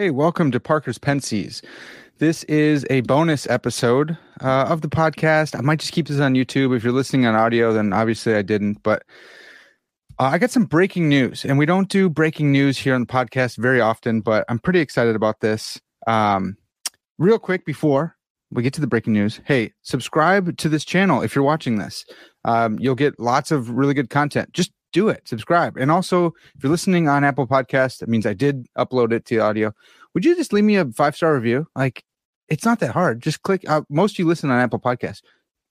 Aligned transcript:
Hey, 0.00 0.08
welcome 0.08 0.50
to 0.52 0.60
Parker's 0.60 0.98
Pensées. 0.98 1.60
This 2.20 2.44
is 2.44 2.84
a 2.90 3.00
bonus 3.00 3.48
episode 3.48 4.18
uh, 4.42 4.66
of 4.68 4.82
the 4.82 4.90
podcast. 4.90 5.58
I 5.58 5.62
might 5.62 5.80
just 5.80 5.94
keep 5.94 6.06
this 6.06 6.20
on 6.20 6.34
YouTube. 6.34 6.76
If 6.76 6.84
you're 6.84 6.92
listening 6.92 7.24
on 7.24 7.34
audio, 7.34 7.72
then 7.72 7.94
obviously 7.94 8.34
I 8.34 8.42
didn't. 8.42 8.82
But 8.82 9.04
uh, 10.18 10.24
I 10.24 10.36
got 10.36 10.50
some 10.50 10.66
breaking 10.66 11.08
news, 11.08 11.46
and 11.46 11.56
we 11.56 11.64
don't 11.64 11.88
do 11.88 12.10
breaking 12.10 12.52
news 12.52 12.76
here 12.76 12.94
on 12.94 13.00
the 13.00 13.06
podcast 13.06 13.56
very 13.56 13.80
often, 13.80 14.20
but 14.20 14.44
I'm 14.50 14.58
pretty 14.58 14.80
excited 14.80 15.16
about 15.16 15.40
this. 15.40 15.80
Um, 16.06 16.58
real 17.16 17.38
quick 17.38 17.64
before 17.64 18.18
we 18.50 18.62
get 18.62 18.74
to 18.74 18.82
the 18.82 18.86
breaking 18.86 19.14
news, 19.14 19.40
hey, 19.46 19.72
subscribe 19.80 20.58
to 20.58 20.68
this 20.68 20.84
channel 20.84 21.22
if 21.22 21.34
you're 21.34 21.42
watching 21.42 21.78
this. 21.78 22.04
Um, 22.44 22.78
you'll 22.78 22.96
get 22.96 23.18
lots 23.18 23.50
of 23.50 23.70
really 23.70 23.94
good 23.94 24.10
content. 24.10 24.52
Just 24.52 24.72
do 24.92 25.08
it, 25.08 25.26
subscribe. 25.26 25.78
And 25.78 25.90
also, 25.90 26.34
if 26.54 26.62
you're 26.62 26.70
listening 26.70 27.08
on 27.08 27.24
Apple 27.24 27.46
Podcast, 27.46 28.00
that 28.00 28.10
means 28.10 28.26
I 28.26 28.34
did 28.34 28.66
upload 28.76 29.10
it 29.10 29.24
to 29.24 29.36
the 29.36 29.40
audio. 29.40 29.72
Would 30.12 30.26
you 30.26 30.36
just 30.36 30.52
leave 30.52 30.64
me 30.64 30.76
a 30.76 30.84
five 30.84 31.16
star 31.16 31.34
review? 31.34 31.66
Like, 31.74 32.04
it's 32.50 32.64
not 32.64 32.80
that 32.80 32.90
hard. 32.90 33.22
Just 33.22 33.42
click. 33.42 33.64
Uh, 33.68 33.82
most 33.88 34.14
of 34.14 34.18
you 34.18 34.26
listen 34.26 34.50
on 34.50 34.60
Apple 34.60 34.80
Podcast. 34.80 35.22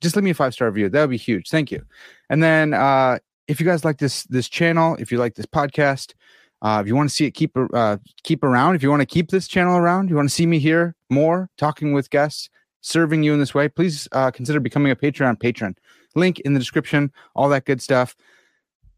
Just 0.02 0.16
leave 0.16 0.24
me 0.24 0.32
a 0.32 0.34
five 0.34 0.54
star 0.54 0.70
review. 0.70 0.90
That 0.90 1.02
would 1.02 1.10
be 1.10 1.18
huge. 1.18 1.50
Thank 1.50 1.72
you. 1.72 1.84
And 2.30 2.42
then, 2.42 2.74
uh, 2.74 3.20
if 3.48 3.60
you 3.60 3.66
guys 3.66 3.84
like 3.84 3.98
this 3.98 4.24
this 4.24 4.48
channel, 4.48 4.96
if 5.00 5.12
you 5.12 5.18
like 5.18 5.36
this 5.36 5.46
podcast, 5.46 6.14
uh, 6.62 6.80
if 6.82 6.88
you 6.88 6.96
want 6.96 7.10
to 7.10 7.16
see 7.16 7.26
it 7.26 7.32
keep 7.32 7.52
uh, 7.74 7.98
keep 8.24 8.44
around, 8.44 8.76
if 8.76 8.84
you 8.84 8.90
want 8.90 9.02
to 9.02 9.06
keep 9.06 9.30
this 9.30 9.48
channel 9.48 9.76
around, 9.76 10.10
you 10.10 10.16
want 10.16 10.30
to 10.30 10.34
see 10.34 10.46
me 10.46 10.58
here 10.58 10.96
more, 11.10 11.50
talking 11.58 11.94
with 11.94 12.10
guests, 12.10 12.50
serving 12.82 13.24
you 13.24 13.34
in 13.34 13.40
this 13.40 13.54
way, 13.54 13.68
please 13.68 14.08
uh, 14.14 14.32
consider 14.32 14.60
becoming 14.60 14.92
a 14.92 14.96
Patreon 14.96 15.40
patron. 15.40 15.76
Link 16.16 16.40
in 16.40 16.54
the 16.54 16.60
description. 16.60 17.12
All 17.36 17.50
that 17.50 17.66
good 17.66 17.82
stuff 17.82 18.16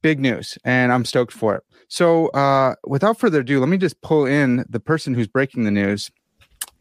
big 0.02 0.20
news 0.20 0.58
and 0.64 0.92
i'm 0.92 1.06
stoked 1.06 1.32
for 1.32 1.56
it 1.56 1.64
so 1.88 2.28
uh, 2.30 2.74
without 2.88 3.20
further 3.20 3.42
ado 3.42 3.60
let 3.60 3.70
me 3.70 3.78
just 3.78 4.02
pull 4.02 4.26
in 4.26 4.66
the 4.68 4.80
person 4.80 5.14
who's 5.14 5.28
breaking 5.28 5.64
the 5.64 5.72
news 5.72 6.10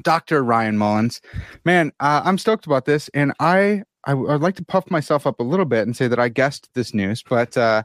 dr 0.02 0.42
ryan 0.42 0.76
mullins 0.76 1.20
man 1.64 1.92
uh, 2.00 2.22
i'm 2.24 2.38
stoked 2.38 2.66
about 2.66 2.84
this 2.84 3.08
and 3.14 3.32
i 3.40 3.82
I 4.04 4.14
would 4.14 4.40
like 4.40 4.56
to 4.56 4.64
puff 4.64 4.90
myself 4.90 5.26
up 5.26 5.40
a 5.40 5.42
little 5.42 5.66
bit 5.66 5.86
and 5.86 5.96
say 5.96 6.08
that 6.08 6.18
I 6.18 6.28
guessed 6.28 6.70
this 6.74 6.94
news, 6.94 7.22
but 7.22 7.56
uh, 7.56 7.82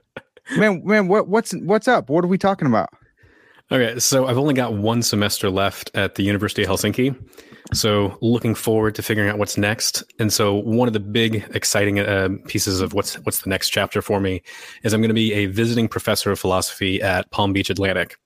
man, 0.56 0.82
man, 0.84 1.08
what 1.08 1.28
what's 1.28 1.52
what's 1.52 1.88
up? 1.88 2.08
What 2.10 2.24
are 2.24 2.28
we 2.28 2.38
talking 2.38 2.68
about? 2.68 2.90
Okay, 3.70 3.98
so 3.98 4.26
I've 4.26 4.38
only 4.38 4.54
got 4.54 4.74
one 4.74 5.02
semester 5.02 5.50
left 5.50 5.90
at 5.94 6.14
the 6.14 6.22
University 6.22 6.62
of 6.62 6.70
Helsinki. 6.70 7.14
So 7.74 8.16
looking 8.22 8.54
forward 8.54 8.94
to 8.94 9.02
figuring 9.02 9.28
out 9.28 9.36
what's 9.36 9.58
next. 9.58 10.02
And 10.18 10.32
so 10.32 10.54
one 10.54 10.88
of 10.88 10.94
the 10.94 11.00
big 11.00 11.44
exciting 11.54 11.98
uh, 11.98 12.30
pieces 12.46 12.80
of 12.80 12.94
what's 12.94 13.16
what's 13.26 13.42
the 13.42 13.50
next 13.50 13.68
chapter 13.68 14.00
for 14.00 14.20
me 14.20 14.42
is 14.84 14.94
I'm 14.94 15.02
going 15.02 15.10
to 15.10 15.14
be 15.14 15.34
a 15.34 15.46
visiting 15.46 15.86
professor 15.86 16.30
of 16.30 16.38
philosophy 16.38 17.02
at 17.02 17.30
Palm 17.30 17.52
Beach 17.52 17.68
Atlantic. 17.68 18.16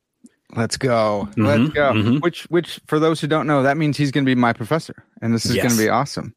Let's 0.55 0.77
go. 0.77 1.29
Mm-hmm, 1.31 1.47
Let's 1.47 1.71
go. 1.71 1.93
Mm-hmm. 1.93 2.19
Which 2.19 2.45
which 2.45 2.81
for 2.87 2.99
those 2.99 3.21
who 3.21 3.27
don't 3.27 3.47
know, 3.47 3.63
that 3.63 3.77
means 3.77 3.97
he's 3.97 4.11
going 4.11 4.25
to 4.25 4.29
be 4.29 4.35
my 4.35 4.53
professor 4.53 5.05
and 5.21 5.35
this 5.35 5.47
is 5.47 5.57
yes. 5.57 5.65
going 5.65 5.77
to 5.77 5.83
be 5.83 5.89
awesome. 5.89 6.35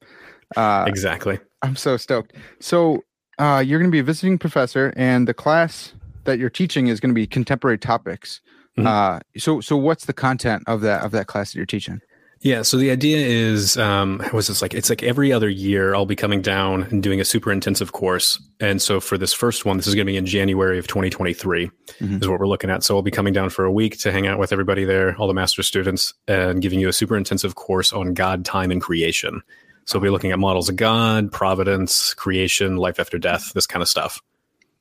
Uh, 0.55 0.85
exactly. 0.87 1.39
I'm 1.61 1.75
so 1.75 1.97
stoked. 1.97 2.33
So 2.59 3.03
uh, 3.39 3.63
you're 3.65 3.79
going 3.79 3.89
to 3.89 3.95
be 3.95 3.99
a 3.99 4.03
visiting 4.03 4.37
professor 4.37 4.93
and 4.95 5.27
the 5.27 5.33
class 5.33 5.93
that 6.23 6.39
you're 6.39 6.49
teaching 6.49 6.87
is 6.87 6.99
going 6.99 7.09
to 7.09 7.15
be 7.15 7.27
contemporary 7.27 7.77
topics. 7.77 8.41
Mm-hmm. 8.77 8.87
Uh, 8.87 9.19
so 9.37 9.61
so 9.61 9.75
what's 9.75 10.05
the 10.05 10.13
content 10.13 10.63
of 10.67 10.81
that 10.81 11.03
of 11.03 11.11
that 11.11 11.27
class 11.27 11.51
that 11.51 11.57
you're 11.57 11.65
teaching? 11.65 12.01
Yeah, 12.41 12.61
so 12.61 12.77
the 12.77 12.91
idea 12.91 13.25
is, 13.25 13.77
um, 13.77 14.21
was 14.31 14.47
this 14.47 14.61
like? 14.61 14.73
It's 14.73 14.89
like 14.89 15.01
every 15.01 15.31
other 15.31 15.49
year 15.49 15.95
I'll 15.95 16.05
be 16.05 16.15
coming 16.15 16.41
down 16.41 16.83
and 16.83 17.01
doing 17.01 17.19
a 17.19 17.25
super 17.25 17.51
intensive 17.51 17.91
course, 17.91 18.39
and 18.59 18.81
so 18.81 18.99
for 18.99 19.17
this 19.17 19.33
first 19.33 19.65
one, 19.65 19.77
this 19.77 19.87
is 19.87 19.95
going 19.95 20.05
to 20.05 20.11
be 20.11 20.17
in 20.17 20.25
January 20.25 20.77
of 20.77 20.87
2023, 20.87 21.65
mm-hmm. 21.67 22.17
is 22.21 22.27
what 22.27 22.39
we're 22.39 22.47
looking 22.47 22.69
at. 22.69 22.83
So 22.83 22.95
I'll 22.95 23.01
be 23.01 23.09
coming 23.09 23.33
down 23.33 23.49
for 23.49 23.65
a 23.65 23.71
week 23.71 23.97
to 23.99 24.11
hang 24.11 24.27
out 24.27 24.37
with 24.37 24.51
everybody 24.51 24.83
there, 24.83 25.15
all 25.17 25.27
the 25.27 25.33
master 25.33 25.63
students, 25.63 26.13
and 26.27 26.61
giving 26.61 26.79
you 26.79 26.87
a 26.87 26.93
super 26.93 27.17
intensive 27.17 27.55
course 27.55 27.91
on 27.91 28.13
God, 28.13 28.45
time, 28.45 28.69
and 28.69 28.81
creation. 28.81 29.41
So 29.85 29.97
we'll 29.97 30.09
be 30.09 30.11
looking 30.11 30.31
at 30.31 30.39
models 30.39 30.67
of 30.67 30.75
God, 30.75 31.31
providence, 31.31 32.13
creation, 32.13 32.77
life 32.77 32.99
after 32.99 33.17
death, 33.17 33.53
this 33.53 33.67
kind 33.67 33.81
of 33.81 33.87
stuff. 33.87 34.21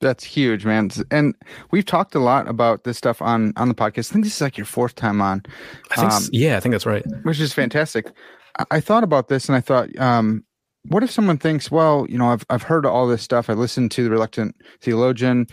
That's 0.00 0.24
huge, 0.24 0.64
man. 0.64 0.90
And 1.10 1.34
we've 1.70 1.84
talked 1.84 2.14
a 2.14 2.18
lot 2.18 2.48
about 2.48 2.84
this 2.84 2.98
stuff 2.98 3.22
on 3.22 3.52
on 3.56 3.68
the 3.68 3.74
podcast. 3.74 4.10
I 4.10 4.14
think 4.14 4.24
this 4.24 4.34
is 4.36 4.40
like 4.40 4.58
your 4.58 4.66
fourth 4.66 4.94
time 4.94 5.20
on. 5.20 5.42
I 5.90 5.96
think, 5.96 6.12
um, 6.12 6.22
yeah, 6.32 6.56
I 6.56 6.60
think 6.60 6.72
that's 6.72 6.86
right. 6.86 7.04
Which 7.22 7.40
is 7.40 7.52
fantastic. 7.52 8.06
I, 8.58 8.64
I 8.72 8.80
thought 8.80 9.04
about 9.04 9.28
this 9.28 9.48
and 9.48 9.56
I 9.56 9.60
thought, 9.60 9.96
um, 9.98 10.44
what 10.88 11.02
if 11.02 11.10
someone 11.10 11.38
thinks, 11.38 11.70
well, 11.70 12.06
you 12.08 12.18
know, 12.18 12.28
I've 12.28 12.44
I've 12.50 12.62
heard 12.62 12.86
all 12.86 13.06
this 13.06 13.22
stuff. 13.22 13.48
I 13.48 13.54
listened 13.54 13.90
to 13.92 14.04
the 14.04 14.10
reluctant 14.10 14.56
theologian, 14.80 15.46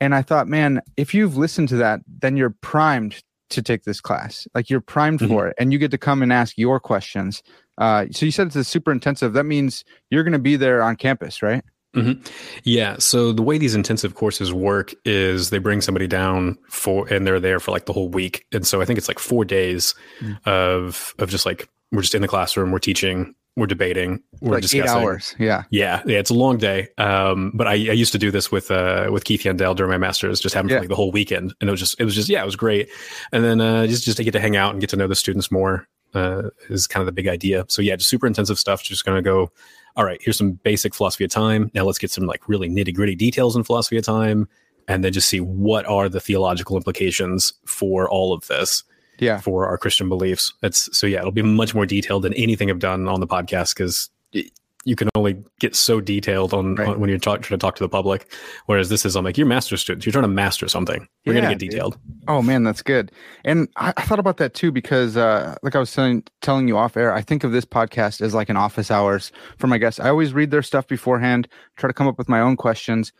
and 0.00 0.14
I 0.14 0.22
thought, 0.22 0.48
man, 0.48 0.80
if 0.96 1.12
you've 1.12 1.36
listened 1.36 1.68
to 1.70 1.76
that, 1.76 2.00
then 2.06 2.36
you're 2.36 2.56
primed 2.62 3.22
to 3.50 3.62
take 3.62 3.84
this 3.84 4.00
class. 4.00 4.48
Like 4.54 4.70
you're 4.70 4.80
primed 4.80 5.20
mm-hmm. 5.20 5.32
for 5.32 5.48
it, 5.48 5.56
and 5.58 5.72
you 5.72 5.78
get 5.78 5.90
to 5.90 5.98
come 5.98 6.22
and 6.22 6.32
ask 6.32 6.56
your 6.56 6.80
questions. 6.80 7.42
Uh, 7.78 8.06
so 8.10 8.26
you 8.26 8.32
said 8.32 8.46
it's 8.46 8.56
a 8.56 8.64
super 8.64 8.92
intensive. 8.92 9.32
That 9.32 9.44
means 9.44 9.84
you're 10.10 10.24
going 10.24 10.32
to 10.32 10.38
be 10.38 10.56
there 10.56 10.82
on 10.82 10.96
campus, 10.96 11.42
right? 11.42 11.64
Mm-hmm. 11.94 12.22
Yeah. 12.64 12.96
So 12.98 13.32
the 13.32 13.42
way 13.42 13.58
these 13.58 13.74
intensive 13.74 14.14
courses 14.14 14.52
work 14.52 14.94
is 15.04 15.50
they 15.50 15.58
bring 15.58 15.80
somebody 15.80 16.06
down 16.06 16.58
for, 16.70 17.06
and 17.08 17.26
they're 17.26 17.40
there 17.40 17.60
for 17.60 17.70
like 17.70 17.86
the 17.86 17.92
whole 17.92 18.08
week. 18.08 18.46
And 18.52 18.66
so 18.66 18.80
I 18.80 18.84
think 18.84 18.98
it's 18.98 19.08
like 19.08 19.18
four 19.18 19.44
days 19.44 19.94
mm. 20.20 20.38
of 20.46 21.14
of 21.18 21.28
just 21.28 21.44
like 21.44 21.68
we're 21.90 22.02
just 22.02 22.14
in 22.14 22.22
the 22.22 22.28
classroom, 22.28 22.70
we're 22.70 22.78
teaching, 22.78 23.34
we're 23.56 23.66
debating, 23.66 24.22
we're 24.40 24.54
like 24.54 24.62
discussing. 24.62 24.84
Eight 24.84 24.88
hours. 24.88 25.34
Yeah. 25.38 25.64
Yeah. 25.70 26.02
Yeah. 26.06 26.18
It's 26.18 26.30
a 26.30 26.34
long 26.34 26.56
day. 26.56 26.88
Um, 26.96 27.52
but 27.54 27.66
I, 27.66 27.72
I 27.72 27.74
used 27.74 28.12
to 28.12 28.18
do 28.18 28.30
this 28.30 28.50
with 28.50 28.70
uh 28.70 29.08
with 29.12 29.24
Keith 29.24 29.42
Yandell 29.42 29.76
during 29.76 29.90
my 29.90 29.98
masters, 29.98 30.40
just 30.40 30.54
having 30.54 30.70
yeah. 30.70 30.78
like 30.78 30.88
the 30.88 30.96
whole 30.96 31.12
weekend, 31.12 31.54
and 31.60 31.68
it 31.68 31.70
was 31.70 31.80
just 31.80 32.00
it 32.00 32.04
was 32.04 32.14
just 32.14 32.30
yeah, 32.30 32.42
it 32.42 32.46
was 32.46 32.56
great. 32.56 32.88
And 33.32 33.44
then 33.44 33.60
uh, 33.60 33.86
just 33.86 34.04
just 34.04 34.16
to 34.16 34.24
get 34.24 34.32
to 34.32 34.40
hang 34.40 34.56
out 34.56 34.72
and 34.72 34.80
get 34.80 34.88
to 34.90 34.96
know 34.96 35.06
the 35.06 35.14
students 35.14 35.50
more 35.50 35.86
uh, 36.14 36.48
is 36.70 36.86
kind 36.86 37.02
of 37.02 37.06
the 37.06 37.12
big 37.12 37.28
idea. 37.28 37.66
So 37.68 37.82
yeah, 37.82 37.96
just 37.96 38.08
super 38.08 38.26
intensive 38.26 38.58
stuff. 38.58 38.82
Just 38.82 39.04
going 39.04 39.16
to 39.16 39.22
go 39.22 39.50
all 39.96 40.04
right, 40.04 40.20
here's 40.22 40.36
some 40.36 40.52
basic 40.52 40.94
philosophy 40.94 41.24
of 41.24 41.30
time. 41.30 41.70
Now 41.74 41.84
let's 41.84 41.98
get 41.98 42.10
some 42.10 42.24
like 42.24 42.48
really 42.48 42.68
nitty 42.68 42.94
gritty 42.94 43.14
details 43.14 43.56
in 43.56 43.64
philosophy 43.64 43.96
of 43.96 44.04
time 44.04 44.48
and 44.88 45.04
then 45.04 45.12
just 45.12 45.28
see 45.28 45.40
what 45.40 45.86
are 45.86 46.08
the 46.08 46.20
theological 46.20 46.76
implications 46.76 47.52
for 47.66 48.08
all 48.08 48.32
of 48.32 48.46
this. 48.46 48.84
Yeah. 49.18 49.38
For 49.38 49.66
our 49.66 49.78
Christian 49.78 50.08
beliefs. 50.08 50.52
It's 50.62 50.96
so 50.98 51.06
yeah, 51.06 51.18
it'll 51.18 51.30
be 51.30 51.42
much 51.42 51.74
more 51.74 51.86
detailed 51.86 52.22
than 52.22 52.34
anything 52.34 52.70
I've 52.70 52.80
done 52.80 53.06
on 53.06 53.20
the 53.20 53.26
podcast 53.26 53.76
because 53.76 54.10
you 54.84 54.96
can 54.96 55.08
only 55.14 55.42
get 55.60 55.76
so 55.76 56.00
detailed 56.00 56.52
on, 56.52 56.74
right. 56.74 56.88
on 56.88 57.00
when 57.00 57.08
you're 57.08 57.18
talk, 57.18 57.42
trying 57.42 57.58
to 57.58 57.64
talk 57.64 57.76
to 57.76 57.84
the 57.84 57.88
public. 57.88 58.32
Whereas 58.66 58.88
this 58.88 59.06
is, 59.06 59.14
I'm 59.14 59.24
like, 59.24 59.38
you're 59.38 59.46
master 59.46 59.76
students. 59.76 60.04
You're 60.04 60.12
trying 60.12 60.22
to 60.22 60.28
master 60.28 60.68
something. 60.68 61.06
You're 61.24 61.34
yeah, 61.34 61.42
going 61.42 61.58
to 61.58 61.64
get 61.64 61.70
detailed. 61.70 61.98
Oh 62.26 62.42
man, 62.42 62.64
that's 62.64 62.82
good. 62.82 63.12
And 63.44 63.68
I, 63.76 63.92
I 63.96 64.02
thought 64.02 64.18
about 64.18 64.38
that 64.38 64.54
too 64.54 64.72
because, 64.72 65.16
uh, 65.16 65.56
like 65.62 65.76
I 65.76 65.78
was 65.78 65.90
saying, 65.90 66.24
telling 66.40 66.66
you 66.66 66.76
off 66.76 66.96
air, 66.96 67.12
I 67.12 67.22
think 67.22 67.44
of 67.44 67.52
this 67.52 67.64
podcast 67.64 68.20
as 68.20 68.34
like 68.34 68.48
an 68.48 68.56
office 68.56 68.90
hours 68.90 69.30
for 69.58 69.68
my 69.68 69.78
guests. 69.78 70.00
I 70.00 70.08
always 70.08 70.32
read 70.32 70.50
their 70.50 70.62
stuff 70.62 70.88
beforehand, 70.88 71.48
try 71.76 71.88
to 71.88 71.94
come 71.94 72.08
up 72.08 72.18
with 72.18 72.28
my 72.28 72.40
own 72.40 72.56
questions, 72.56 73.12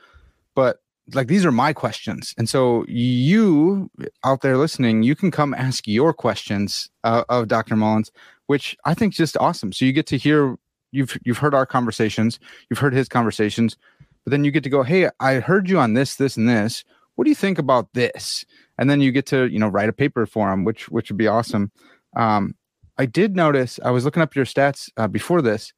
but 0.55 0.79
like 1.15 1.29
these 1.29 1.45
are 1.45 1.53
my 1.53 1.73
questions, 1.73 2.33
and 2.39 2.49
so 2.49 2.85
you 2.87 3.91
out 4.25 4.41
there 4.41 4.57
listening, 4.57 5.03
you 5.03 5.17
can 5.17 5.33
come 5.33 5.53
ask 5.53 5.89
your 5.89 6.13
questions 6.13 6.89
uh, 7.03 7.25
of 7.29 7.49
Dr. 7.49 7.75
Mullins, 7.75 8.13
which 8.47 8.77
I 8.85 8.95
think 8.95 9.15
is 9.15 9.17
just 9.17 9.37
awesome. 9.37 9.73
So 9.73 9.85
you 9.85 9.93
get 9.93 10.07
to 10.07 10.17
hear 10.17 10.57
you've 10.93 11.19
you've 11.25 11.39
heard 11.39 11.55
our 11.55 11.67
conversations, 11.67 12.39
you've 12.71 12.79
heard 12.79 12.95
his 12.95 13.09
conversations, 13.09 13.77
but 14.25 14.31
then 14.31 14.45
you 14.45 14.51
get 14.51 14.63
to 14.65 14.71
go, 14.71 14.83
"Hey, 14.83 15.09
I 15.19 15.41
heard 15.41 15.69
you 15.69 15.79
on 15.79 15.95
this, 15.95 16.17
this, 16.17 16.37
and 16.37 16.49
this. 16.49 16.85
What 17.17 17.25
do 17.25 17.31
you 17.31 17.37
think 17.37 17.59
about 17.59 17.93
this?" 17.95 18.45
And 18.79 18.89
then 18.89 19.01
you 19.01 19.13
get 19.13 19.27
to 19.27 19.47
you 19.49 19.59
know 19.59 19.69
write 19.69 19.89
a 19.89 19.93
paper 19.93 20.27
for 20.27 20.53
him, 20.53 20.65
which 20.65 20.89
which 20.89 21.11
would 21.11 21.19
be 21.19 21.27
awesome. 21.27 21.73
Um, 22.17 22.55
I 22.99 23.07
did 23.07 23.35
notice 23.35 23.81
I 23.85 23.91
was 23.91 24.05
looking 24.05 24.23
up 24.23 24.37
your 24.37 24.45
stats 24.45 24.91
uh, 24.97 25.09
before 25.09 25.43
this. 25.43 25.73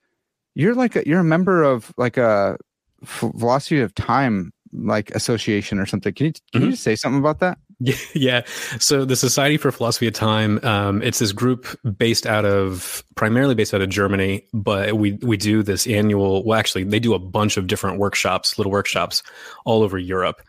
You're 0.54 0.74
like 0.74 0.96
a, 0.96 1.06
you're 1.06 1.20
a 1.20 1.24
member 1.24 1.62
of 1.62 1.92
like 1.96 2.16
a 2.16 2.58
philosophy 3.04 3.80
of 3.80 3.94
time 3.94 4.52
like 4.72 5.10
association 5.12 5.78
or 5.78 5.86
something. 5.86 6.12
Can 6.12 6.26
you 6.26 6.32
can 6.52 6.62
mm-hmm. 6.62 6.70
you 6.70 6.76
say 6.76 6.96
something 6.96 7.18
about 7.18 7.40
that? 7.40 7.58
Yeah. 8.14 8.42
So 8.78 9.04
the 9.04 9.16
Society 9.16 9.56
for 9.56 9.72
Philosophy 9.72 10.06
of 10.06 10.14
Time, 10.14 10.64
um, 10.64 11.02
it's 11.02 11.18
this 11.18 11.32
group 11.32 11.66
based 11.98 12.26
out 12.26 12.44
of 12.44 13.02
primarily 13.14 13.54
based 13.54 13.74
out 13.74 13.82
of 13.82 13.88
Germany, 13.88 14.46
but 14.52 14.96
we 14.96 15.12
we 15.22 15.36
do 15.36 15.62
this 15.62 15.86
annual. 15.86 16.44
Well, 16.44 16.58
actually, 16.58 16.84
they 16.84 17.00
do 17.00 17.14
a 17.14 17.18
bunch 17.18 17.56
of 17.56 17.66
different 17.66 17.98
workshops, 17.98 18.58
little 18.58 18.72
workshops, 18.72 19.22
all 19.64 19.82
over 19.82 19.98
Europe 19.98 20.42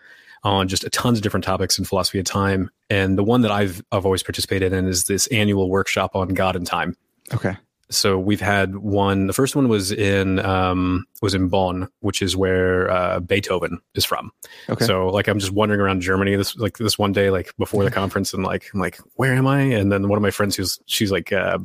on 0.43 0.67
just 0.67 0.83
a 0.83 0.89
tons 0.89 1.17
of 1.17 1.23
different 1.23 1.43
topics 1.43 1.79
in 1.79 1.85
philosophy 1.85 2.19
of 2.19 2.25
time. 2.25 2.69
And 2.89 3.17
the 3.17 3.23
one 3.23 3.41
that 3.41 3.51
I've 3.51 3.83
I've 3.91 4.05
always 4.05 4.23
participated 4.23 4.71
in 4.71 4.87
is 4.87 5.05
this 5.05 5.27
annual 5.27 5.69
workshop 5.69 6.15
on 6.15 6.29
God 6.29 6.55
and 6.55 6.65
time. 6.65 6.95
Okay. 7.33 7.57
So 7.89 8.17
we've 8.17 8.41
had 8.41 8.77
one. 8.77 9.27
The 9.27 9.33
first 9.33 9.55
one 9.55 9.67
was 9.67 9.91
in 9.91 10.39
um, 10.39 11.05
was 11.21 11.33
in 11.33 11.49
Bonn, 11.49 11.87
which 11.99 12.21
is 12.21 12.35
where 12.35 12.89
uh, 12.89 13.19
Beethoven 13.19 13.79
is 13.93 14.03
from. 14.03 14.31
Okay. 14.69 14.85
So 14.85 15.07
like 15.07 15.27
I'm 15.27 15.39
just 15.39 15.51
wandering 15.51 15.79
around 15.79 16.01
Germany 16.01 16.35
this 16.35 16.55
like 16.55 16.77
this 16.77 16.97
one 16.97 17.11
day 17.11 17.29
like 17.29 17.55
before 17.57 17.83
the 17.83 17.91
conference 17.91 18.33
and 18.33 18.43
like 18.43 18.69
I'm 18.73 18.79
like 18.79 18.99
where 19.15 19.33
am 19.33 19.45
I? 19.45 19.61
And 19.61 19.91
then 19.91 20.09
one 20.09 20.17
of 20.17 20.23
my 20.23 20.31
friends 20.31 20.55
who's 20.55 20.79
she's 20.87 21.11
like 21.11 21.31
uh, 21.31 21.59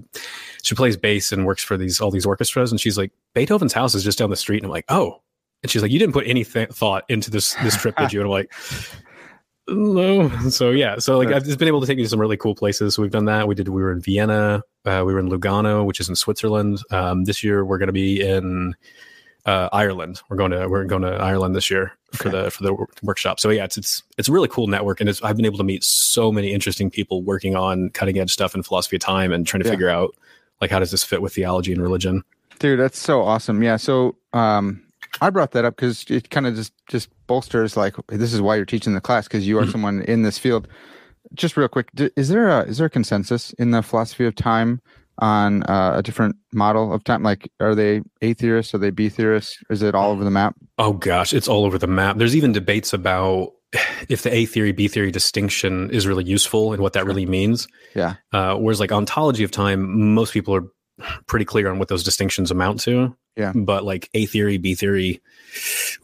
she 0.62 0.74
plays 0.74 0.96
bass 0.96 1.32
and 1.32 1.46
works 1.46 1.62
for 1.62 1.76
these 1.76 2.00
all 2.00 2.10
these 2.10 2.26
orchestras 2.26 2.70
and 2.70 2.80
she's 2.80 2.98
like 2.98 3.12
Beethoven's 3.34 3.72
house 3.72 3.94
is 3.94 4.04
just 4.04 4.18
down 4.18 4.30
the 4.30 4.36
street 4.36 4.58
and 4.58 4.66
I'm 4.66 4.72
like 4.72 4.86
oh 4.88 5.22
and 5.62 5.70
she's 5.70 5.82
like 5.82 5.90
you 5.90 5.98
didn't 5.98 6.12
put 6.12 6.26
any 6.26 6.44
th- 6.44 6.70
thought 6.70 7.04
into 7.08 7.30
this 7.30 7.54
this 7.62 7.76
trip 7.76 7.96
did 7.96 8.12
you? 8.12 8.20
And 8.20 8.26
I'm 8.26 8.30
like 8.30 8.52
no. 9.70 10.28
So 10.50 10.70
yeah, 10.70 10.98
so 10.98 11.18
like 11.18 11.28
I've 11.28 11.44
just 11.44 11.58
been 11.58 11.68
able 11.68 11.80
to 11.80 11.86
take 11.86 11.98
you 11.98 12.04
to 12.04 12.10
some 12.10 12.20
really 12.20 12.36
cool 12.36 12.54
places. 12.54 12.94
So 12.94 13.02
we've 13.02 13.10
done 13.10 13.26
that. 13.26 13.48
We 13.48 13.54
did. 13.54 13.68
We 13.68 13.82
were 13.82 13.92
in 13.92 14.00
Vienna. 14.00 14.62
Uh, 14.84 15.02
we 15.06 15.12
were 15.12 15.20
in 15.20 15.28
Lugano, 15.28 15.84
which 15.84 16.00
is 16.00 16.08
in 16.08 16.16
Switzerland. 16.16 16.80
Um, 16.90 17.24
this 17.24 17.44
year 17.44 17.64
we're 17.64 17.78
going 17.78 17.88
to 17.88 17.92
be 17.92 18.20
in 18.20 18.74
uh, 19.46 19.68
Ireland. 19.72 20.22
We're 20.28 20.36
going 20.36 20.50
to 20.52 20.68
we're 20.68 20.84
going 20.84 21.02
to 21.02 21.12
Ireland 21.12 21.54
this 21.54 21.70
year 21.70 21.92
for 22.12 22.28
okay. 22.28 22.44
the 22.44 22.50
for 22.50 22.62
the 22.62 22.86
workshop. 23.02 23.40
So 23.40 23.50
yeah, 23.50 23.64
it's 23.64 23.76
it's 23.76 24.02
it's 24.18 24.28
a 24.28 24.32
really 24.32 24.48
cool 24.48 24.66
network, 24.66 25.00
and 25.00 25.08
it's 25.08 25.22
I've 25.22 25.36
been 25.36 25.46
able 25.46 25.58
to 25.58 25.64
meet 25.64 25.84
so 25.84 26.32
many 26.32 26.52
interesting 26.52 26.90
people 26.90 27.22
working 27.22 27.56
on 27.56 27.90
cutting 27.90 28.18
edge 28.18 28.32
stuff 28.32 28.54
in 28.54 28.62
philosophy 28.62 28.96
of 28.96 29.02
time 29.02 29.32
and 29.32 29.46
trying 29.46 29.62
to 29.62 29.66
yeah. 29.66 29.72
figure 29.72 29.90
out 29.90 30.14
like 30.60 30.70
how 30.70 30.78
does 30.78 30.90
this 30.90 31.04
fit 31.04 31.22
with 31.22 31.34
theology 31.34 31.72
and 31.72 31.82
religion. 31.82 32.22
Dude, 32.58 32.78
that's 32.78 32.98
so 32.98 33.22
awesome. 33.22 33.62
Yeah. 33.62 33.76
So 33.76 34.16
um, 34.32 34.84
I 35.20 35.30
brought 35.30 35.52
that 35.52 35.64
up 35.64 35.76
because 35.76 36.04
it 36.08 36.30
kind 36.30 36.46
of 36.46 36.54
just 36.54 36.72
just 36.88 37.08
bolsters 37.26 37.76
like 37.76 37.94
this 38.08 38.32
is 38.32 38.40
why 38.40 38.56
you're 38.56 38.64
teaching 38.64 38.94
the 38.94 39.00
class 39.00 39.26
because 39.26 39.46
you 39.46 39.58
are 39.58 39.62
mm-hmm. 39.62 39.70
someone 39.70 40.02
in 40.02 40.22
this 40.22 40.38
field. 40.38 40.68
Just 41.34 41.56
real 41.56 41.68
quick, 41.68 41.88
is 42.16 42.28
there 42.28 42.48
a 42.48 42.62
is 42.62 42.78
there 42.78 42.86
a 42.86 42.90
consensus 42.90 43.52
in 43.54 43.70
the 43.70 43.82
philosophy 43.82 44.24
of 44.24 44.34
time 44.34 44.80
on 45.18 45.62
uh, 45.64 45.94
a 45.96 46.02
different 46.02 46.36
model 46.52 46.92
of 46.92 47.04
time? 47.04 47.22
Like, 47.22 47.50
are 47.60 47.74
they 47.74 48.02
A 48.22 48.34
theorists? 48.34 48.74
Are 48.74 48.78
they 48.78 48.90
B 48.90 49.08
theorists? 49.08 49.58
Is 49.68 49.82
it 49.82 49.94
all 49.94 50.10
over 50.10 50.24
the 50.24 50.30
map? 50.30 50.56
Oh 50.78 50.92
gosh, 50.92 51.32
it's 51.32 51.48
all 51.48 51.64
over 51.64 51.78
the 51.78 51.86
map. 51.86 52.16
There's 52.16 52.36
even 52.36 52.52
debates 52.52 52.92
about 52.92 53.52
if 54.08 54.22
the 54.22 54.34
A 54.34 54.46
theory 54.46 54.72
B 54.72 54.88
theory 54.88 55.10
distinction 55.10 55.90
is 55.90 56.06
really 56.06 56.24
useful 56.24 56.72
and 56.72 56.82
what 56.82 56.94
that 56.94 57.06
really 57.06 57.26
means. 57.26 57.68
Yeah. 57.94 58.14
Uh, 58.32 58.56
whereas 58.56 58.80
like 58.80 58.92
ontology 58.92 59.44
of 59.44 59.50
time, 59.50 60.14
most 60.14 60.32
people 60.32 60.54
are 60.54 60.64
pretty 61.26 61.44
clear 61.44 61.70
on 61.70 61.78
what 61.78 61.88
those 61.88 62.04
distinctions 62.04 62.50
amount 62.50 62.80
to. 62.80 63.16
Yeah. 63.36 63.52
But 63.54 63.84
like 63.84 64.08
A 64.14 64.26
theory, 64.26 64.58
B 64.58 64.74
theory, 64.74 65.20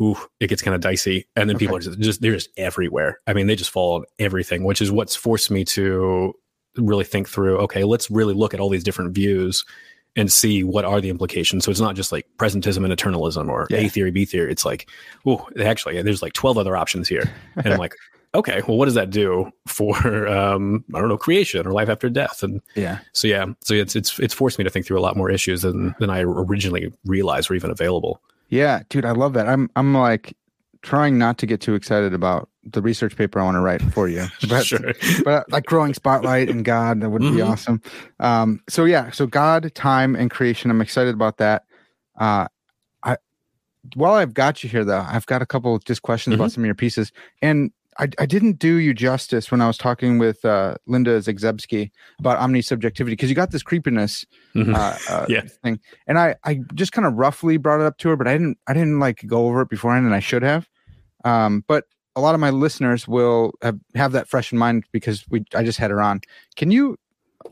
ooh, 0.01 0.17
it 0.41 0.49
gets 0.49 0.63
kind 0.63 0.75
of 0.75 0.81
dicey. 0.81 1.27
And 1.37 1.49
then 1.49 1.57
okay. 1.57 1.65
people 1.65 1.77
are 1.77 1.81
just, 1.81 1.99
just, 1.99 2.21
they're 2.21 2.35
just 2.35 2.51
everywhere. 2.57 3.21
I 3.27 3.33
mean, 3.33 3.47
they 3.47 3.57
just 3.57 3.71
fall 3.71 3.97
on 3.97 4.05
everything, 4.19 4.65
which 4.65 4.81
is 4.81 4.91
what's 4.91 5.17
forced 5.17 5.51
me 5.51 5.65
to 5.65 6.35
really 6.77 7.05
think 7.05 7.29
through, 7.29 7.59
okay, 7.59 7.85
let's 7.85 8.11
really 8.11 8.35
look 8.35 8.55
at 8.55 8.61
all 8.61 8.69
these 8.69 8.85
different 8.85 9.15
views 9.15 9.65
and 10.17 10.33
see 10.33 10.65
what 10.65 10.85
are 10.85 11.01
the 11.01 11.11
implications. 11.11 11.65
So 11.65 11.71
it's 11.71 11.81
not 11.81 11.95
just 11.95 12.11
like 12.11 12.27
presentism 12.39 12.85
and 12.85 12.97
eternalism 12.97 13.49
or 13.49 13.67
yeah. 13.71 13.79
A 13.79 13.89
theory, 13.89 14.11
B 14.11 14.25
theory. 14.25 14.51
It's 14.51 14.65
like, 14.65 14.89
oh, 15.27 15.47
actually, 15.61 16.01
there's 16.03 16.23
like 16.23 16.33
12 16.33 16.57
other 16.57 16.77
options 16.77 17.07
here. 17.07 17.31
And 17.57 17.75
I'm 17.75 17.79
like, 17.79 17.95
okay, 18.35 18.63
well, 18.67 18.77
what 18.77 18.85
does 18.87 18.95
that 18.95 19.11
do 19.11 19.51
for 19.67 20.27
um, 20.29 20.85
I 20.95 21.01
don't 21.01 21.09
know 21.09 21.19
creation 21.19 21.67
or 21.67 21.73
life 21.73 21.89
after 21.89 22.09
death? 22.09 22.43
And 22.43 22.61
yeah, 22.75 22.99
so 23.13 23.29
yeah, 23.29 23.47
so 23.63 23.75
it's 23.75 23.97
it's 23.97 24.19
it's 24.19 24.35
forced 24.35 24.59
me 24.59 24.65
to 24.65 24.71
think 24.71 24.87
through 24.87 24.99
a 24.99 25.03
lot 25.03 25.17
more 25.17 25.31
issues 25.31 25.63
than 25.63 25.95
than 25.99 26.11
I 26.11 26.21
originally 26.21 26.93
realized 27.05 27.51
were 27.51 27.57
even 27.57 27.71
available. 27.71 28.21
Yeah, 28.49 28.83
dude, 28.89 29.05
I 29.05 29.13
love 29.13 29.33
that. 29.35 29.49
I'm 29.49 29.71
I'm 29.77 29.95
like 29.95 30.37
trying 30.83 31.19
not 31.19 31.39
to 31.39 31.47
get 31.47 31.61
too 31.61 31.75
excited 31.75 32.15
about 32.15 32.49
the 32.63 32.81
research 32.81 33.17
paper 33.17 33.41
I 33.41 33.45
want 33.45 33.57
to 33.57 33.61
write 33.61 33.83
for 33.83 34.09
you, 34.09 34.27
but 34.49 34.65
sure. 34.65 34.93
but 35.25 35.51
like 35.51 35.67
growing 35.67 35.95
spotlight 35.95 36.49
and 36.49 36.65
God, 36.65 37.01
that 37.01 37.11
would 37.11 37.23
mm-hmm. 37.23 37.37
be 37.37 37.43
awesome. 37.43 37.81
Um, 38.21 38.61
so 38.69 38.85
yeah, 38.85 39.11
so 39.11 39.27
God, 39.27 39.73
time, 39.75 40.15
and 40.15 40.31
creation. 40.31 40.71
I'm 40.71 40.81
excited 40.81 41.15
about 41.15 41.39
that. 41.39 41.65
Uh, 42.19 42.47
I 43.03 43.17
while 43.95 44.15
I've 44.15 44.35
got 44.35 44.63
you 44.63 44.71
here 44.71 44.85
though, 44.85 45.05
I've 45.07 45.27
got 45.27 45.43
a 45.43 45.47
couple 45.47 45.79
just 45.81 46.03
questions 46.03 46.35
mm-hmm. 46.35 46.43
about 46.43 46.53
some 46.53 46.63
of 46.63 46.67
your 46.67 46.75
pieces, 46.75 47.13
and 47.43 47.73
I, 47.99 48.09
I 48.19 48.27
didn't 48.27 48.59
do 48.59 48.77
you 48.77 48.95
justice 48.95 49.51
when 49.51 49.61
I 49.61 49.67
was 49.67 49.79
talking 49.79 50.19
with 50.19 50.45
uh, 50.45 50.77
Linda 50.87 51.19
Zagzebski 51.21 51.91
about 52.19 52.39
omnisubjectivity 52.39 53.07
because 53.07 53.29
you 53.29 53.35
got 53.35 53.51
this 53.51 53.63
creepiness 53.63 54.27
mm-hmm. 54.55 54.75
uh, 54.75 54.97
uh, 55.09 55.27
yeah. 55.29 55.43
thing, 55.63 55.81
and 56.07 56.19
I, 56.19 56.37
I 56.45 56.61
just 56.75 56.93
kind 56.93 57.07
of 57.07 57.15
roughly 57.15 57.57
brought 57.57 57.81
it 57.81 57.87
up 57.87 57.99
to 57.99 58.09
her, 58.11 58.17
but 58.17 58.29
I 58.29 58.33
didn't 58.33 58.59
I 58.67 58.75
didn't 58.75 58.99
like 58.99 59.27
go 59.27 59.47
over 59.47 59.63
it 59.63 59.71
beforehand, 59.71 60.07
and 60.07 60.15
I 60.15 60.21
should 60.21 60.43
have. 60.43 60.69
Um, 61.25 61.65
but 61.67 61.85
a 62.15 62.21
lot 62.21 62.35
of 62.35 62.41
my 62.41 62.51
listeners 62.51 63.07
will 63.07 63.53
have, 63.63 63.79
have 63.95 64.13
that 64.13 64.29
fresh 64.29 64.53
in 64.53 64.59
mind 64.59 64.85
because 64.93 65.25
we 65.29 65.45
I 65.55 65.63
just 65.65 65.79
had 65.79 65.91
her 65.91 66.01
on. 66.01 66.21
Can 66.57 66.71
you? 66.71 66.97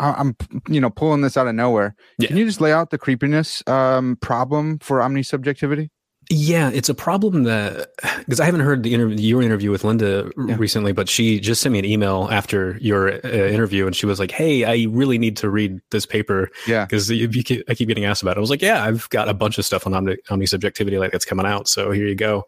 I'm 0.01 0.35
you 0.69 0.81
know 0.81 0.91
pulling 0.91 1.21
this 1.21 1.37
out 1.37 1.47
of 1.47 1.55
nowhere. 1.55 1.95
Yeah. 2.19 2.29
Can 2.29 2.37
you 2.37 2.47
just 2.47 2.61
lay 2.61 2.73
out 2.73 2.91
the 2.91 2.99
creepiness 2.99 3.63
um, 3.69 4.17
problem 4.17 4.79
for 4.81 4.99
omnisubjectivity? 4.99 5.91
Yeah, 6.31 6.71
it's 6.71 6.89
a 6.89 6.95
problem 6.95 7.45
that 7.45 7.91
because 8.19 8.41
I 8.41 8.45
haven't 8.45 8.61
heard 8.61 8.83
the 8.83 8.95
interview, 8.95 9.17
your 9.17 9.43
interview 9.43 9.71
with 9.71 9.85
Linda 9.85 10.31
yeah. 10.47 10.57
recently, 10.59 10.93
but 10.93 11.09
she 11.09 11.41
just 11.41 11.61
sent 11.61 11.73
me 11.73 11.79
an 11.79 11.85
email 11.85 12.29
after 12.31 12.79
your 12.79 13.15
uh, 13.15 13.29
interview, 13.29 13.87
and 13.87 13.95
she 13.95 14.07
was 14.07 14.19
like, 14.19 14.31
"Hey, 14.31 14.65
I 14.65 14.87
really 14.91 15.19
need 15.19 15.37
to 15.39 15.51
read 15.51 15.81
this 15.91 16.07
paper." 16.07 16.51
Yeah, 16.67 16.85
because 16.85 17.11
I 17.11 17.75
keep 17.75 17.89
getting 17.89 18.05
asked 18.05 18.23
about 18.23 18.37
it. 18.37 18.39
I 18.39 18.41
was 18.41 18.51
like, 18.51 18.63
"Yeah, 18.63 18.85
I've 18.85 19.09
got 19.11 19.29
a 19.29 19.35
bunch 19.35 19.59
of 19.59 19.65
stuff 19.65 19.87
on 19.87 19.95
omni, 19.95 20.17
omni 20.31 20.47
subjectivity 20.47 20.99
like 20.99 21.13
that's 21.13 21.25
coming 21.25 21.47
out, 21.47 21.69
so 21.69 21.91
here 21.91 22.07
you 22.07 22.15
go." 22.15 22.47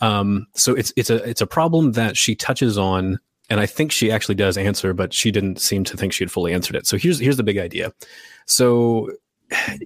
Um, 0.00 0.46
so 0.54 0.74
it's 0.74 0.92
it's 0.96 1.10
a 1.10 1.16
it's 1.28 1.40
a 1.40 1.46
problem 1.46 1.92
that 1.92 2.16
she 2.16 2.34
touches 2.34 2.76
on, 2.76 3.18
and 3.50 3.60
I 3.60 3.66
think 3.66 3.92
she 3.92 4.10
actually 4.10 4.34
does 4.34 4.56
answer, 4.56 4.92
but 4.92 5.12
she 5.14 5.30
didn't 5.30 5.60
seem 5.60 5.84
to 5.84 5.96
think 5.96 6.12
she 6.12 6.24
had 6.24 6.30
fully 6.30 6.52
answered 6.52 6.76
it. 6.76 6.86
So 6.86 6.96
here's 6.96 7.18
here's 7.18 7.36
the 7.36 7.42
big 7.42 7.58
idea. 7.58 7.92
So 8.46 9.10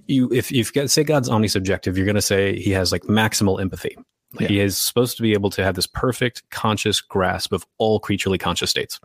you 0.07 0.31
if 0.31 0.51
you've 0.51 0.73
got 0.73 0.89
say 0.89 1.03
God's 1.03 1.29
omnisubjective, 1.29 1.95
you're 1.95 2.05
going 2.05 2.15
to 2.15 2.21
say 2.21 2.59
he 2.59 2.71
has 2.71 2.91
like 2.91 3.03
maximal 3.03 3.61
empathy. 3.61 3.97
Yeah. 4.39 4.47
He 4.47 4.59
is 4.59 4.77
supposed 4.77 5.17
to 5.17 5.23
be 5.23 5.33
able 5.33 5.49
to 5.51 5.63
have 5.63 5.75
this 5.75 5.87
perfect 5.87 6.47
conscious 6.51 7.01
grasp 7.01 7.51
of 7.51 7.65
all 7.77 7.99
creaturely 7.99 8.37
conscious 8.37 8.69
states. 8.69 8.99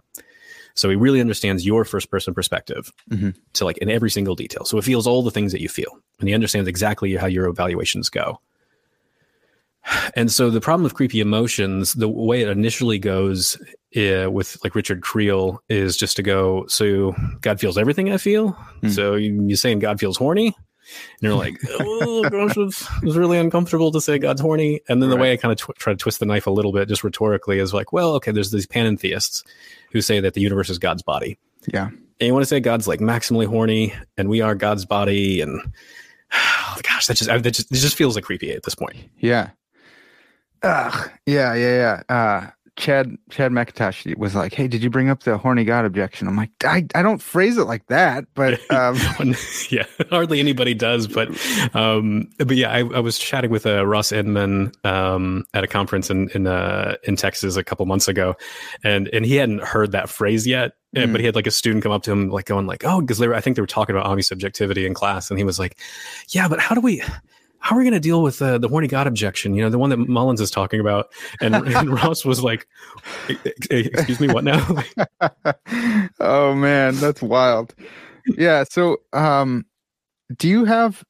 So 0.74 0.90
he 0.90 0.96
really 0.96 1.20
understands 1.20 1.64
your 1.64 1.84
first 1.84 2.10
person 2.10 2.34
perspective 2.34 2.92
mm-hmm. 3.10 3.30
to 3.54 3.64
like 3.64 3.78
in 3.78 3.88
every 3.88 4.10
single 4.10 4.34
detail. 4.34 4.64
So 4.64 4.76
it 4.76 4.84
feels 4.84 5.06
all 5.06 5.22
the 5.22 5.30
things 5.30 5.52
that 5.52 5.60
you 5.60 5.68
feel 5.68 5.98
and 6.18 6.28
he 6.28 6.34
understands 6.34 6.68
exactly 6.68 7.14
how 7.16 7.26
your 7.26 7.46
evaluations 7.46 8.10
go. 8.10 8.40
And 10.14 10.30
so 10.32 10.50
the 10.50 10.60
problem 10.60 10.84
with 10.84 10.94
creepy 10.94 11.20
emotions, 11.20 11.94
the 11.94 12.08
way 12.08 12.42
it 12.42 12.48
initially 12.48 12.98
goes 12.98 13.56
uh, 13.96 14.30
with 14.30 14.58
like 14.64 14.74
Richard 14.74 15.02
Creel 15.02 15.62
is 15.68 15.96
just 15.96 16.16
to 16.16 16.22
go, 16.22 16.66
so 16.68 17.14
God 17.40 17.60
feels 17.60 17.76
everything 17.76 18.12
I 18.12 18.16
feel. 18.16 18.56
Mm. 18.82 18.94
So 18.94 19.14
you, 19.14 19.52
are 19.52 19.56
saying 19.56 19.80
God 19.80 20.00
feels 20.00 20.16
horny? 20.16 20.46
And 20.46 21.22
you're 21.22 21.34
like, 21.34 21.56
oh 21.80 22.28
gosh, 22.28 22.56
it's, 22.56 22.88
it's 23.02 23.16
really 23.16 23.38
uncomfortable 23.38 23.90
to 23.92 24.00
say 24.00 24.18
God's 24.18 24.40
horny. 24.40 24.80
And 24.88 25.02
then 25.02 25.10
the 25.10 25.16
right. 25.16 25.22
way 25.22 25.32
I 25.32 25.36
kind 25.36 25.52
of 25.52 25.58
tw- 25.58 25.78
try 25.78 25.92
to 25.92 25.96
twist 25.96 26.18
the 26.18 26.26
knife 26.26 26.46
a 26.46 26.50
little 26.50 26.72
bit, 26.72 26.88
just 26.88 27.04
rhetorically, 27.04 27.58
is 27.58 27.74
like, 27.74 27.92
well, 27.92 28.14
okay, 28.14 28.32
there's 28.32 28.50
these 28.50 28.66
panentheists 28.66 29.44
who 29.92 30.00
say 30.00 30.20
that 30.20 30.34
the 30.34 30.40
universe 30.40 30.70
is 30.70 30.78
God's 30.78 31.02
body. 31.02 31.38
Yeah. 31.72 31.86
And 31.86 32.26
you 32.26 32.32
want 32.32 32.42
to 32.42 32.48
say 32.48 32.60
God's 32.60 32.86
like 32.86 33.00
maximally 33.00 33.46
horny 33.46 33.94
and 34.16 34.28
we 34.28 34.40
are 34.40 34.54
God's 34.54 34.84
body. 34.84 35.40
And 35.40 35.60
oh, 36.32 36.78
gosh, 36.82 37.06
that 37.06 37.16
just, 37.16 37.28
that 37.28 37.50
just, 37.50 37.70
it 37.70 37.76
just 37.76 37.96
feels 37.96 38.14
like 38.14 38.24
creepy 38.24 38.52
at 38.52 38.62
this 38.62 38.74
point. 38.74 38.96
Yeah. 39.18 39.50
Ugh, 40.64 41.10
yeah, 41.26 41.54
yeah, 41.54 42.02
yeah. 42.08 42.14
Uh, 42.14 42.50
Chad 42.76 43.16
Chad 43.30 43.52
McIntosh 43.52 44.16
was 44.16 44.34
like, 44.34 44.52
"Hey, 44.52 44.66
did 44.66 44.82
you 44.82 44.90
bring 44.90 45.08
up 45.08 45.22
the 45.22 45.38
horny 45.38 45.64
God 45.64 45.84
objection?" 45.84 46.26
I'm 46.26 46.36
like, 46.36 46.50
I, 46.64 46.84
I 46.94 47.02
don't 47.02 47.22
phrase 47.22 47.56
it 47.56 47.64
like 47.64 47.86
that, 47.86 48.24
but 48.34 48.58
um, 48.70 48.96
yeah, 49.70 49.84
hardly 50.10 50.40
anybody 50.40 50.74
does. 50.74 51.06
But 51.06 51.28
um, 51.74 52.30
but 52.38 52.56
yeah, 52.56 52.72
I, 52.72 52.78
I 52.78 53.00
was 53.00 53.18
chatting 53.18 53.50
with 53.50 53.64
uh, 53.66 53.86
Ross 53.86 54.10
Inman 54.10 54.72
um, 54.82 55.44
at 55.54 55.62
a 55.62 55.68
conference 55.68 56.10
in 56.10 56.30
in 56.30 56.46
uh, 56.46 56.96
in 57.04 57.14
Texas 57.14 57.56
a 57.56 57.62
couple 57.62 57.86
months 57.86 58.08
ago, 58.08 58.34
and 58.82 59.08
and 59.12 59.24
he 59.24 59.36
hadn't 59.36 59.62
heard 59.62 59.92
that 59.92 60.08
phrase 60.08 60.46
yet. 60.46 60.72
Mm. 60.96 61.12
But 61.12 61.20
he 61.20 61.26
had 61.26 61.34
like 61.34 61.46
a 61.46 61.52
student 61.52 61.82
come 61.82 61.92
up 61.92 62.04
to 62.04 62.12
him, 62.12 62.30
like 62.30 62.46
going 62.46 62.66
like, 62.66 62.84
"Oh," 62.84 63.00
because 63.00 63.18
they 63.18 63.28
were, 63.28 63.34
I 63.34 63.40
think 63.40 63.56
they 63.56 63.62
were 63.62 63.66
talking 63.66 63.94
about 63.94 64.06
omnisubjectivity 64.06 64.86
in 64.86 64.94
class, 64.94 65.30
and 65.30 65.38
he 65.38 65.44
was 65.44 65.58
like, 65.58 65.76
"Yeah, 66.28 66.48
but 66.48 66.60
how 66.60 66.74
do 66.74 66.80
we?" 66.80 67.02
How 67.64 67.74
are 67.74 67.78
we 67.78 67.84
going 67.84 67.94
to 67.94 68.00
deal 68.00 68.22
with 68.22 68.42
uh, 68.42 68.58
the 68.58 68.68
horny 68.68 68.88
God 68.88 69.06
objection? 69.06 69.54
You 69.54 69.62
know, 69.62 69.70
the 69.70 69.78
one 69.78 69.88
that 69.88 69.96
Mullins 69.96 70.42
is 70.42 70.50
talking 70.50 70.80
about. 70.80 71.10
And, 71.40 71.54
and 71.66 71.90
Ross 71.90 72.22
was 72.22 72.44
like, 72.44 72.68
excuse 73.70 74.20
me, 74.20 74.28
what 74.28 74.44
now? 74.44 74.82
oh 76.20 76.54
man, 76.54 76.94
that's 76.96 77.22
wild. 77.22 77.74
Yeah. 78.26 78.64
So, 78.70 78.98
um, 79.14 79.64
do 80.36 80.46
you 80.46 80.66
have, 80.66 81.02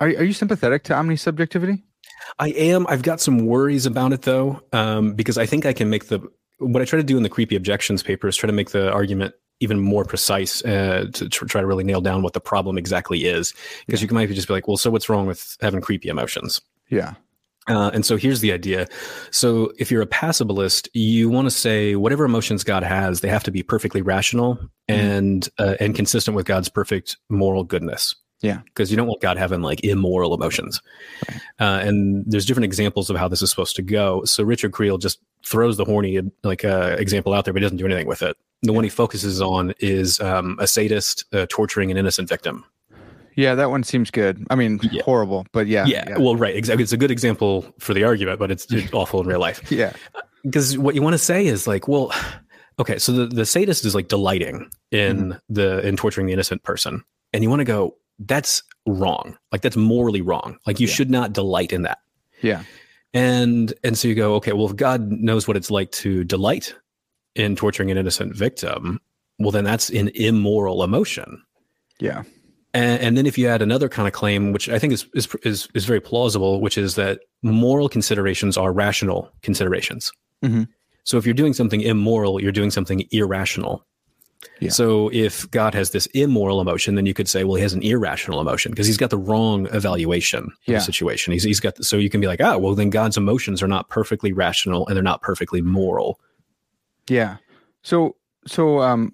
are, 0.00 0.08
are 0.08 0.24
you 0.24 0.32
sympathetic 0.32 0.82
to 0.84 0.94
omni 0.94 1.14
subjectivity? 1.14 1.84
I 2.40 2.48
am. 2.48 2.84
I've 2.88 3.04
got 3.04 3.20
some 3.20 3.46
worries 3.46 3.86
about 3.86 4.12
it 4.12 4.22
though, 4.22 4.60
um, 4.72 5.14
because 5.14 5.38
I 5.38 5.46
think 5.46 5.66
I 5.66 5.72
can 5.72 5.88
make 5.88 6.08
the, 6.08 6.20
what 6.58 6.82
I 6.82 6.84
try 6.84 6.96
to 6.96 7.04
do 7.04 7.16
in 7.16 7.22
the 7.22 7.28
creepy 7.28 7.54
objections 7.54 8.02
paper 8.02 8.26
is 8.26 8.34
try 8.34 8.48
to 8.48 8.52
make 8.52 8.70
the 8.70 8.90
argument 8.92 9.34
even 9.60 9.78
more 9.78 10.04
precise 10.04 10.64
uh, 10.64 11.06
to 11.12 11.28
try 11.28 11.60
to 11.60 11.66
really 11.66 11.84
nail 11.84 12.00
down 12.00 12.22
what 12.22 12.32
the 12.32 12.40
problem 12.40 12.76
exactly 12.76 13.26
is. 13.26 13.54
Because 13.86 14.02
yeah. 14.02 14.08
you 14.08 14.14
might 14.14 14.28
just 14.30 14.48
be 14.48 14.54
like, 14.54 14.66
well, 14.66 14.76
so 14.76 14.90
what's 14.90 15.08
wrong 15.08 15.26
with 15.26 15.56
having 15.60 15.80
creepy 15.80 16.08
emotions? 16.08 16.60
Yeah. 16.88 17.14
Uh, 17.68 17.90
and 17.92 18.04
so 18.04 18.16
here's 18.16 18.40
the 18.40 18.52
idea. 18.52 18.88
So 19.30 19.70
if 19.78 19.90
you're 19.90 20.02
a 20.02 20.06
passibilist, 20.06 20.88
you 20.94 21.28
want 21.28 21.46
to 21.46 21.50
say 21.50 21.94
whatever 21.94 22.24
emotions 22.24 22.64
God 22.64 22.82
has, 22.82 23.20
they 23.20 23.28
have 23.28 23.44
to 23.44 23.50
be 23.50 23.62
perfectly 23.62 24.02
rational 24.02 24.56
mm-hmm. 24.56 24.94
and 24.94 25.48
uh, 25.58 25.76
and 25.78 25.94
consistent 25.94 26.34
with 26.34 26.46
God's 26.46 26.68
perfect 26.68 27.18
moral 27.28 27.62
goodness. 27.62 28.16
Yeah. 28.40 28.60
Because 28.64 28.90
you 28.90 28.96
don't 28.96 29.06
want 29.06 29.20
God 29.20 29.36
having 29.36 29.60
like 29.60 29.84
immoral 29.84 30.34
emotions. 30.34 30.80
Right. 31.28 31.40
Uh, 31.60 31.80
and 31.86 32.24
there's 32.26 32.46
different 32.46 32.64
examples 32.64 33.10
of 33.10 33.16
how 33.16 33.28
this 33.28 33.42
is 33.42 33.50
supposed 33.50 33.76
to 33.76 33.82
go. 33.82 34.24
So 34.24 34.42
Richard 34.42 34.72
Creel 34.72 34.96
just 34.96 35.20
throws 35.44 35.76
the 35.76 35.84
horny 35.84 36.18
like 36.42 36.64
uh, 36.64 36.96
example 36.98 37.34
out 37.34 37.44
there, 37.44 37.52
but 37.52 37.60
he 37.60 37.64
doesn't 37.64 37.76
do 37.76 37.84
anything 37.84 38.06
with 38.06 38.22
it. 38.22 38.38
The 38.62 38.72
yeah. 38.72 38.76
one 38.76 38.84
he 38.84 38.90
focuses 38.90 39.40
on 39.40 39.74
is 39.78 40.20
um, 40.20 40.58
a 40.60 40.66
sadist 40.66 41.24
uh, 41.32 41.46
torturing 41.48 41.90
an 41.90 41.96
innocent 41.96 42.28
victim. 42.28 42.64
Yeah, 43.36 43.54
that 43.54 43.70
one 43.70 43.82
seems 43.84 44.10
good. 44.10 44.44
I 44.50 44.54
mean, 44.54 44.80
yeah. 44.82 45.02
horrible, 45.02 45.46
but 45.52 45.66
yeah, 45.66 45.86
yeah, 45.86 46.04
yeah. 46.08 46.18
Well, 46.18 46.36
right. 46.36 46.54
Exactly. 46.54 46.82
It's 46.82 46.92
a 46.92 46.96
good 46.96 47.10
example 47.10 47.64
for 47.78 47.94
the 47.94 48.04
argument, 48.04 48.38
but 48.38 48.50
it's, 48.50 48.70
it's 48.70 48.92
awful 48.92 49.20
in 49.20 49.26
real 49.26 49.40
life. 49.40 49.70
Yeah. 49.70 49.92
Because 50.42 50.76
what 50.76 50.94
you 50.94 51.02
want 51.02 51.14
to 51.14 51.18
say 51.18 51.46
is 51.46 51.66
like, 51.66 51.88
well, 51.88 52.12
okay, 52.78 52.98
so 52.98 53.12
the, 53.12 53.26
the 53.26 53.46
sadist 53.46 53.84
is 53.84 53.94
like 53.94 54.08
delighting 54.08 54.70
in 54.90 55.16
mm-hmm. 55.16 55.38
the 55.48 55.86
in 55.86 55.96
torturing 55.96 56.26
the 56.26 56.32
innocent 56.32 56.62
person, 56.64 57.02
and 57.32 57.42
you 57.42 57.50
want 57.50 57.60
to 57.60 57.64
go, 57.64 57.96
that's 58.18 58.62
wrong. 58.86 59.36
Like 59.52 59.62
that's 59.62 59.76
morally 59.76 60.20
wrong. 60.20 60.58
Like 60.66 60.80
you 60.80 60.86
yeah. 60.86 60.94
should 60.94 61.10
not 61.10 61.32
delight 61.32 61.72
in 61.72 61.82
that. 61.82 61.98
Yeah. 62.42 62.64
And 63.12 63.72
and 63.82 63.96
so 63.98 64.08
you 64.08 64.14
go, 64.14 64.34
okay, 64.34 64.52
well, 64.52 64.66
if 64.66 64.76
God 64.76 65.10
knows 65.10 65.48
what 65.48 65.56
it's 65.56 65.70
like 65.70 65.90
to 65.92 66.24
delight 66.24 66.74
in 67.34 67.56
torturing 67.56 67.90
an 67.90 67.98
innocent 67.98 68.34
victim, 68.34 69.00
well, 69.38 69.50
then 69.50 69.64
that's 69.64 69.90
an 69.90 70.08
immoral 70.14 70.82
emotion. 70.82 71.42
Yeah. 71.98 72.22
And, 72.72 73.00
and, 73.00 73.16
then 73.16 73.26
if 73.26 73.36
you 73.36 73.48
add 73.48 73.62
another 73.62 73.88
kind 73.88 74.06
of 74.06 74.14
claim, 74.14 74.52
which 74.52 74.68
I 74.68 74.78
think 74.78 74.92
is, 74.92 75.06
is 75.14 75.28
is 75.42 75.68
is 75.74 75.84
very 75.86 76.00
plausible, 76.00 76.60
which 76.60 76.78
is 76.78 76.94
that 76.94 77.20
moral 77.42 77.88
considerations 77.88 78.56
are 78.56 78.72
rational 78.72 79.28
considerations. 79.42 80.12
Mm-hmm. 80.44 80.64
So 81.02 81.18
if 81.18 81.26
you're 81.26 81.34
doing 81.34 81.52
something 81.52 81.80
immoral, 81.80 82.40
you're 82.40 82.52
doing 82.52 82.70
something 82.70 83.04
irrational. 83.10 83.84
Yeah. 84.60 84.70
So 84.70 85.10
if 85.12 85.50
God 85.50 85.74
has 85.74 85.90
this 85.90 86.06
immoral 86.06 86.60
emotion, 86.60 86.94
then 86.94 87.06
you 87.06 87.14
could 87.14 87.28
say, 87.28 87.44
well, 87.44 87.56
he 87.56 87.62
has 87.62 87.72
an 87.72 87.82
irrational 87.82 88.40
emotion 88.40 88.72
because 88.72 88.86
he's 88.86 88.96
got 88.96 89.10
the 89.10 89.18
wrong 89.18 89.66
evaluation 89.72 90.44
of 90.44 90.50
yeah. 90.66 90.78
the 90.78 90.84
situation. 90.84 91.32
He's, 91.32 91.42
he's 91.42 91.60
got, 91.60 91.82
so 91.84 91.96
you 91.96 92.10
can 92.10 92.20
be 92.20 92.26
like, 92.26 92.40
oh, 92.40 92.58
well, 92.58 92.74
then 92.74 92.90
God's 92.90 93.16
emotions 93.16 93.62
are 93.62 93.68
not 93.68 93.88
perfectly 93.88 94.32
rational 94.32 94.86
and 94.86 94.96
they're 94.96 95.02
not 95.02 95.22
perfectly 95.22 95.60
moral. 95.60 96.20
Yeah. 97.10 97.36
So, 97.82 98.16
so, 98.46 98.80
um, 98.80 99.12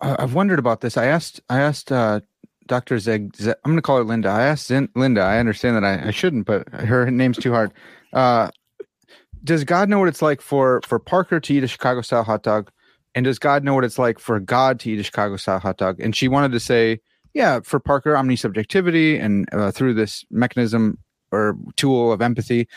I've 0.00 0.34
wondered 0.34 0.58
about 0.58 0.80
this. 0.80 0.96
I 0.96 1.06
asked, 1.06 1.40
I 1.48 1.60
asked, 1.60 1.92
uh, 1.92 2.20
Dr. 2.66 2.98
Zeg, 2.98 3.32
I'm 3.40 3.54
going 3.64 3.76
to 3.76 3.82
call 3.82 3.98
her 3.98 4.04
Linda. 4.04 4.28
I 4.28 4.42
asked 4.42 4.70
Linda, 4.70 5.20
I 5.20 5.38
understand 5.38 5.76
that 5.76 5.84
I, 5.84 6.08
I 6.08 6.10
shouldn't, 6.10 6.46
but 6.46 6.68
her 6.70 7.10
name's 7.10 7.38
too 7.38 7.52
hard. 7.52 7.72
Uh, 8.12 8.50
does 9.44 9.64
God 9.64 9.88
know 9.88 9.98
what 9.98 10.08
it's 10.08 10.22
like 10.22 10.40
for, 10.40 10.80
for 10.86 10.98
Parker 10.98 11.40
to 11.40 11.54
eat 11.54 11.64
a 11.64 11.68
Chicago 11.68 12.02
style 12.02 12.24
hot 12.24 12.42
dog? 12.42 12.70
And 13.14 13.24
does 13.24 13.38
God 13.38 13.64
know 13.64 13.74
what 13.74 13.84
it's 13.84 13.98
like 13.98 14.18
for 14.18 14.40
God 14.40 14.80
to 14.80 14.90
eat 14.90 15.00
a 15.00 15.02
Chicago 15.02 15.36
style 15.36 15.58
hot 15.58 15.76
dog? 15.76 16.00
And 16.00 16.16
she 16.16 16.28
wanted 16.28 16.52
to 16.52 16.60
say, 16.60 17.00
yeah, 17.34 17.60
for 17.60 17.80
Parker, 17.80 18.14
omnisubjectivity 18.14 19.20
and 19.22 19.46
uh, 19.52 19.70
through 19.70 19.94
this 19.94 20.24
mechanism 20.30 20.98
or 21.30 21.56
tool 21.76 22.12
of 22.12 22.20
empathy. 22.20 22.68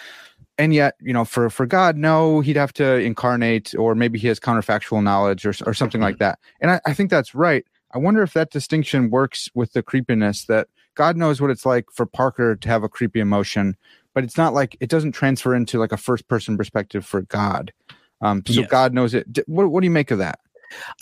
And 0.58 0.74
yet, 0.74 0.96
you 1.02 1.12
know, 1.12 1.26
for, 1.26 1.50
for 1.50 1.66
God, 1.66 1.98
no, 1.98 2.40
he'd 2.40 2.56
have 2.56 2.74
to 2.74 2.96
incarnate, 2.96 3.76
or 3.76 3.94
maybe 3.94 4.18
he 4.18 4.28
has 4.28 4.40
counterfactual 4.40 5.04
knowledge 5.04 5.46
or, 5.46 5.54
or 5.66 5.74
something 5.74 6.00
like 6.02 6.18
that. 6.20 6.40
And 6.62 6.72
I, 6.72 6.82
I 6.86 6.94
think 6.94 7.10
that's 7.10 7.36
right. 7.36 7.66
I 7.94 7.98
wonder 7.98 8.22
if 8.24 8.34
that 8.34 8.52
distinction 8.52 9.10
works 9.10 9.50
with 9.54 9.74
the 9.74 9.84
creepiness 9.84 10.46
that 10.46 10.68
God 10.96 11.18
knows 11.18 11.42
what 11.42 11.52
it's 11.52 11.66
like 11.66 11.86
for 11.92 12.06
Parker 12.06 12.56
to 12.56 12.70
have 12.70 12.84
a 12.84 12.90
creepy 12.90 13.20
emotion, 13.20 13.76
but 14.14 14.24
it's 14.24 14.38
not 14.38 14.54
like 14.54 14.78
it 14.80 14.90
doesn't 14.90 15.12
transfer 15.12 15.54
into 15.54 15.78
like 15.78 15.92
a 15.92 15.98
first 15.98 16.28
person 16.28 16.58
perspective 16.58 17.06
for 17.06 17.22
God. 17.24 17.74
Um, 18.22 18.44
so 18.48 18.62
yes. 18.62 18.70
God 18.70 18.94
knows 18.94 19.14
it. 19.14 19.40
What, 19.48 19.70
what 19.70 19.82
do 19.82 19.86
you 19.86 19.92
make 19.92 20.12
of 20.12 20.20
that? 20.20 20.40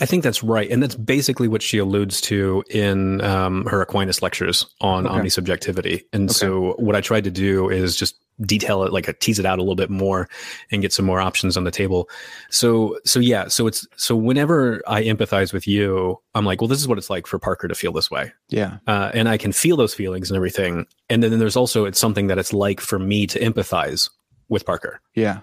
I 0.00 0.06
think 0.06 0.22
that's 0.22 0.42
right, 0.42 0.70
and 0.70 0.82
that's 0.82 0.94
basically 0.94 1.48
what 1.48 1.62
she 1.62 1.78
alludes 1.78 2.20
to 2.22 2.62
in 2.70 3.20
um, 3.22 3.64
her 3.66 3.80
Aquinas 3.80 4.20
lectures 4.22 4.66
on 4.80 5.06
okay. 5.06 5.16
omnisubjectivity. 5.16 6.02
And 6.12 6.28
okay. 6.28 6.34
so, 6.34 6.74
what 6.78 6.94
I 6.94 7.00
tried 7.00 7.24
to 7.24 7.30
do 7.30 7.70
is 7.70 7.96
just 7.96 8.16
detail 8.40 8.84
it, 8.84 8.92
like 8.92 9.08
a 9.08 9.12
tease 9.12 9.38
it 9.38 9.46
out 9.46 9.58
a 9.58 9.62
little 9.62 9.76
bit 9.76 9.90
more, 9.90 10.28
and 10.70 10.82
get 10.82 10.92
some 10.92 11.04
more 11.04 11.20
options 11.20 11.56
on 11.56 11.64
the 11.64 11.70
table. 11.70 12.08
So, 12.50 12.98
so 13.04 13.20
yeah, 13.20 13.48
so 13.48 13.66
it's 13.66 13.86
so 13.96 14.16
whenever 14.16 14.82
I 14.86 15.02
empathize 15.02 15.52
with 15.52 15.66
you, 15.66 16.20
I'm 16.34 16.44
like, 16.44 16.60
well, 16.60 16.68
this 16.68 16.80
is 16.80 16.88
what 16.88 16.98
it's 16.98 17.10
like 17.10 17.26
for 17.26 17.38
Parker 17.38 17.68
to 17.68 17.74
feel 17.74 17.92
this 17.92 18.10
way. 18.10 18.32
Yeah, 18.48 18.78
uh, 18.86 19.10
and 19.14 19.28
I 19.28 19.38
can 19.38 19.52
feel 19.52 19.76
those 19.76 19.94
feelings 19.94 20.30
and 20.30 20.36
everything. 20.36 20.86
And 21.08 21.22
then 21.22 21.38
there's 21.38 21.56
also 21.56 21.84
it's 21.84 21.98
something 21.98 22.28
that 22.28 22.38
it's 22.38 22.52
like 22.52 22.80
for 22.80 22.98
me 22.98 23.26
to 23.26 23.38
empathize 23.40 24.10
with 24.48 24.64
Parker. 24.66 25.00
Yeah. 25.14 25.40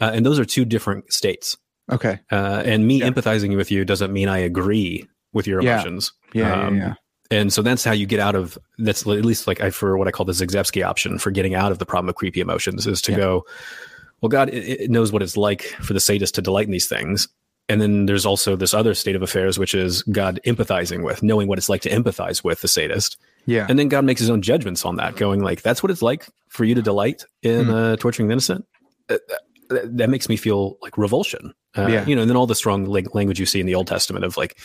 Uh, 0.00 0.10
and 0.12 0.26
those 0.26 0.38
are 0.38 0.44
two 0.44 0.64
different 0.64 1.12
states. 1.12 1.56
Okay. 1.90 2.20
Uh, 2.30 2.62
and 2.64 2.86
me 2.86 3.00
yeah. 3.00 3.08
empathizing 3.08 3.56
with 3.56 3.70
you 3.70 3.84
doesn't 3.84 4.12
mean 4.12 4.28
I 4.28 4.38
agree 4.38 5.08
with 5.32 5.46
your 5.46 5.60
emotions. 5.60 6.12
Yeah. 6.32 6.48
Yeah, 6.48 6.66
um, 6.66 6.76
yeah, 6.76 6.86
yeah. 6.86 6.94
And 7.30 7.52
so 7.52 7.62
that's 7.62 7.84
how 7.84 7.92
you 7.92 8.06
get 8.06 8.20
out 8.20 8.34
of 8.34 8.58
that's 8.78 9.02
at 9.02 9.24
least 9.24 9.46
like 9.46 9.60
I 9.60 9.70
for 9.70 9.96
what 9.96 10.08
I 10.08 10.10
call 10.10 10.26
the 10.26 10.32
Zagzebski 10.32 10.86
option 10.86 11.18
for 11.18 11.30
getting 11.30 11.54
out 11.54 11.72
of 11.72 11.78
the 11.78 11.86
problem 11.86 12.08
of 12.08 12.16
creepy 12.16 12.40
emotions 12.40 12.86
is 12.86 13.00
to 13.02 13.12
yeah. 13.12 13.18
go, 13.18 13.46
well, 14.20 14.28
God 14.28 14.50
it, 14.50 14.82
it 14.82 14.90
knows 14.90 15.12
what 15.12 15.22
it's 15.22 15.36
like 15.36 15.62
for 15.80 15.94
the 15.94 16.00
sadist 16.00 16.34
to 16.36 16.42
delight 16.42 16.66
in 16.66 16.72
these 16.72 16.88
things. 16.88 17.28
And 17.68 17.80
then 17.80 18.04
there's 18.04 18.26
also 18.26 18.56
this 18.56 18.74
other 18.74 18.92
state 18.92 19.16
of 19.16 19.22
affairs, 19.22 19.58
which 19.58 19.74
is 19.74 20.02
God 20.02 20.38
empathizing 20.44 21.02
with, 21.02 21.22
knowing 21.22 21.48
what 21.48 21.56
it's 21.56 21.70
like 21.70 21.80
to 21.82 21.90
empathize 21.90 22.44
with 22.44 22.60
the 22.60 22.68
sadist. 22.68 23.16
Yeah. 23.46 23.66
And 23.68 23.78
then 23.78 23.88
God 23.88 24.04
makes 24.04 24.20
his 24.20 24.28
own 24.28 24.42
judgments 24.42 24.84
on 24.84 24.96
that, 24.96 25.16
going 25.16 25.42
like, 25.42 25.62
that's 25.62 25.82
what 25.82 25.90
it's 25.90 26.02
like 26.02 26.26
for 26.48 26.64
you 26.64 26.74
to 26.74 26.82
delight 26.82 27.24
in 27.42 27.66
mm. 27.66 27.92
uh, 27.92 27.96
torturing 27.96 28.28
the 28.28 28.32
innocent. 28.32 28.66
Uh, 29.08 29.16
that 29.70 30.10
makes 30.10 30.28
me 30.28 30.36
feel 30.36 30.76
like 30.82 30.98
revulsion. 30.98 31.54
Uh, 31.76 31.86
yeah. 31.86 32.06
You 32.06 32.14
know, 32.14 32.22
and 32.22 32.30
then 32.30 32.36
all 32.36 32.46
the 32.46 32.54
strong 32.54 32.84
language 32.84 33.40
you 33.40 33.46
see 33.46 33.60
in 33.60 33.66
the 33.66 33.74
Old 33.74 33.86
Testament 33.86 34.24
of 34.24 34.36
like, 34.36 34.58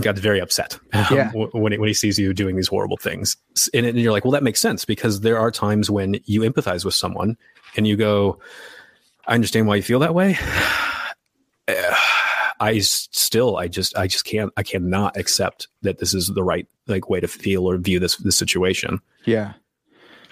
got 0.00 0.16
very 0.16 0.40
upset 0.40 0.78
um, 0.92 1.06
yeah. 1.10 1.30
when, 1.32 1.72
he, 1.72 1.78
when 1.78 1.88
he 1.88 1.94
sees 1.94 2.18
you 2.18 2.32
doing 2.32 2.56
these 2.56 2.68
horrible 2.68 2.96
things. 2.96 3.36
And, 3.74 3.84
and 3.86 3.98
you're 3.98 4.12
like, 4.12 4.24
well, 4.24 4.32
that 4.32 4.42
makes 4.42 4.60
sense 4.60 4.84
because 4.84 5.20
there 5.20 5.38
are 5.38 5.50
times 5.50 5.90
when 5.90 6.20
you 6.24 6.42
empathize 6.42 6.84
with 6.84 6.94
someone 6.94 7.36
and 7.76 7.86
you 7.86 7.96
go, 7.96 8.38
I 9.26 9.34
understand 9.34 9.66
why 9.66 9.76
you 9.76 9.82
feel 9.82 9.98
that 10.00 10.14
way. 10.14 10.38
I 12.62 12.78
still, 12.80 13.56
I 13.56 13.68
just, 13.68 13.96
I 13.96 14.06
just 14.06 14.26
can't, 14.26 14.52
I 14.56 14.62
cannot 14.62 15.16
accept 15.16 15.68
that 15.80 15.98
this 15.98 16.12
is 16.12 16.28
the 16.28 16.42
right 16.42 16.68
like 16.86 17.08
way 17.08 17.18
to 17.20 17.28
feel 17.28 17.68
or 17.68 17.78
view 17.78 17.98
this 17.98 18.16
this 18.18 18.36
situation. 18.36 19.00
Yeah. 19.24 19.54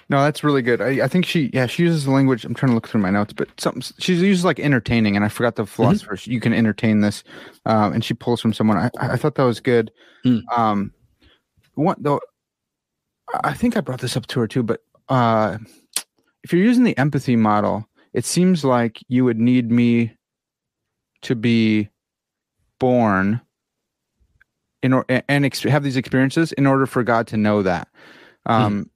No, 0.09 0.23
that's 0.23 0.43
really 0.43 0.63
good. 0.63 0.81
I, 0.81 1.05
I, 1.05 1.07
think 1.07 1.25
she, 1.25 1.51
yeah, 1.53 1.67
she 1.67 1.83
uses 1.83 2.05
the 2.05 2.11
language. 2.11 2.43
I'm 2.43 2.55
trying 2.55 2.71
to 2.71 2.73
look 2.73 2.87
through 2.87 3.01
my 3.01 3.11
notes, 3.11 3.31
but 3.31 3.47
something 3.59 3.83
she 3.99 4.15
uses 4.15 4.43
like 4.43 4.59
entertaining, 4.59 5.15
and 5.15 5.23
I 5.23 5.29
forgot 5.29 5.55
the 5.55 5.67
philosopher. 5.67 6.15
Mm-hmm. 6.15 6.31
You 6.31 6.39
can 6.39 6.53
entertain 6.53 7.01
this, 7.01 7.23
um, 7.67 7.93
and 7.93 8.03
she 8.03 8.15
pulls 8.15 8.41
from 8.41 8.51
someone. 8.51 8.77
I, 8.77 8.89
I 8.99 9.17
thought 9.17 9.35
that 9.35 9.43
was 9.43 9.59
good. 9.59 9.91
Mm. 10.25 10.41
Um, 10.55 10.93
one 11.75 11.97
though, 11.99 12.19
I 13.43 13.53
think 13.53 13.77
I 13.77 13.81
brought 13.81 14.01
this 14.01 14.17
up 14.17 14.25
to 14.27 14.39
her 14.39 14.47
too, 14.47 14.63
but 14.63 14.81
uh, 15.09 15.59
if 16.43 16.51
you're 16.51 16.63
using 16.63 16.85
the 16.85 16.97
empathy 16.97 17.35
model, 17.35 17.87
it 18.13 18.25
seems 18.25 18.65
like 18.65 18.99
you 19.09 19.23
would 19.25 19.39
need 19.39 19.69
me 19.69 20.15
to 21.21 21.35
be 21.35 21.87
born 22.79 23.41
in 24.81 24.93
or 24.93 25.05
and 25.07 25.45
ex- 25.45 25.61
have 25.61 25.83
these 25.83 25.97
experiences 25.97 26.51
in 26.53 26.65
order 26.65 26.87
for 26.87 27.03
God 27.03 27.27
to 27.27 27.37
know 27.37 27.61
that. 27.61 27.87
Um, 28.47 28.85
mm 28.85 28.89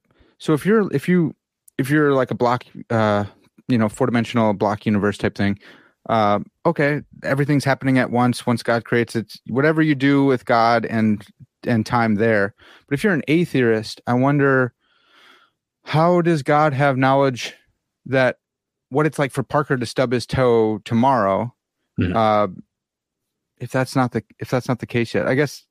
so 0.44 0.52
if 0.52 0.66
you're 0.66 0.92
if 0.92 1.08
you 1.08 1.34
if 1.78 1.88
you're 1.88 2.12
like 2.12 2.30
a 2.30 2.34
block 2.34 2.66
uh 2.90 3.24
you 3.66 3.78
know 3.78 3.88
four 3.88 4.06
dimensional 4.06 4.52
block 4.52 4.84
universe 4.84 5.16
type 5.16 5.34
thing, 5.34 5.58
uh, 6.10 6.40
okay, 6.66 7.00
everything's 7.22 7.64
happening 7.64 7.96
at 7.96 8.10
once. 8.10 8.46
Once 8.46 8.62
God 8.62 8.84
creates 8.84 9.16
it, 9.16 9.32
whatever 9.48 9.80
you 9.80 9.94
do 9.94 10.22
with 10.26 10.44
God 10.44 10.84
and 10.84 11.26
and 11.66 11.86
time 11.86 12.16
there. 12.16 12.54
But 12.86 12.92
if 12.92 13.02
you're 13.02 13.14
an 13.14 13.22
A 13.26 13.46
theorist, 13.46 14.02
I 14.06 14.12
wonder 14.12 14.74
how 15.84 16.20
does 16.20 16.42
God 16.42 16.74
have 16.74 16.98
knowledge 16.98 17.54
that 18.04 18.36
what 18.90 19.06
it's 19.06 19.18
like 19.18 19.32
for 19.32 19.42
Parker 19.42 19.78
to 19.78 19.86
stub 19.86 20.12
his 20.12 20.26
toe 20.26 20.78
tomorrow? 20.84 21.54
Mm-hmm. 21.98 22.14
Uh, 22.14 22.48
if 23.56 23.70
that's 23.70 23.96
not 23.96 24.12
the 24.12 24.22
if 24.40 24.50
that's 24.50 24.68
not 24.68 24.80
the 24.80 24.86
case 24.86 25.14
yet, 25.14 25.26
I 25.26 25.34
guess 25.34 25.64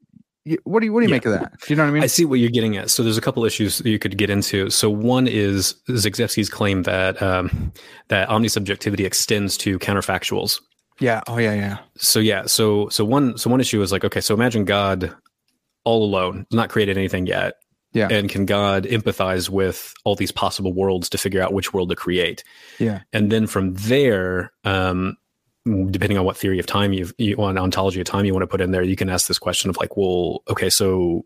what 0.64 0.82
do 0.82 0.86
you 0.86 0.94
what 0.94 1.00
do 1.00 1.06
you 1.06 1.10
yeah. 1.10 1.16
make 1.16 1.26
of 1.26 1.32
that? 1.34 1.54
Do 1.60 1.66
you 1.70 1.76
know 1.76 1.84
what 1.84 1.90
I 1.90 1.94
mean? 1.94 2.04
I 2.04 2.08
see 2.08 2.26
what 2.26 2.40
you're 2.40 2.50
getting 2.50 2.76
at. 2.76 2.90
So 2.90 3.02
there's 3.02 3.18
a 3.18 3.22
couple 3.22 3.46
issues 3.46 3.82
you 3.86 3.98
could 3.98 4.18
get 4.18 4.30
into. 4.30 4.70
So 4.70 4.90
one 4.90 5.28
is 5.28 5.76
Zagzebski's 5.90 6.50
claim 6.50 6.84
that 6.84 7.22
um, 7.22 7.72
that 8.10 8.28
omnisubjectivity 8.30 9.06
extends 9.06 9.58
to 9.58 9.80
counterfactuals. 9.80 10.60
Yeah. 11.00 11.22
Oh 11.28 11.38
yeah, 11.38 11.54
yeah. 11.54 11.78
So 11.98 12.20
yeah. 12.20 12.46
So 12.46 12.90
so 12.90 13.06
one 13.06 13.38
so 13.38 13.50
one 13.50 13.62
issue 13.62 13.82
is 13.82 13.92
like 13.92 14.04
okay. 14.04 14.22
So 14.22 14.34
imagine 14.34 14.66
God 14.66 15.16
all 15.86 16.04
alone, 16.04 16.46
not 16.52 16.70
created 16.70 16.98
anything 16.98 17.26
yet. 17.26 17.56
Yeah. 17.94 18.08
And 18.10 18.28
can 18.28 18.46
God 18.46 18.86
empathize 18.86 19.50
with 19.50 19.94
all 20.04 20.16
these 20.16 20.32
possible 20.32 20.74
worlds 20.74 21.10
to 21.10 21.18
figure 21.18 21.42
out 21.42 21.54
which 21.54 21.74
world 21.74 21.90
to 21.90 21.96
create? 21.96 22.44
Yeah. 22.80 23.02
And 23.14 23.32
then 23.32 23.46
from 23.46 23.76
there, 23.76 24.52
um, 24.64 25.16
depending 25.66 26.18
on 26.18 26.26
what 26.26 26.38
theory 26.38 26.60
of 26.60 26.66
time 26.66 26.92
you've, 26.94 27.14
you 27.18 27.38
on 27.38 27.58
ontology 27.58 28.02
of 28.02 28.06
time 28.06 28.26
you 28.26 28.34
want 28.34 28.44
to 28.44 28.48
put 28.48 28.62
in 28.62 28.72
there, 28.72 28.84
you 28.84 28.96
can 28.96 29.10
ask 29.10 29.28
this 29.28 29.40
question 29.40 29.70
of 29.70 29.78
like, 29.78 29.96
well, 29.96 30.44
okay, 30.50 30.70
so 30.70 31.26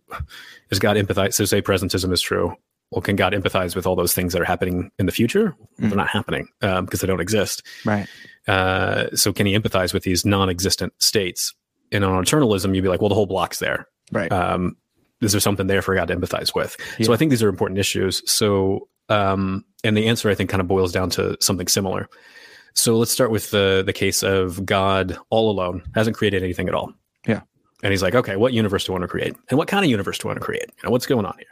is 0.70 0.80
God 0.80 0.96
empathize? 0.96 1.34
So 1.34 1.46
say 1.46 1.62
presentism 1.62 2.12
is 2.12 2.22
true. 2.22 2.56
Well, 2.92 3.02
can 3.02 3.16
God 3.16 3.34
empathize 3.34 3.76
with 3.76 3.86
all 3.86 3.96
those 3.96 4.14
things 4.14 4.34
that 4.34 4.42
are 4.42 4.46
happening 4.46 4.92
in 4.98 5.08
the 5.08 5.12
future? 5.12 5.56
Mm. 5.80 5.90
they're 5.90 5.98
not 5.98 6.08
happening 6.08 6.48
um, 6.62 6.86
because 6.86 7.02
they 7.02 7.08
don't 7.08 7.20
exist. 7.20 7.64
Right. 7.84 8.08
Uh, 8.48 9.14
so 9.14 9.34
can 9.34 9.46
he 9.46 9.58
empathize 9.58 9.94
with 9.94 10.04
these 10.04 10.26
non-existent 10.26 10.94
states? 11.02 11.54
And 11.92 12.06
on 12.06 12.24
eternalism, 12.24 12.76
you'd 12.76 12.84
be 12.84 12.88
like, 12.88 13.02
well, 13.02 13.10
the 13.10 13.16
whole 13.16 13.26
block's 13.26 13.60
there. 13.60 13.88
Right. 14.12 14.32
Um, 14.32 14.78
is 15.20 15.32
there 15.32 15.42
something 15.42 15.68
there 15.68 15.82
for 15.82 15.96
God 15.96 16.08
to 16.10 16.16
empathize 16.16 16.54
with? 16.56 16.78
Yeah. 17.00 17.08
So 17.08 17.14
I 17.14 17.18
think 17.18 17.32
these 17.32 17.44
are 17.44 17.50
important 17.50 17.80
issues. 17.80 18.22
So, 18.30 18.88
um, 19.10 19.66
and 19.84 19.98
the 19.98 20.08
answer 20.08 20.30
I 20.30 20.36
think 20.36 20.50
kind 20.50 20.62
of 20.62 20.68
boils 20.68 20.92
down 20.92 21.10
to 21.12 21.38
something 21.42 21.68
similar. 21.68 22.08
So 22.78 22.96
let's 22.96 23.12
start 23.12 23.32
with 23.32 23.50
the 23.50 23.84
the 23.86 23.94
case 23.94 24.24
of 24.24 24.66
God 24.66 25.18
all 25.30 25.50
alone 25.50 25.84
hasn't 25.96 26.16
created 26.16 26.44
anything 26.44 26.68
at 26.68 26.76
all. 26.76 26.94
Yeah. 27.28 27.42
And 27.84 27.92
he's 27.92 28.02
like, 28.02 28.16
okay, 28.16 28.36
what 28.36 28.54
universe 28.54 28.86
do 28.86 28.92
I 28.92 28.94
want 28.94 29.04
to 29.04 29.08
create? 29.08 29.36
And 29.50 29.58
what 29.58 29.68
kind 29.68 29.84
of 29.84 29.90
universe 29.90 30.18
do 30.18 30.28
I 30.28 30.30
want 30.30 30.40
to 30.40 30.46
create? 30.46 30.66
You 30.66 30.84
know, 30.84 30.92
what's 30.92 31.06
going 31.06 31.26
on 31.26 31.36
here? 31.38 31.48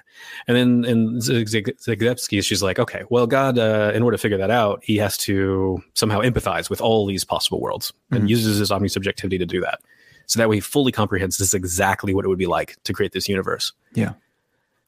And 0.48 0.58
then 0.58 0.86
in 0.86 1.18
Zagzebski, 1.18 2.44
she's 2.44 2.64
like, 2.64 2.80
okay, 2.80 3.04
well, 3.10 3.28
God, 3.28 3.60
uh, 3.60 3.92
in 3.94 4.02
order 4.02 4.18
to 4.18 4.22
figure 4.22 4.38
that 4.38 4.50
out, 4.50 4.84
he 4.84 4.98
has 4.98 5.18
to 5.18 5.84
somehow 5.94 6.22
empathize 6.22 6.70
with 6.70 6.82
all 6.82 7.06
these 7.06 7.24
possible 7.24 7.60
worlds 7.60 7.94
and 8.12 8.22
mm-hmm. 8.22 8.28
uses 8.30 8.58
his 8.58 8.72
omnisubjectivity 8.72 9.38
to 9.38 9.46
do 9.46 9.62
that. 9.62 9.80
So 10.28 10.40
that 10.40 10.50
way 10.50 10.58
he 10.58 10.62
fully 10.62 10.92
comprehends 10.92 11.38
this 11.38 11.50
is 11.50 11.54
exactly 11.54 12.14
what 12.14 12.26
it 12.26 12.28
would 12.28 12.40
be 12.40 12.48
like 12.48 12.76
to 12.84 12.94
create 12.94 13.12
this 13.12 13.30
universe. 13.30 13.74
Yeah. 13.94 14.14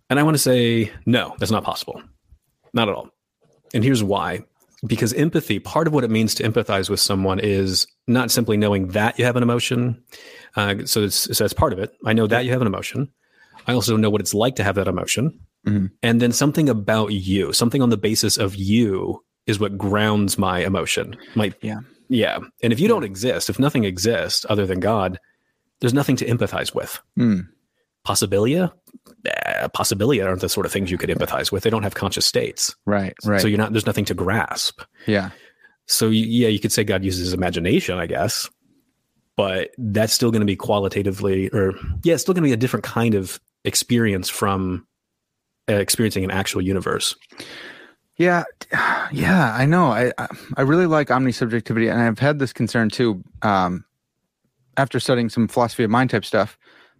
And 0.09 0.19
I 0.19 0.23
want 0.23 0.35
to 0.35 0.39
say, 0.39 0.91
no, 1.05 1.35
that's 1.37 1.51
not 1.51 1.63
possible. 1.63 2.01
Not 2.73 2.89
at 2.89 2.95
all. 2.95 3.09
And 3.73 3.83
here's 3.83 4.03
why. 4.03 4.43
Because 4.85 5.11
empathy, 5.13 5.57
part 5.59 5.87
of 5.87 5.93
what 5.93 6.03
it 6.03 6.11
means 6.11 6.35
to 6.35 6.43
empathize 6.43 6.89
with 6.89 6.99
someone 6.99 7.39
is 7.39 7.87
not 8.05 8.29
simply 8.29 8.57
knowing 8.57 8.89
that 8.89 9.17
you 9.17 9.25
have 9.25 9.35
an 9.35 9.43
emotion. 9.43 10.03
Uh, 10.55 10.85
so, 10.85 11.03
it's, 11.03 11.35
so 11.35 11.43
that's 11.43 11.53
part 11.53 11.73
of 11.73 11.79
it. 11.79 11.95
I 12.05 12.13
know 12.13 12.27
that 12.27 12.45
you 12.45 12.51
have 12.51 12.61
an 12.61 12.67
emotion. 12.67 13.11
I 13.65 13.73
also 13.73 13.97
know 13.97 14.11
what 14.11 14.21
it's 14.21 14.35
like 14.35 14.55
to 14.57 14.63
have 14.63 14.75
that 14.75 14.87
emotion. 14.87 15.39
Mm-hmm. 15.65 15.87
And 16.03 16.21
then 16.21 16.31
something 16.31 16.69
about 16.69 17.11
you, 17.11 17.53
something 17.53 17.81
on 17.81 17.89
the 17.89 17.97
basis 17.97 18.37
of 18.37 18.55
you 18.55 19.23
is 19.47 19.59
what 19.59 19.77
grounds 19.77 20.37
my 20.37 20.59
emotion. 20.59 21.15
My, 21.33 21.53
yeah. 21.61 21.79
Yeah. 22.09 22.39
And 22.61 22.71
if 22.71 22.79
you 22.79 22.87
don't 22.87 23.03
exist, 23.03 23.49
if 23.49 23.59
nothing 23.59 23.83
exists 23.83 24.45
other 24.47 24.65
than 24.65 24.79
God, 24.79 25.19
there's 25.79 25.93
nothing 25.93 26.15
to 26.17 26.25
empathize 26.25 26.73
with. 26.75 26.99
Mm. 27.17 27.47
Possibilia? 28.07 28.71
Eh, 29.25 29.67
possibilia 29.75 30.25
aren't 30.25 30.41
the 30.41 30.49
sort 30.49 30.65
of 30.65 30.71
things 30.71 30.89
you 30.89 30.97
could 30.97 31.09
empathize 31.09 31.51
with. 31.51 31.63
They 31.63 31.69
don't 31.69 31.83
have 31.83 31.95
conscious 31.95 32.25
states. 32.25 32.73
Right. 32.85 33.13
Right. 33.25 33.41
So 33.41 33.47
you're 33.47 33.57
not, 33.57 33.73
there's 33.73 33.85
nothing 33.85 34.05
to 34.05 34.13
grasp. 34.13 34.81
Yeah. 35.05 35.31
So 35.87 36.07
yeah, 36.09 36.47
you 36.47 36.59
could 36.59 36.71
say 36.71 36.83
God 36.83 37.03
uses 37.03 37.25
his 37.25 37.33
imagination, 37.33 37.97
I 37.97 38.07
guess, 38.07 38.49
but 39.35 39.71
that's 39.77 40.13
still 40.13 40.31
going 40.31 40.41
to 40.41 40.45
be 40.45 40.55
qualitatively, 40.55 41.49
or 41.49 41.73
yeah, 42.03 42.13
it's 42.13 42.23
still 42.23 42.33
going 42.33 42.43
to 42.43 42.47
be 42.47 42.53
a 42.53 42.57
different 42.57 42.83
kind 42.83 43.13
of 43.13 43.39
experience 43.63 44.29
from 44.29 44.85
uh, 45.69 45.73
experiencing 45.75 46.23
an 46.23 46.31
actual 46.31 46.61
universe. 46.61 47.15
Yeah, 48.17 48.43
yeah, 49.11 49.53
I 49.53 49.65
know. 49.65 49.87
I 49.87 50.11
I 50.57 50.61
really 50.61 50.87
like 50.87 51.07
omnisubjectivity, 51.07 51.89
and 51.89 52.01
I've 52.01 52.19
had 52.19 52.39
this 52.39 52.51
concern 52.51 52.89
too. 52.89 53.23
Um, 53.41 53.85
after 54.75 54.99
studying 54.99 55.29
some 55.29 55.47
philosophy 55.47 55.83
of 55.83 55.89
mind 55.89 56.09
type 56.09 56.25
stuff, 56.25 56.57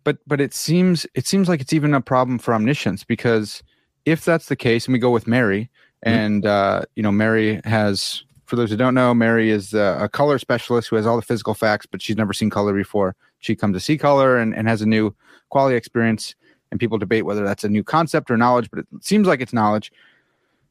but 0.07 0.19
but 0.25 0.39
it 0.39 0.53
seems 0.53 1.05
it 1.15 1.27
seems 1.27 1.49
like 1.49 1.59
it's 1.59 1.73
even 1.73 1.93
a 1.93 1.99
problem 1.99 2.39
for 2.39 2.53
omniscience 2.53 3.03
because 3.03 3.61
if 4.05 4.23
that's 4.23 4.45
the 4.45 4.55
case, 4.55 4.85
and 4.85 4.93
we 4.93 4.99
go 4.99 5.11
with 5.11 5.27
Mary, 5.27 5.69
mm-hmm. 6.05 6.17
and 6.17 6.45
uh, 6.45 6.83
you 6.95 7.03
know, 7.03 7.11
Mary 7.11 7.59
has. 7.65 8.23
For 8.45 8.55
those 8.55 8.69
who 8.69 8.77
don't 8.77 8.93
know, 8.93 9.13
Mary 9.13 9.49
is 9.49 9.73
a, 9.73 9.97
a 10.03 10.07
color 10.07 10.39
specialist 10.39 10.87
who 10.87 10.95
has 10.95 11.05
all 11.05 11.17
the 11.17 11.21
physical 11.21 11.53
facts, 11.53 11.85
but 11.85 12.01
she's 12.01 12.15
never 12.15 12.31
seen 12.31 12.49
color 12.49 12.73
before. 12.73 13.13
She 13.39 13.57
comes 13.57 13.75
to 13.75 13.81
see 13.81 13.97
color 13.97 14.37
and, 14.37 14.55
and 14.55 14.69
has 14.69 14.81
a 14.81 14.85
new 14.85 15.13
quality 15.49 15.75
experience 15.75 16.33
and 16.71 16.79
people 16.79 16.97
debate 16.97 17.25
whether 17.25 17.43
that's 17.43 17.65
a 17.65 17.69
new 17.69 17.83
concept 17.83 18.31
or 18.31 18.37
knowledge, 18.37 18.69
but 18.71 18.79
it 18.79 18.87
seems 19.01 19.27
like 19.27 19.41
it's 19.41 19.51
knowledge. 19.51 19.91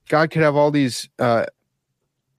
God 0.08 0.30
could 0.30 0.40
have 0.40 0.56
all 0.56 0.70
these 0.70 1.10
uh, 1.18 1.44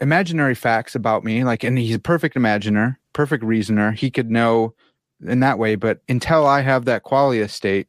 imaginary 0.01 0.55
facts 0.55 0.95
about 0.95 1.23
me, 1.23 1.43
like, 1.43 1.63
and 1.63 1.77
he's 1.77 1.93
a 1.93 1.99
perfect 1.99 2.35
imaginer, 2.35 2.99
perfect 3.13 3.43
reasoner. 3.43 3.91
He 3.91 4.09
could 4.09 4.31
know 4.31 4.73
in 5.25 5.39
that 5.39 5.59
way, 5.59 5.75
but 5.75 6.01
until 6.07 6.45
I 6.45 6.61
have 6.61 6.85
that 6.85 7.03
qualia 7.03 7.49
state 7.49 7.87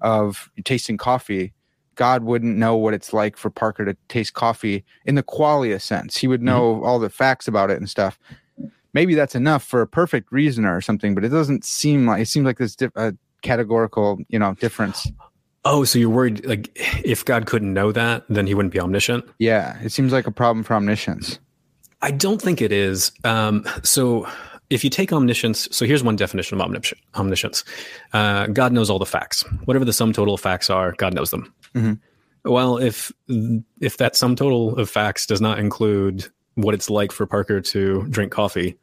of 0.00 0.50
tasting 0.64 0.96
coffee, 0.96 1.52
God 1.94 2.24
wouldn't 2.24 2.56
know 2.56 2.76
what 2.76 2.94
it's 2.94 3.12
like 3.12 3.36
for 3.36 3.50
Parker 3.50 3.84
to 3.84 3.96
taste 4.08 4.34
coffee 4.34 4.84
in 5.06 5.14
the 5.14 5.22
qualia 5.22 5.80
sense. 5.80 6.16
He 6.16 6.28
would 6.28 6.42
know 6.42 6.74
mm-hmm. 6.74 6.84
all 6.84 6.98
the 6.98 7.10
facts 7.10 7.48
about 7.48 7.70
it 7.70 7.78
and 7.78 7.88
stuff. 7.88 8.18
Maybe 8.92 9.14
that's 9.14 9.34
enough 9.34 9.64
for 9.64 9.82
a 9.82 9.86
perfect 9.86 10.30
reasoner 10.30 10.74
or 10.74 10.80
something, 10.80 11.14
but 11.14 11.24
it 11.24 11.28
doesn't 11.30 11.64
seem 11.64 12.06
like 12.06 12.22
it 12.22 12.26
seems 12.26 12.46
like 12.46 12.58
this 12.58 12.76
uh, 12.96 13.12
categorical, 13.42 14.18
you 14.28 14.38
know, 14.38 14.54
difference. 14.54 15.10
Oh, 15.64 15.84
so 15.84 15.98
you're 15.98 16.10
worried 16.10 16.46
like 16.46 16.70
if 17.04 17.24
God 17.24 17.46
couldn't 17.46 17.74
know 17.74 17.92
that, 17.92 18.24
then 18.28 18.46
he 18.46 18.54
wouldn't 18.54 18.72
be 18.72 18.80
omniscient? 18.80 19.24
Yeah, 19.38 19.78
it 19.82 19.90
seems 19.90 20.12
like 20.12 20.26
a 20.26 20.30
problem 20.30 20.62
for 20.62 20.74
omniscience. 20.74 21.38
I 22.02 22.10
don't 22.10 22.40
think 22.40 22.62
it 22.62 22.72
is. 22.72 23.10
Um, 23.24 23.66
so 23.82 24.28
if 24.70 24.82
you 24.84 24.90
take 24.90 25.12
omniscience, 25.12 25.68
so 25.70 25.84
here's 25.84 26.02
one 26.02 26.16
definition 26.16 26.60
of 26.60 26.94
omniscience 27.14 27.64
uh, 28.12 28.46
God 28.48 28.72
knows 28.72 28.90
all 28.90 28.98
the 28.98 29.06
facts. 29.06 29.42
Whatever 29.64 29.84
the 29.84 29.92
sum 29.92 30.12
total 30.12 30.34
of 30.34 30.40
facts 30.40 30.70
are, 30.70 30.92
God 30.92 31.14
knows 31.14 31.30
them. 31.30 31.52
Mm-hmm. 31.74 32.50
Well, 32.50 32.78
if 32.78 33.12
if 33.80 33.96
that 33.98 34.16
sum 34.16 34.36
total 34.36 34.76
of 34.78 34.88
facts 34.88 35.26
does 35.26 35.40
not 35.40 35.58
include 35.58 36.26
what 36.54 36.74
it's 36.74 36.88
like 36.88 37.12
for 37.12 37.26
Parker 37.26 37.60
to 37.60 38.06
drink 38.08 38.32
coffee, 38.32 38.78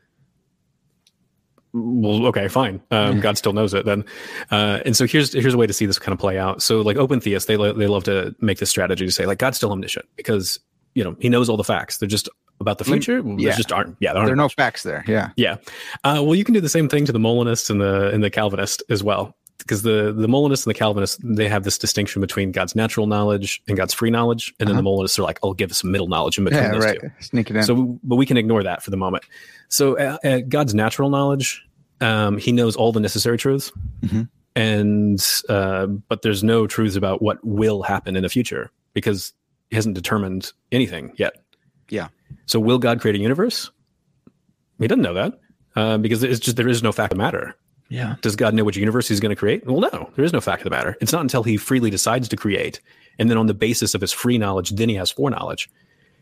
well, 1.73 2.27
okay, 2.27 2.47
fine. 2.49 2.81
Um, 2.91 3.19
God 3.19 3.37
still 3.37 3.53
knows 3.53 3.73
it 3.73 3.85
then. 3.85 4.05
Uh, 4.51 4.79
and 4.85 4.95
so 4.95 5.07
here's 5.07 5.33
here's 5.33 5.55
a 5.55 5.57
way 5.57 5.65
to 5.65 5.73
see 5.73 5.85
this 5.85 5.97
kind 5.97 6.13
of 6.13 6.19
play 6.19 6.37
out. 6.37 6.61
So 6.61 6.81
like 6.81 6.97
open 6.97 7.19
theists, 7.19 7.47
they 7.47 7.55
they 7.55 7.87
love 7.87 8.03
to 8.03 8.35
make 8.39 8.59
this 8.59 8.69
strategy 8.69 9.05
to 9.05 9.11
say 9.11 9.25
like 9.25 9.39
God's 9.39 9.57
still 9.57 9.71
omniscient 9.71 10.05
because 10.15 10.59
you 10.93 11.03
know 11.03 11.15
he 11.19 11.29
knows 11.29 11.49
all 11.49 11.57
the 11.57 11.63
facts. 11.63 11.97
They're 11.97 12.07
just 12.07 12.29
about 12.59 12.77
the 12.77 12.83
future. 12.83 13.17
Yeah. 13.25 13.49
There 13.49 13.57
just 13.57 13.71
aren't. 13.71 13.97
Yeah, 13.99 14.13
there, 14.13 14.21
aren't 14.21 14.27
there 14.27 14.33
are 14.33 14.37
no 14.37 14.49
facts 14.49 14.83
there. 14.83 15.03
Yeah, 15.07 15.31
yeah. 15.35 15.57
Uh, 16.03 16.21
well, 16.23 16.35
you 16.35 16.43
can 16.43 16.53
do 16.53 16.61
the 16.61 16.69
same 16.69 16.89
thing 16.89 17.05
to 17.05 17.11
the 17.11 17.19
Molinists 17.19 17.69
and 17.69 17.81
the 17.81 18.09
and 18.09 18.23
the 18.23 18.29
Calvinist 18.29 18.83
as 18.89 19.03
well. 19.03 19.35
Because 19.59 19.83
the 19.83 20.11
the 20.11 20.27
Molinists 20.27 20.65
and 20.65 20.75
the 20.75 20.77
Calvinists 20.77 21.17
they 21.23 21.47
have 21.47 21.63
this 21.63 21.77
distinction 21.77 22.19
between 22.19 22.51
God's 22.51 22.75
natural 22.75 23.07
knowledge 23.07 23.61
and 23.67 23.77
God's 23.77 23.93
free 23.93 24.09
knowledge, 24.09 24.53
and 24.59 24.67
then 24.67 24.75
uh-huh. 24.75 24.79
the 24.79 24.83
Molinists 24.83 25.17
are 25.19 25.23
like, 25.23 25.39
"I'll 25.43 25.53
give 25.53 25.71
us 25.71 25.77
some 25.77 25.91
middle 25.91 26.07
knowledge 26.07 26.37
in 26.37 26.43
between 26.43 26.63
yeah, 26.63 26.71
those 26.71 26.83
right. 26.83 26.99
two." 26.99 27.11
Sneak 27.19 27.49
it 27.49 27.55
in. 27.55 27.63
So, 27.63 27.99
but 28.03 28.17
we 28.17 28.25
can 28.25 28.35
ignore 28.35 28.63
that 28.63 28.83
for 28.83 28.91
the 28.91 28.97
moment. 28.97 29.23
So, 29.69 29.97
uh, 29.97 30.17
uh, 30.23 30.39
God's 30.47 30.75
natural 30.75 31.09
knowledge 31.09 31.63
um, 32.03 32.37
he 32.37 32.51
knows 32.51 32.75
all 32.75 32.91
the 32.91 32.99
necessary 32.99 33.37
truths, 33.37 33.71
mm-hmm. 34.01 34.23
and 34.55 35.25
uh, 35.49 35.87
but 35.87 36.21
there's 36.21 36.43
no 36.43 36.67
truths 36.67 36.95
about 36.95 37.21
what 37.21 37.43
will 37.43 37.83
happen 37.83 38.15
in 38.15 38.23
the 38.23 38.29
future 38.29 38.71
because 38.93 39.33
he 39.69 39.75
hasn't 39.75 39.95
determined 39.95 40.51
anything 40.71 41.13
yet. 41.17 41.35
Yeah. 41.89 42.09
So 42.45 42.59
will 42.59 42.79
God 42.79 43.01
create 43.01 43.15
a 43.15 43.19
universe? 43.19 43.71
He 44.79 44.87
doesn't 44.87 45.01
know 45.01 45.13
that 45.13 45.39
uh, 45.75 45.97
because 45.97 46.23
it's 46.23 46.39
just 46.39 46.57
there 46.57 46.67
is 46.67 46.83
no 46.83 46.91
fact 46.91 47.11
of 47.11 47.17
the 47.17 47.23
matter. 47.23 47.55
Yeah. 47.89 48.15
Does 48.21 48.35
God 48.35 48.53
know 48.53 48.63
which 48.63 48.77
universe 48.77 49.07
he's 49.07 49.19
going 49.19 49.29
to 49.29 49.35
create? 49.35 49.65
Well, 49.65 49.81
no, 49.81 50.09
there 50.15 50.25
is 50.25 50.33
no 50.33 50.41
fact 50.41 50.61
of 50.61 50.63
the 50.65 50.69
matter. 50.71 50.97
It's 50.99 51.11
not 51.11 51.21
until 51.21 51.43
he 51.43 51.57
freely 51.57 51.89
decides 51.89 52.27
to 52.29 52.35
create, 52.35 52.81
and 53.19 53.29
then 53.29 53.37
on 53.37 53.45
the 53.45 53.53
basis 53.53 53.93
of 53.93 54.01
his 54.01 54.11
free 54.11 54.37
knowledge, 54.37 54.71
then 54.71 54.89
he 54.89 54.95
has 54.95 55.11
foreknowledge. 55.11 55.69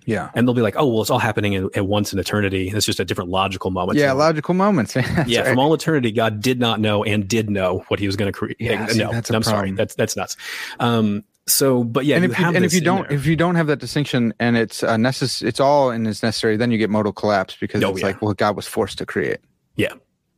Yeah. 0.06 0.32
And 0.34 0.48
they'll 0.48 0.56
be 0.56 0.62
like, 0.62 0.76
oh, 0.78 0.88
well, 0.88 1.02
it's 1.02 1.12
all 1.12 1.20
happening 1.20 1.54
in, 1.54 1.70
at 1.76 1.86
once 1.86 2.12
in 2.12 2.20
eternity. 2.20 2.70
It's 2.70 2.86
just 2.86 3.00
a 3.00 3.06
different 3.06 3.30
logical 3.30 3.72
moment. 3.72 4.00
Yeah, 4.00 4.14
logical 4.14 4.54
moments. 4.54 4.96
yeah, 5.28 5.42
right. 5.42 5.48
from 5.48 5.60
all 5.60 5.74
eternity, 5.74 6.12
God 6.12 6.42
did 6.42 6.60
not 6.60 6.80
know 6.80 7.04
and 7.04 7.28
did 7.28 7.50
know 7.50 7.86
what 7.88 8.00
he 8.00 8.08
was 8.08 8.16
going 8.16 8.32
to 8.32 8.38
create. 8.38 8.58
Yeah, 8.60 8.88
see, 8.88 9.00
no, 9.00 9.12
I'm 9.12 9.22
problem. 9.22 9.44
sorry. 9.44 9.72
That's 9.72 9.96
that's 9.96 10.16
nuts. 10.16 10.38
Um, 10.80 11.24
so, 11.48 11.84
but 11.84 12.06
yeah, 12.06 12.18
and 12.18 12.26
if 12.26 12.40
you, 12.40 12.46
and 12.46 12.64
if 12.64 12.74
you 12.74 12.82
don't 12.82 13.12
if 13.12 13.26
you 13.26 13.36
don't 13.36 13.56
have 13.56 13.68
that 13.68 13.80
distinction 13.80 14.34
and 14.40 14.56
it's 14.56 14.84
uh, 14.84 14.96
necess- 14.96 15.42
it's 15.42 15.60
all 15.60 15.90
and 15.90 16.08
it's 16.08 16.22
necessary, 16.22 16.56
then 16.56 16.72
you 16.72 16.78
get 16.78 16.90
modal 16.90 17.12
collapse 17.12 17.58
because 17.60 17.84
oh, 17.84 17.92
it's 17.92 18.02
yeah. 18.02 18.08
like, 18.08 18.22
well, 18.22 18.34
God 18.34 18.56
was 18.56 18.68
forced 18.68 18.98
to 19.00 19.06
create. 19.06 19.40
Yeah. 19.76 19.94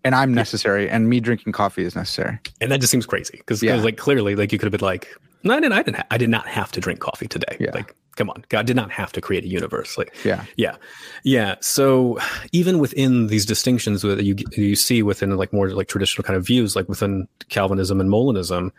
And 0.06 0.16
I'm 0.16 0.34
necessary, 0.34 0.86
yeah. 0.86 0.96
and 0.96 1.10
me 1.10 1.22
drinking 1.22 1.54
coffee 1.54 1.84
is 1.84 1.96
necessary. 1.96 2.38
And 2.60 2.72
that 2.72 2.82
just 2.82 2.92
seems 2.92 3.06
crazy 3.06 3.38
because, 3.38 3.64
yeah. 3.64 3.76
like, 3.76 3.96
clearly, 3.96 4.36
like 4.36 4.52
you 4.52 4.60
could 4.60 4.66
have 4.66 4.78
been 4.78 4.86
like, 4.86 5.08
no, 5.44 5.56
I 5.56 5.62
didn't, 5.62 5.74
I 5.74 5.82
didn't, 5.82 5.96
ha- 5.96 6.08
I 6.12 6.18
did 6.18 6.30
not 6.30 6.46
have 6.46 6.74
to 6.74 6.82
drink 6.82 7.00
coffee 7.00 7.28
today. 7.28 7.56
Yeah. 7.60 7.72
Like, 7.74 7.96
come 8.16 8.30
on 8.30 8.46
god 8.50 8.68
did 8.68 8.76
not 8.76 8.92
have 8.92 9.12
to 9.12 9.20
create 9.20 9.44
a 9.44 9.48
universe 9.48 9.98
like 9.98 10.14
yeah 10.24 10.46
yeah 10.56 10.76
yeah 11.24 11.56
so 11.62 12.20
even 12.52 12.78
within 12.78 13.26
these 13.26 13.46
distinctions 13.46 14.04
that 14.04 14.24
you 14.24 14.36
you 14.52 14.76
see 14.76 15.02
within 15.02 15.36
like 15.36 15.52
more 15.52 15.70
like 15.72 15.88
traditional 15.88 16.24
kind 16.24 16.38
of 16.38 16.46
views 16.46 16.76
like 16.76 16.88
within 16.88 17.28
calvinism 17.50 18.00
and 18.00 18.12
molinism 18.12 18.70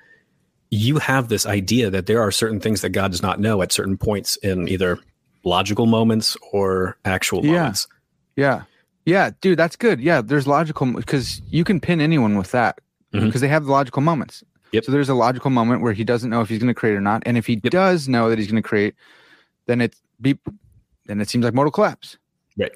you 0.74 0.98
have 0.98 1.28
this 1.28 1.46
idea 1.46 1.90
that 1.90 2.06
there 2.06 2.20
are 2.20 2.30
certain 2.30 2.60
things 2.60 2.80
that 2.80 2.90
god 2.90 3.10
does 3.10 3.22
not 3.22 3.40
know 3.40 3.62
at 3.62 3.72
certain 3.72 3.96
points 3.96 4.36
in 4.36 4.68
either 4.68 4.98
logical 5.44 5.86
moments 5.86 6.36
or 6.52 6.96
actual 7.04 7.44
yeah. 7.44 7.52
moments 7.52 7.86
yeah 8.36 8.62
yeah 9.04 9.30
dude 9.40 9.58
that's 9.58 9.76
good 9.76 10.00
yeah 10.00 10.20
there's 10.20 10.46
logical 10.46 10.92
because 10.92 11.42
you 11.50 11.64
can 11.64 11.80
pin 11.80 12.00
anyone 12.00 12.36
with 12.36 12.50
that 12.52 12.80
because 13.12 13.28
mm-hmm. 13.28 13.38
they 13.40 13.48
have 13.48 13.64
the 13.64 13.72
logical 13.72 14.02
moments 14.02 14.42
Yep. 14.74 14.86
So 14.86 14.92
there's 14.92 15.08
a 15.08 15.14
logical 15.14 15.50
moment 15.50 15.82
where 15.82 15.92
he 15.92 16.02
doesn't 16.02 16.30
know 16.30 16.40
if 16.40 16.48
he's 16.48 16.58
going 16.58 16.66
to 16.66 16.74
create 16.74 16.94
or 16.94 17.00
not, 17.00 17.22
and 17.26 17.38
if 17.38 17.46
he 17.46 17.60
yep. 17.62 17.70
does 17.70 18.08
know 18.08 18.28
that 18.28 18.40
he's 18.40 18.48
going 18.48 18.60
to 18.60 18.68
create, 18.68 18.96
then 19.66 19.80
it 19.80 19.94
be 20.20 20.36
then 21.06 21.20
it 21.20 21.28
seems 21.28 21.44
like 21.44 21.54
modal 21.54 21.70
collapse. 21.70 22.18
Right. 22.58 22.72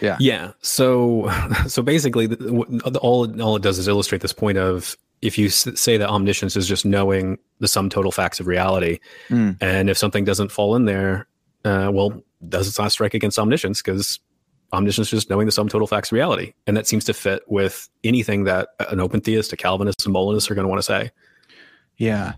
Yeah. 0.00 0.16
Yeah. 0.18 0.52
So 0.62 1.30
so 1.66 1.82
basically, 1.82 2.26
the, 2.26 2.98
all 3.02 3.42
all 3.42 3.56
it 3.56 3.62
does 3.62 3.78
is 3.78 3.86
illustrate 3.86 4.22
this 4.22 4.32
point 4.32 4.56
of 4.56 4.96
if 5.22 5.38
you 5.38 5.48
say 5.48 5.96
that 5.96 6.08
omniscience 6.08 6.56
is 6.56 6.66
just 6.66 6.84
knowing 6.84 7.38
the 7.60 7.68
sum 7.68 7.88
total 7.88 8.12
facts 8.12 8.40
of 8.40 8.46
reality, 8.46 8.98
mm. 9.28 9.56
and 9.60 9.88
if 9.88 9.96
something 9.96 10.24
doesn't 10.24 10.50
fall 10.50 10.74
in 10.74 10.84
there, 10.84 11.28
uh, 11.64 11.90
well, 11.92 12.22
does 12.48 12.68
it 12.68 12.80
not 12.80 12.90
strike 12.92 13.14
against 13.14 13.38
omniscience? 13.38 13.80
Because 13.80 14.18
omniscience 14.72 15.08
is 15.08 15.20
just 15.20 15.30
knowing 15.30 15.46
the 15.46 15.52
sum 15.52 15.68
total 15.68 15.86
facts 15.86 16.10
of 16.10 16.16
reality, 16.16 16.54
and 16.66 16.76
that 16.76 16.86
seems 16.86 17.04
to 17.04 17.14
fit 17.14 17.42
with 17.46 17.88
anything 18.04 18.44
that 18.44 18.70
an 18.90 19.00
open 19.00 19.20
theist, 19.20 19.52
a 19.52 19.56
Calvinist, 19.56 20.04
a 20.04 20.10
Molinist 20.10 20.50
are 20.50 20.54
going 20.54 20.64
to 20.64 20.68
want 20.68 20.80
to 20.80 20.84
say. 20.84 21.10
Yeah. 21.96 22.34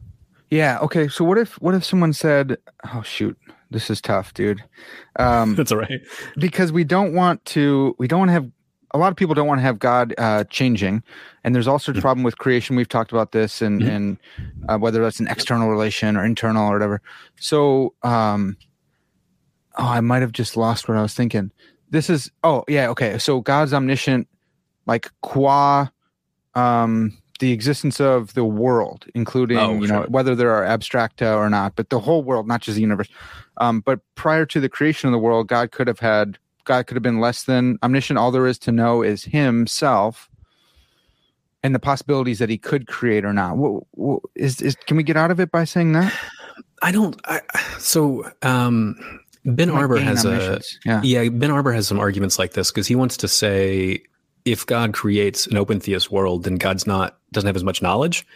Yeah. 0.50 0.78
Okay. 0.80 1.08
So 1.08 1.24
what 1.24 1.38
if 1.38 1.60
what 1.62 1.74
if 1.74 1.84
someone 1.84 2.12
said, 2.12 2.58
"Oh 2.92 3.02
shoot, 3.02 3.36
this 3.70 3.88
is 3.88 4.00
tough, 4.00 4.34
dude." 4.34 4.62
Um, 5.18 5.54
That's 5.56 5.72
all 5.72 5.78
right. 5.78 6.00
because 6.36 6.70
we 6.70 6.84
don't 6.84 7.14
want 7.14 7.44
to. 7.46 7.96
We 7.98 8.06
don't 8.06 8.18
want 8.18 8.28
to 8.28 8.34
have. 8.34 8.50
A 8.94 8.98
lot 8.98 9.08
of 9.10 9.16
people 9.16 9.34
don't 9.34 9.48
want 9.48 9.58
to 9.58 9.62
have 9.62 9.78
God 9.80 10.14
uh, 10.18 10.44
changing, 10.44 11.02
and 11.42 11.54
there's 11.54 11.66
all 11.66 11.78
sorts 11.78 11.88
of 11.88 11.94
Mm-hmm. 11.96 12.00
problem 12.02 12.22
with 12.24 12.38
creation. 12.38 12.76
We've 12.76 12.88
talked 12.88 13.10
about 13.12 13.32
this, 13.32 13.60
and 13.60 13.82
Mhm. 13.82 13.88
and 13.88 14.18
uh, 14.68 14.78
whether 14.78 15.02
that's 15.02 15.20
an 15.20 15.26
external 15.28 15.68
relation 15.68 16.16
or 16.16 16.24
internal 16.24 16.68
or 16.68 16.72
whatever. 16.72 17.02
So, 17.38 17.92
um, 18.02 18.56
oh, 19.76 19.84
I 19.86 20.00
might 20.00 20.22
have 20.22 20.32
just 20.32 20.56
lost 20.56 20.88
what 20.88 20.96
I 20.96 21.02
was 21.02 21.12
thinking. 21.12 21.50
This 21.90 22.08
is. 22.08 22.30
Oh 22.44 22.64
yeah. 22.68 22.88
Okay. 22.90 23.18
So 23.18 23.40
God's 23.40 23.74
omniscient, 23.74 24.28
like 24.86 25.10
qua, 25.22 25.88
um, 26.54 27.16
the 27.40 27.50
existence 27.52 28.00
of 28.00 28.34
the 28.34 28.44
world, 28.44 29.06
including 29.14 29.58
Oh, 29.58 29.80
you 29.80 29.88
know 29.88 30.06
whether 30.08 30.36
there 30.36 30.52
are 30.54 30.64
abstracta 30.64 31.36
or 31.36 31.50
not, 31.50 31.74
but 31.74 31.90
the 31.90 31.98
whole 31.98 32.22
world, 32.22 32.46
not 32.46 32.62
just 32.62 32.76
the 32.76 32.80
universe. 32.80 33.08
Um, 33.58 33.80
but 33.80 34.00
prior 34.14 34.46
to 34.46 34.60
the 34.60 34.68
creation 34.68 35.08
of 35.08 35.12
the 35.12 35.18
world, 35.18 35.48
God 35.48 35.72
could 35.72 35.88
have 35.88 35.98
had 35.98 36.38
God 36.64 36.86
could 36.86 36.96
have 36.96 37.02
been 37.02 37.20
less 37.20 37.44
than 37.44 37.78
omniscient. 37.82 38.18
All 38.18 38.30
there 38.30 38.46
is 38.46 38.58
to 38.60 38.72
know 38.72 39.02
is 39.02 39.24
Himself, 39.24 40.28
and 41.62 41.74
the 41.74 41.78
possibilities 41.78 42.38
that 42.38 42.48
He 42.48 42.58
could 42.58 42.86
create 42.86 43.24
or 43.24 43.32
not. 43.32 43.56
Wha- 43.56 43.80
wha- 43.94 44.18
Is 44.34 44.60
is 44.60 44.74
can 44.86 44.96
we 44.96 45.02
get 45.02 45.16
out 45.16 45.30
of 45.30 45.40
it 45.40 45.50
by 45.50 45.64
saying 45.64 45.92
that? 45.92 46.12
I 46.82 46.92
don't. 46.92 47.20
I, 47.26 47.40
so 47.78 48.30
um, 48.42 48.96
Ben 49.44 49.68
Like 49.68 49.78
Arbour 49.82 49.98
has 49.98 50.24
a 50.24 50.60
yeah. 50.84 51.00
yeah. 51.02 51.28
Ben 51.28 51.50
Arbour 51.50 51.72
has 51.72 51.86
some 51.86 51.98
arguments 52.00 52.38
like 52.38 52.52
this 52.52 52.70
because 52.70 52.86
he 52.86 52.94
wants 52.94 53.16
to 53.18 53.28
say 53.28 54.02
if 54.44 54.66
God 54.66 54.92
creates 54.92 55.46
an 55.46 55.56
open 55.56 55.80
theist 55.80 56.10
world, 56.10 56.44
then 56.44 56.56
God's 56.56 56.86
not 56.86 57.18
doesn't 57.32 57.46
have 57.46 57.56
as 57.56 57.64
much 57.64 57.80
knowledge, 57.80 58.26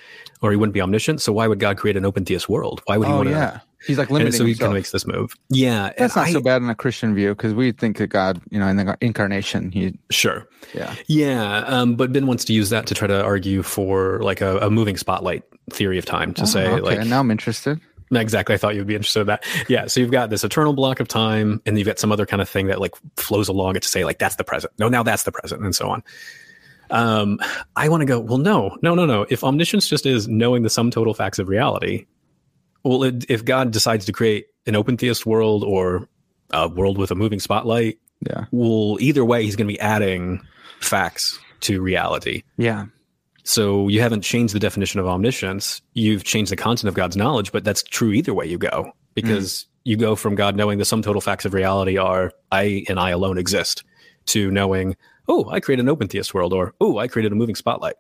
or 0.40 0.50
he 0.50 0.56
wouldn't 0.56 0.72
be 0.74 0.80
omniscient. 0.80 1.20
So 1.20 1.32
why 1.32 1.46
would 1.46 1.58
God 1.60 1.76
create 1.76 1.96
an 1.96 2.04
open 2.06 2.24
theist 2.24 2.48
world? 2.48 2.80
Why 2.86 2.96
would 2.96 3.06
he 3.08 3.12
Oh 3.12 3.16
want 3.18 3.28
to? 3.28 3.34
yeah, 3.34 3.60
he's 3.88 3.98
like 3.98 4.08
limiting 4.10 4.28
And 4.28 4.34
limiting 4.34 4.38
so 4.38 4.44
he 4.44 4.52
kind 4.52 4.58
himself. 4.58 4.70
of 4.70 4.74
makes 4.74 4.90
this 4.92 5.06
move. 5.06 5.34
Yeah, 5.50 5.92
That's 5.98 6.14
not 6.14 6.28
I- 6.28 6.32
so 6.32 6.40
bad 6.40 6.62
in 6.62 6.70
a 6.70 6.74
Christian 6.76 7.12
view 7.16 7.30
because 7.30 7.54
we 7.54 7.72
think 7.72 7.96
that 7.96 8.06
God, 8.06 8.40
you 8.50 8.60
know, 8.60 8.68
in 8.68 8.76
the 8.76 8.96
incarnation, 9.00 9.72
he, 9.72 9.98
Sure. 10.10 10.46
yeah, 10.74 10.94
Yeah, 11.08 11.64
um, 11.66 11.96
but 11.96 12.12
Ben 12.12 12.26
wants 12.28 12.44
to 12.44 12.52
use 12.52 12.70
that 12.70 12.86
to 12.86 12.94
try 12.94 13.08
to 13.08 13.20
argue 13.24 13.64
for 13.64 14.20
like 14.22 14.40
a, 14.40 14.58
a 14.58 14.70
moving 14.70 14.96
spotlight 14.96 15.42
theory 15.70 15.98
of 15.98 16.04
time 16.04 16.32
to 16.34 16.42
Oh, 16.42 16.46
say 16.46 16.68
okay. 16.68 16.80
like 16.98 17.06
now 17.08 17.18
I'm 17.20 17.30
interested. 17.32 17.80
exactly. 18.10 18.54
I 18.54 18.58
thought 18.58 18.74
you'd 18.74 18.86
be 18.86 18.94
interested 18.94 19.20
in 19.22 19.26
that. 19.26 19.44
Yeah, 19.68 19.86
so 19.86 20.00
you've 20.00 20.10
got 20.10 20.30
this 20.30 20.42
eternal 20.44 20.72
block 20.72 20.98
of 21.00 21.08
time, 21.08 21.60
and 21.66 21.76
you've 21.78 21.86
got 21.86 21.98
some 21.98 22.10
other 22.12 22.24
kind 22.24 22.40
of 22.40 22.48
thing 22.48 22.66
that 22.68 22.80
like 22.80 22.94
flows 23.16 23.48
along 23.48 23.76
it 23.76 23.82
to 23.82 23.88
say 23.88 24.04
like 24.04 24.18
that's 24.18 24.36
the 24.36 24.44
present. 24.44 24.72
No, 24.78 24.88
now 24.88 25.02
that's 25.02 25.24
the 25.24 25.32
present, 25.32 25.62
and 25.62 25.74
so 25.74 25.90
on. 25.90 26.02
Um, 26.90 27.38
I 27.76 27.88
want 27.90 28.00
to 28.00 28.06
go. 28.06 28.18
Well, 28.18 28.38
no, 28.38 28.78
no, 28.80 28.94
no, 28.94 29.04
no. 29.04 29.26
If 29.28 29.44
omniscience 29.44 29.88
just 29.88 30.06
is 30.06 30.26
knowing 30.26 30.62
the 30.62 30.70
sum 30.70 30.90
total 30.90 31.12
facts 31.12 31.38
of 31.38 31.48
reality, 31.48 32.06
well, 32.88 33.02
it, 33.04 33.26
if 33.28 33.44
God 33.44 33.70
decides 33.70 34.04
to 34.06 34.12
create 34.12 34.46
an 34.66 34.74
open 34.76 34.96
theist 34.96 35.26
world 35.26 35.64
or 35.64 36.08
a 36.52 36.68
world 36.68 36.98
with 36.98 37.10
a 37.10 37.14
moving 37.14 37.40
spotlight, 37.40 37.98
Yeah, 38.26 38.44
well, 38.50 38.96
either 39.00 39.24
way, 39.24 39.44
he's 39.44 39.56
going 39.56 39.68
to 39.68 39.72
be 39.72 39.80
adding 39.80 40.40
facts 40.80 41.38
to 41.60 41.80
reality. 41.82 42.42
yeah, 42.56 42.86
So 43.44 43.88
you 43.88 44.00
haven't 44.00 44.22
changed 44.22 44.54
the 44.54 44.60
definition 44.60 45.00
of 45.00 45.06
omniscience. 45.06 45.82
You've 45.94 46.24
changed 46.24 46.52
the 46.52 46.56
content 46.56 46.88
of 46.88 46.94
God's 46.94 47.16
knowledge, 47.16 47.52
but 47.52 47.64
that's 47.64 47.82
true 47.82 48.12
either 48.12 48.32
way 48.34 48.46
you 48.46 48.58
go 48.58 48.92
because 49.14 49.66
you 49.84 49.96
go 49.96 50.14
from 50.16 50.34
God 50.34 50.54
knowing 50.56 50.78
the 50.78 50.84
sum 50.84 51.02
total 51.02 51.20
facts 51.20 51.44
of 51.44 51.54
reality 51.54 51.96
are 51.98 52.32
I 52.52 52.84
and 52.88 53.00
I 53.00 53.10
alone 53.10 53.38
exist 53.38 53.82
to 54.26 54.50
knowing, 54.50 54.96
oh, 55.28 55.48
I 55.50 55.60
created 55.60 55.84
an 55.84 55.88
open 55.88 56.08
theist 56.08 56.32
world 56.34 56.52
or, 56.52 56.74
oh, 56.80 56.98
I 56.98 57.08
created 57.08 57.32
a 57.32 57.34
moving 57.34 57.54
spotlight. 57.56 57.96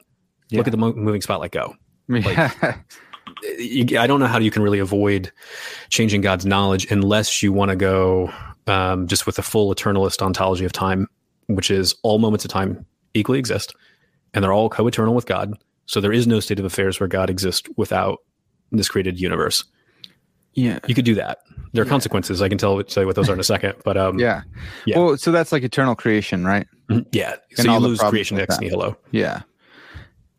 Yeah. 0.50 0.58
Look 0.58 0.66
at 0.68 0.70
the 0.70 0.76
mo- 0.78 0.92
moving 0.94 1.20
spotlight 1.22 1.50
go. 1.52 1.74
yeah. 2.08 2.78
I 3.98 4.06
don't 4.06 4.20
know 4.20 4.26
how 4.26 4.38
you 4.38 4.50
can 4.50 4.62
really 4.62 4.78
avoid 4.78 5.30
changing 5.90 6.20
God's 6.20 6.46
knowledge 6.46 6.90
unless 6.90 7.42
you 7.42 7.52
want 7.52 7.70
to 7.70 7.76
go 7.76 8.32
um, 8.66 9.06
just 9.06 9.26
with 9.26 9.36
the 9.36 9.42
full 9.42 9.74
eternalist 9.74 10.20
ontology 10.22 10.64
of 10.64 10.72
time, 10.72 11.06
which 11.46 11.70
is 11.70 11.94
all 12.02 12.18
moments 12.18 12.44
of 12.44 12.50
time 12.50 12.84
equally 13.14 13.38
exist 13.38 13.74
and 14.34 14.44
they're 14.44 14.52
all 14.52 14.68
co-eternal 14.68 15.14
with 15.14 15.26
God. 15.26 15.54
So 15.86 16.00
there 16.00 16.12
is 16.12 16.26
no 16.26 16.38
state 16.40 16.58
of 16.58 16.64
affairs 16.66 17.00
where 17.00 17.08
God 17.08 17.30
exists 17.30 17.68
without 17.76 18.18
this 18.72 18.88
created 18.88 19.18
universe. 19.18 19.64
yeah. 20.54 20.78
You 20.86 20.94
could 20.94 21.04
do 21.06 21.14
that. 21.14 21.38
There 21.72 21.82
are 21.82 21.86
Yeah. 21.86 21.90
consequences. 21.90 22.42
I 22.42 22.48
can 22.48 22.58
tell 22.58 22.82
tell 22.82 23.02
you 23.02 23.06
what 23.06 23.16
those 23.16 23.28
are 23.30 23.34
in 23.34 23.40
a 23.40 23.44
second. 23.44 23.74
But 23.84 23.96
um, 23.96 24.18
Yeah. 24.18 24.42
Yeah. 24.86 24.98
Well, 24.98 25.16
so 25.16 25.30
that's 25.32 25.52
like 25.52 25.62
eternal 25.62 25.94
creation, 25.94 26.44
right? 26.44 26.66
mhm, 26.90 27.06
yeah. 27.12 27.36
So 27.54 27.70
you 27.70 27.78
lose 27.78 28.00
creation 28.00 28.38
ex 28.40 28.58
nihilo. 28.58 28.96
Yeah. 29.12 29.42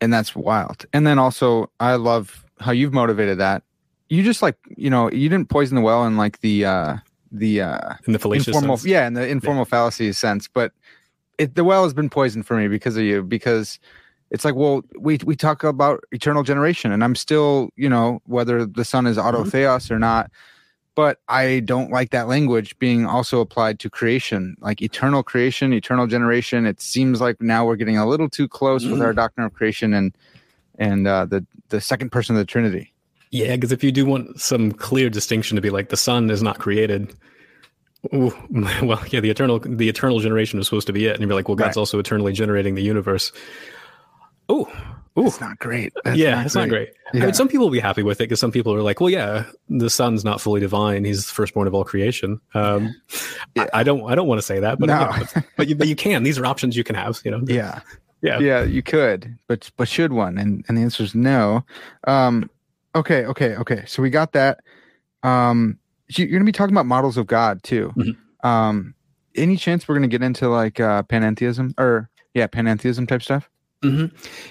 And 0.00 0.12
that's 0.12 0.34
wild. 0.36 0.86
And 0.92 1.06
then 1.06 1.18
also, 1.18 1.70
I 1.80 1.94
love 1.96 2.44
how 2.60 2.72
you've 2.72 2.92
motivated 2.92 3.38
that. 3.38 3.62
You 4.08 4.22
just 4.22 4.42
like, 4.42 4.56
you 4.76 4.90
know, 4.90 5.10
you 5.10 5.28
didn't 5.28 5.48
poison 5.48 5.76
the 5.76 5.82
well 5.82 6.04
in 6.04 6.16
like 6.16 6.40
the, 6.40 6.64
uh, 6.64 6.96
the, 7.32 7.60
uh, 7.62 7.94
In 8.06 8.12
the 8.12 8.18
fallacious 8.18 8.46
informal, 8.48 8.76
sense. 8.76 8.84
yeah, 8.84 9.06
in 9.06 9.14
the 9.14 9.26
informal 9.26 9.64
fallacy 9.64 10.12
sense. 10.12 10.48
But 10.48 10.72
it, 11.38 11.54
the 11.54 11.64
well 11.64 11.84
has 11.84 11.94
been 11.94 12.10
poisoned 12.10 12.46
for 12.46 12.56
me 12.56 12.68
because 12.68 12.96
of 12.96 13.04
you, 13.04 13.22
because 13.22 13.78
it's 14.30 14.44
like, 14.44 14.54
well, 14.54 14.82
we, 14.98 15.18
we 15.24 15.36
talk 15.36 15.64
about 15.64 16.04
eternal 16.12 16.42
generation 16.42 16.92
and 16.92 17.02
I'm 17.02 17.14
still, 17.14 17.70
you 17.76 17.88
know, 17.88 18.20
whether 18.26 18.66
the 18.66 18.84
son 18.84 19.06
is 19.06 19.16
Mm-hmm. 19.16 19.48
autotheos 19.48 19.90
or 19.90 19.98
not, 19.98 20.30
but 20.96 21.18
I 21.28 21.60
don't 21.60 21.90
like 21.90 22.10
that 22.10 22.28
language 22.28 22.78
being 22.78 23.06
also 23.06 23.40
applied 23.40 23.78
to 23.80 23.88
creation, 23.90 24.56
like 24.60 24.82
eternal 24.82 25.22
creation, 25.22 25.72
eternal 25.72 26.06
generation. 26.06 26.66
It 26.66 26.80
seems 26.80 27.20
like 27.20 27.40
now 27.40 27.64
we're 27.64 27.76
getting 27.76 27.96
a 27.96 28.06
little 28.06 28.28
too 28.28 28.48
close 28.48 28.84
with 28.84 29.00
Mm. 29.00 29.04
our 29.04 29.12
doctrine 29.14 29.46
of 29.46 29.52
creation 29.54 29.94
and 29.94 30.14
and 30.80 31.06
uh, 31.06 31.26
the 31.26 31.46
the 31.68 31.80
second 31.80 32.10
person 32.10 32.34
of 32.34 32.40
the 32.40 32.44
Trinity. 32.44 32.92
Yeah, 33.30 33.54
because 33.54 33.70
if 33.70 33.84
you 33.84 33.92
do 33.92 34.04
want 34.06 34.40
some 34.40 34.72
clear 34.72 35.08
distinction 35.08 35.54
to 35.54 35.60
be 35.60 35.70
like 35.70 35.90
the 35.90 35.96
son 35.96 36.28
is 36.30 36.42
not 36.42 36.58
created, 36.58 37.14
ooh, 38.12 38.32
well, 38.82 39.00
yeah, 39.10 39.20
the 39.20 39.30
eternal 39.30 39.60
the 39.60 39.88
eternal 39.88 40.18
generation 40.18 40.58
is 40.58 40.66
supposed 40.66 40.88
to 40.88 40.92
be 40.92 41.06
it, 41.06 41.14
and 41.14 41.22
you're 41.24 41.32
like, 41.34 41.46
well, 41.48 41.54
God's 41.54 41.76
Right. 41.76 41.82
also 41.82 42.00
eternally 42.00 42.32
generating 42.32 42.74
the 42.74 42.82
universe. 42.82 43.30
Oh, 44.48 44.66
ooh, 45.16 45.26
It's 45.26 45.40
not 45.40 45.60
great. 45.60 45.92
That's 46.04 46.16
yeah, 46.16 46.44
it's 46.44 46.56
not 46.56 46.68
great. 46.68 46.88
I 47.14 47.18
mean, 47.18 47.34
some 47.34 47.46
people 47.46 47.66
will 47.66 47.72
be 47.72 47.78
happy 47.78 48.02
with 48.02 48.20
it 48.20 48.24
because 48.24 48.40
some 48.40 48.50
people 48.50 48.74
are 48.74 48.82
like, 48.82 49.00
well, 49.00 49.10
yeah, 49.10 49.44
the 49.68 49.90
son's 49.90 50.24
not 50.24 50.40
fully 50.40 50.58
divine; 50.60 51.04
he's 51.04 51.26
the 51.26 51.32
firstborn 51.32 51.68
of 51.68 51.74
all 51.74 51.84
creation. 51.84 52.40
Um, 52.54 52.92
Yeah. 53.54 53.66
I, 53.72 53.80
I 53.80 53.82
don't, 53.84 54.10
I 54.10 54.14
don't 54.16 54.26
want 54.26 54.38
to 54.40 54.46
say 54.46 54.58
that, 54.60 54.80
but 54.80 54.86
No. 54.88 55.00
you 55.00 55.06
know, 55.06 55.26
but, 55.34 55.44
but 55.56 55.68
you, 55.68 55.76
but 55.76 55.86
you 55.88 55.94
can. 55.94 56.24
These 56.24 56.36
are 56.38 56.46
options 56.46 56.76
you 56.76 56.82
can 56.82 56.96
have. 56.96 57.20
You 57.24 57.30
know, 57.30 57.42
yeah. 57.46 57.80
Yeah, 58.22 58.38
yeah 58.38 58.62
you 58.62 58.82
could 58.82 59.36
but 59.48 59.70
but 59.76 59.88
should 59.88 60.12
one 60.12 60.36
and 60.38 60.64
and 60.68 60.76
the 60.76 60.82
answer 60.82 61.02
is 61.02 61.14
no 61.14 61.64
um 62.06 62.48
okay 62.94 63.24
okay 63.26 63.56
okay 63.56 63.84
so 63.86 64.02
we 64.02 64.10
got 64.10 64.32
that 64.32 64.60
um 65.22 65.78
you- 66.08 66.26
you're 66.26 66.38
gonna 66.38 66.44
be 66.44 66.52
talking 66.52 66.74
about 66.74 66.86
models 66.86 67.16
of 67.16 67.26
god 67.26 67.62
too 67.62 67.92
Mhm. 67.96 68.16
um 68.44 68.94
any 69.36 69.56
chance 69.56 69.86
we're 69.86 69.94
gonna 69.94 70.08
get 70.08 70.22
into 70.22 70.48
like 70.48 70.80
uh 70.80 71.02
panentheism 71.04 71.72
or 71.78 72.08
yeah 72.34 72.46
panentheism 72.46 73.06
type 73.08 73.22
stuff 73.22 73.48
hmm 73.82 74.06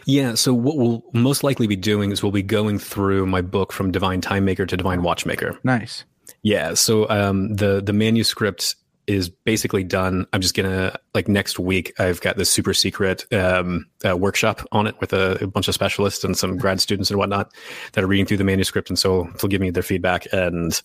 Yeah. 0.05 0.33
So 0.33 0.55
what 0.55 0.77
we'll 0.77 1.03
most 1.13 1.43
likely 1.43 1.67
be 1.67 1.75
doing 1.75 2.11
is 2.11 2.23
we'll 2.23 2.31
be 2.31 2.41
going 2.41 2.79
through 2.79 3.27
my 3.27 3.41
book 3.41 3.71
from 3.71 3.91
Divine 3.91 4.21
Time 4.21 4.43
Maker 4.43 4.65
to 4.65 4.75
Divine 4.75 5.03
Watchmaker. 5.03 5.59
nice 5.63 6.03
Yeah. 6.41 6.73
So 6.73 7.07
um, 7.09 7.53
the 7.55 7.79
the 7.79 7.93
manuscript 7.93 8.75
is 9.09 9.29
basically 9.29 9.83
done. 9.83 10.25
I'm 10.31 10.41
just 10.41 10.55
gonna 10.55 10.97
like 11.13 11.27
next 11.27 11.59
week. 11.59 11.93
I've 11.99 12.21
got 12.21 12.37
this 12.37 12.49
super 12.49 12.73
secret 12.73 13.25
um, 13.33 13.87
uh, 14.07 14.15
workshop 14.15 14.65
on 14.71 14.87
it 14.87 14.99
with 15.01 15.13
a, 15.13 15.43
a 15.43 15.47
bunch 15.47 15.67
of 15.67 15.73
specialists 15.73 16.23
and 16.23 16.37
some 16.37 16.57
grad 16.57 16.79
students 16.79 17.09
and 17.09 17.17
whatnot 17.17 17.51
that 17.93 18.03
are 18.03 18.07
reading 18.07 18.25
through 18.25 18.37
the 18.37 18.43
manuscript, 18.43 18.89
and 18.89 18.99
so 18.99 19.29
they'll 19.41 19.49
give 19.49 19.61
me 19.61 19.71
their 19.71 19.83
feedback 19.83 20.27
and 20.31 20.81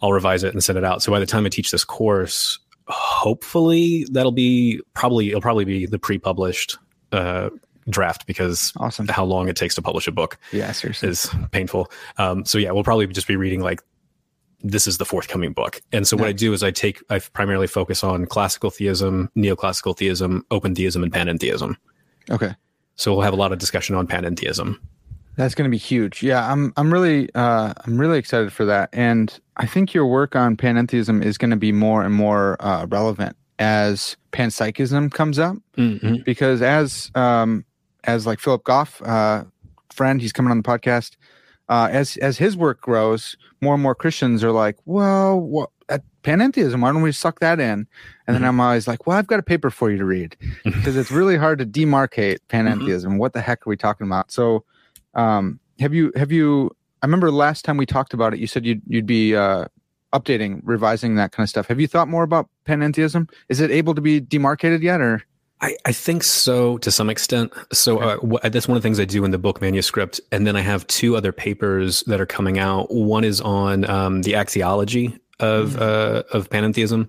I'll 0.00 0.12
revise 0.12 0.42
it 0.42 0.52
and 0.52 0.64
send 0.64 0.78
it 0.78 0.84
out. 0.84 1.02
So 1.02 1.12
by 1.12 1.20
the 1.20 1.26
time 1.26 1.46
I 1.46 1.50
teach 1.50 1.70
this 1.70 1.84
course, 1.84 2.58
hopefully 2.88 4.06
that'll 4.10 4.32
be 4.32 4.80
probably 4.94 5.28
it'll 5.28 5.40
probably 5.40 5.64
be 5.64 5.86
the 5.86 5.98
pre-published 5.98 6.78
uh, 7.12 7.50
draft 7.88 8.26
because 8.26 8.72
awesome 8.78 9.08
how 9.08 9.24
long 9.24 9.48
it 9.48 9.56
takes 9.56 9.74
to 9.74 9.82
publish 9.82 10.06
a 10.06 10.12
book 10.12 10.38
yeah 10.52 10.72
seriously 10.72 11.08
is 11.08 11.28
painful. 11.50 11.90
Um, 12.18 12.44
so 12.44 12.58
yeah, 12.58 12.70
we'll 12.70 12.84
probably 12.84 13.06
just 13.08 13.26
be 13.26 13.36
reading 13.36 13.60
like 13.60 13.80
this 14.62 14.86
is 14.86 14.98
the 14.98 15.04
forthcoming 15.04 15.52
book. 15.52 15.80
And 15.92 16.06
so 16.06 16.16
what 16.16 16.28
I 16.28 16.32
do 16.32 16.52
is 16.52 16.62
I 16.62 16.70
take 16.70 17.02
I 17.10 17.18
primarily 17.18 17.66
focus 17.66 18.04
on 18.04 18.26
classical 18.26 18.70
theism, 18.70 19.30
neoclassical 19.36 19.96
theism, 19.96 20.44
open 20.50 20.74
theism, 20.74 21.02
and 21.02 21.12
panentheism. 21.12 21.76
okay 22.30 22.54
So 22.96 23.12
we'll 23.12 23.22
have 23.22 23.32
a 23.32 23.36
lot 23.36 23.52
of 23.52 23.58
discussion 23.58 23.96
on 23.96 24.06
panentheism. 24.06 24.78
That's 25.36 25.54
going 25.54 25.64
to 25.64 25.70
be 25.70 25.78
huge. 25.78 26.22
Yeah, 26.22 26.50
I'm 26.52 26.72
I'm 26.76 26.92
really 26.92 27.28
uh, 27.34 27.72
I'm 27.84 27.98
really 27.98 28.18
excited 28.18 28.52
for 28.52 28.66
that, 28.66 28.90
and 28.92 29.32
I 29.56 29.64
think 29.66 29.94
your 29.94 30.06
work 30.06 30.36
on 30.36 30.56
panentheism 30.58 31.24
is 31.24 31.38
going 31.38 31.50
to 31.52 31.56
be 31.56 31.72
more 31.72 32.02
and 32.04 32.14
more 32.14 32.56
uh, 32.60 32.84
relevant 32.86 33.34
as 33.58 34.16
panpsychism 34.32 35.10
comes 35.10 35.38
up, 35.38 35.56
Mm-hmm. 35.78 36.16
because 36.26 36.60
as 36.60 37.10
um, 37.14 37.64
as 38.04 38.26
like 38.26 38.40
Philip 38.40 38.62
Goff, 38.64 39.00
uh, 39.02 39.44
friend, 39.90 40.20
he's 40.20 40.32
coming 40.32 40.50
on 40.50 40.58
the 40.58 40.62
podcast. 40.68 41.16
Uh, 41.72 41.88
as 41.90 42.18
as 42.18 42.36
his 42.36 42.54
work 42.54 42.82
grows, 42.82 43.34
more 43.62 43.72
and 43.72 43.82
more 43.82 43.94
Christians 43.94 44.44
are 44.44 44.52
like, 44.52 44.76
well, 44.84 45.40
what 45.40 45.70
at 45.88 46.02
panentheism? 46.22 46.82
Why 46.82 46.92
don't 46.92 47.00
we 47.00 47.12
suck 47.12 47.40
that 47.40 47.58
in? 47.60 47.86
And 48.26 48.34
then 48.34 48.42
Mhm. 48.42 48.48
I'm 48.48 48.60
always 48.60 48.86
like, 48.86 49.06
well, 49.06 49.16
I've 49.16 49.26
got 49.26 49.40
a 49.40 49.42
paper 49.42 49.70
for 49.70 49.90
you 49.90 49.96
to 49.96 50.04
read 50.04 50.36
because 50.64 50.96
it's 50.98 51.10
really 51.10 51.38
hard 51.38 51.58
to 51.60 51.66
demarcate 51.66 52.38
panentheism. 52.50 53.16
What 53.16 53.32
the 53.32 53.40
heck 53.40 53.66
are 53.66 53.70
we 53.70 53.76
talking 53.78 54.06
about? 54.06 54.30
So, 54.30 54.64
um, 55.14 55.60
have 55.80 55.94
you 55.94 56.12
have 56.14 56.30
you 56.30 56.70
I 57.00 57.06
remember 57.06 57.30
last 57.30 57.64
time 57.64 57.78
we 57.78 57.86
talked 57.86 58.12
about 58.12 58.34
it, 58.34 58.38
you 58.38 58.46
said 58.46 58.66
you'd 58.66 58.82
you'd 58.86 59.06
be 59.06 59.34
uh, 59.34 59.64
updating, 60.12 60.60
revising 60.64 61.14
that 61.14 61.32
kind 61.32 61.44
of 61.44 61.48
stuff. 61.48 61.68
Have 61.68 61.80
you 61.80 61.88
thought 61.88 62.06
more 62.06 62.22
about 62.22 62.50
panentheism? 62.66 63.30
Is 63.48 63.60
it 63.60 63.70
able 63.70 63.94
to 63.94 64.02
be 64.02 64.20
demarcated 64.20 64.82
yet, 64.82 65.00
or? 65.00 65.22
I, 65.62 65.76
I 65.84 65.92
think 65.92 66.24
so 66.24 66.76
to 66.78 66.90
some 66.90 67.08
extent. 67.08 67.52
So 67.72 67.98
uh, 67.98 68.16
wh- 68.18 68.48
that's 68.50 68.66
one 68.66 68.76
of 68.76 68.82
the 68.82 68.86
things 68.86 68.98
I 68.98 69.04
do 69.04 69.24
in 69.24 69.30
the 69.30 69.38
book 69.38 69.60
manuscript, 69.60 70.20
and 70.32 70.46
then 70.46 70.56
I 70.56 70.60
have 70.60 70.86
two 70.88 71.16
other 71.16 71.32
papers 71.32 72.02
that 72.08 72.20
are 72.20 72.26
coming 72.26 72.58
out. 72.58 72.92
One 72.92 73.22
is 73.22 73.40
on 73.40 73.88
um, 73.88 74.22
the 74.22 74.32
axiology 74.32 75.18
of 75.38 75.70
mm-hmm. 75.70 75.82
uh, 75.82 76.36
of 76.36 76.50
panentheism. 76.50 77.08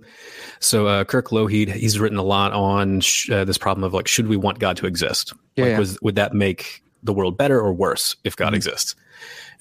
So 0.59 0.87
uh, 0.87 1.03
Kirk 1.03 1.29
Lougheed, 1.29 1.73
he's 1.73 1.99
written 1.99 2.17
a 2.17 2.23
lot 2.23 2.53
on 2.53 3.01
sh- 3.01 3.29
uh, 3.29 3.43
this 3.43 3.57
problem 3.57 3.83
of 3.83 3.93
like, 3.93 4.07
should 4.07 4.27
we 4.27 4.37
want 4.37 4.59
God 4.59 4.77
to 4.77 4.85
exist? 4.85 5.33
Yeah, 5.55 5.65
like, 5.65 5.71
yeah. 5.71 5.79
Was, 5.79 6.01
would 6.01 6.15
that 6.15 6.33
make 6.33 6.83
the 7.01 7.13
world 7.13 7.37
better 7.37 7.59
or 7.59 7.73
worse 7.73 8.15
if 8.23 8.35
God 8.35 8.47
mm-hmm. 8.47 8.55
exists? 8.55 8.95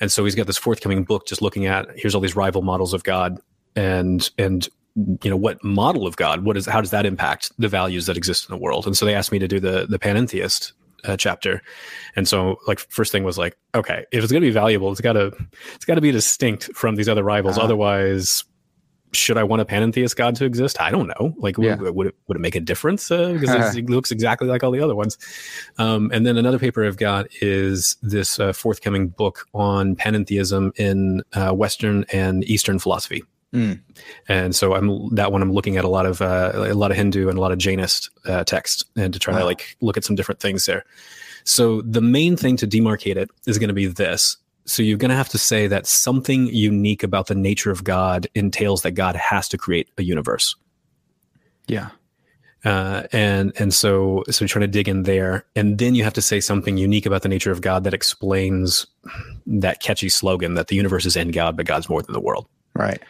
And 0.00 0.12
so 0.12 0.24
he's 0.24 0.34
got 0.34 0.46
this 0.46 0.58
forthcoming 0.58 1.04
book 1.04 1.26
just 1.26 1.40
looking 1.40 1.66
at 1.66 1.86
here's 1.96 2.14
all 2.14 2.20
these 2.20 2.36
rival 2.36 2.62
models 2.62 2.92
of 2.92 3.04
God 3.04 3.38
and 3.74 4.28
and 4.36 4.68
you 4.94 5.30
know 5.30 5.36
what 5.36 5.62
model 5.64 6.06
of 6.06 6.16
God 6.16 6.44
what 6.44 6.56
is 6.56 6.66
how 6.66 6.80
does 6.80 6.90
that 6.90 7.06
impact 7.06 7.50
the 7.58 7.68
values 7.68 8.06
that 8.06 8.16
exist 8.16 8.48
in 8.48 8.54
the 8.54 8.60
world? 8.60 8.86
And 8.86 8.96
so 8.96 9.06
they 9.06 9.14
asked 9.14 9.32
me 9.32 9.38
to 9.38 9.48
do 9.48 9.60
the 9.60 9.86
the 9.88 9.98
panentheist 9.98 10.72
uh, 11.04 11.16
chapter. 11.16 11.62
And 12.14 12.28
so 12.28 12.58
like 12.66 12.78
first 12.78 13.12
thing 13.12 13.24
was 13.24 13.38
like 13.38 13.56
okay, 13.74 14.04
if 14.12 14.22
it's 14.22 14.32
going 14.32 14.42
to 14.42 14.46
be 14.46 14.52
valuable, 14.52 14.90
it's 14.92 15.00
got 15.00 15.14
to 15.14 15.32
it's 15.74 15.84
got 15.84 15.94
to 15.94 16.00
be 16.00 16.12
distinct 16.12 16.70
from 16.74 16.96
these 16.96 17.08
other 17.08 17.22
rivals 17.22 17.56
uh-huh. 17.56 17.64
otherwise 17.64 18.44
should 19.12 19.36
I 19.36 19.44
want 19.44 19.62
a 19.62 19.64
panentheist 19.64 20.16
god 20.16 20.34
to 20.36 20.44
exist? 20.44 20.80
I 20.80 20.90
don't 20.90 21.06
know. 21.06 21.34
Like, 21.36 21.58
yeah. 21.58 21.76
would, 21.76 21.94
would, 21.94 22.06
it 22.08 22.16
would 22.26 22.36
it 22.36 22.40
make 22.40 22.54
a 22.54 22.60
difference? 22.60 23.10
Uh, 23.10 23.34
because 23.34 23.76
it 23.76 23.88
looks 23.88 24.10
exactly 24.10 24.48
like 24.48 24.64
all 24.64 24.70
the 24.70 24.80
other 24.80 24.94
ones. 24.94 25.18
Um, 25.78 26.10
and 26.12 26.26
then 26.26 26.36
another 26.36 26.58
paper 26.58 26.84
I've 26.84 26.96
got 26.96 27.26
is 27.40 27.96
this 28.02 28.40
uh, 28.40 28.52
forthcoming 28.52 29.08
book 29.08 29.46
on 29.54 29.96
panentheism 29.96 30.72
in 30.78 31.22
uh, 31.34 31.52
Western 31.52 32.04
and 32.12 32.44
Eastern 32.44 32.78
philosophy. 32.78 33.22
Mm. 33.52 33.80
And 34.28 34.54
so 34.56 34.74
I'm 34.74 35.14
that 35.14 35.30
one. 35.30 35.42
I'm 35.42 35.52
looking 35.52 35.76
at 35.76 35.84
a 35.84 35.88
lot 35.88 36.06
of 36.06 36.22
uh, 36.22 36.52
a 36.54 36.74
lot 36.74 36.90
of 36.90 36.96
Hindu 36.96 37.28
and 37.28 37.36
a 37.36 37.40
lot 37.40 37.52
of 37.52 37.58
Jainist 37.58 38.08
uh, 38.26 38.44
text, 38.44 38.86
and 38.96 39.12
to 39.12 39.18
try 39.18 39.34
wow. 39.34 39.40
to 39.40 39.44
like 39.44 39.76
look 39.80 39.96
at 39.96 40.04
some 40.04 40.16
different 40.16 40.40
things 40.40 40.64
there. 40.66 40.84
So 41.44 41.82
the 41.82 42.00
main 42.00 42.36
thing 42.36 42.56
to 42.58 42.66
demarcate 42.66 43.16
it 43.16 43.30
is 43.46 43.58
going 43.58 43.68
to 43.68 43.74
be 43.74 43.86
this: 43.86 44.38
so 44.64 44.82
you're 44.82 44.98
going 44.98 45.10
to 45.10 45.16
have 45.16 45.28
to 45.30 45.38
say 45.38 45.66
that 45.66 45.86
something 45.86 46.46
unique 46.46 47.02
about 47.02 47.26
the 47.26 47.34
nature 47.34 47.70
of 47.70 47.84
God 47.84 48.26
entails 48.34 48.82
that 48.82 48.92
God 48.92 49.16
has 49.16 49.48
to 49.48 49.58
create 49.58 49.90
a 49.98 50.02
universe. 50.02 50.56
Yeah. 51.66 51.90
Uh, 52.64 53.02
and 53.12 53.52
and 53.58 53.74
so 53.74 54.22
so 54.30 54.46
trying 54.46 54.60
to 54.60 54.68
dig 54.68 54.88
in 54.88 55.02
there, 55.02 55.44
and 55.56 55.78
then 55.78 55.96
you 55.96 56.04
have 56.04 56.12
to 56.12 56.22
say 56.22 56.38
something 56.38 56.76
unique 56.76 57.06
about 57.06 57.22
the 57.22 57.28
nature 57.28 57.50
of 57.50 57.60
God 57.60 57.82
that 57.84 57.92
explains 57.92 58.86
that 59.46 59.80
catchy 59.80 60.08
slogan 60.08 60.54
that 60.54 60.68
the 60.68 60.76
universe 60.76 61.04
is 61.04 61.16
in 61.16 61.32
God, 61.32 61.56
but 61.56 61.66
God's 61.66 61.88
more 61.88 62.02
than 62.02 62.12
the 62.12 62.20
world. 62.20 62.46
Right. 62.74 63.02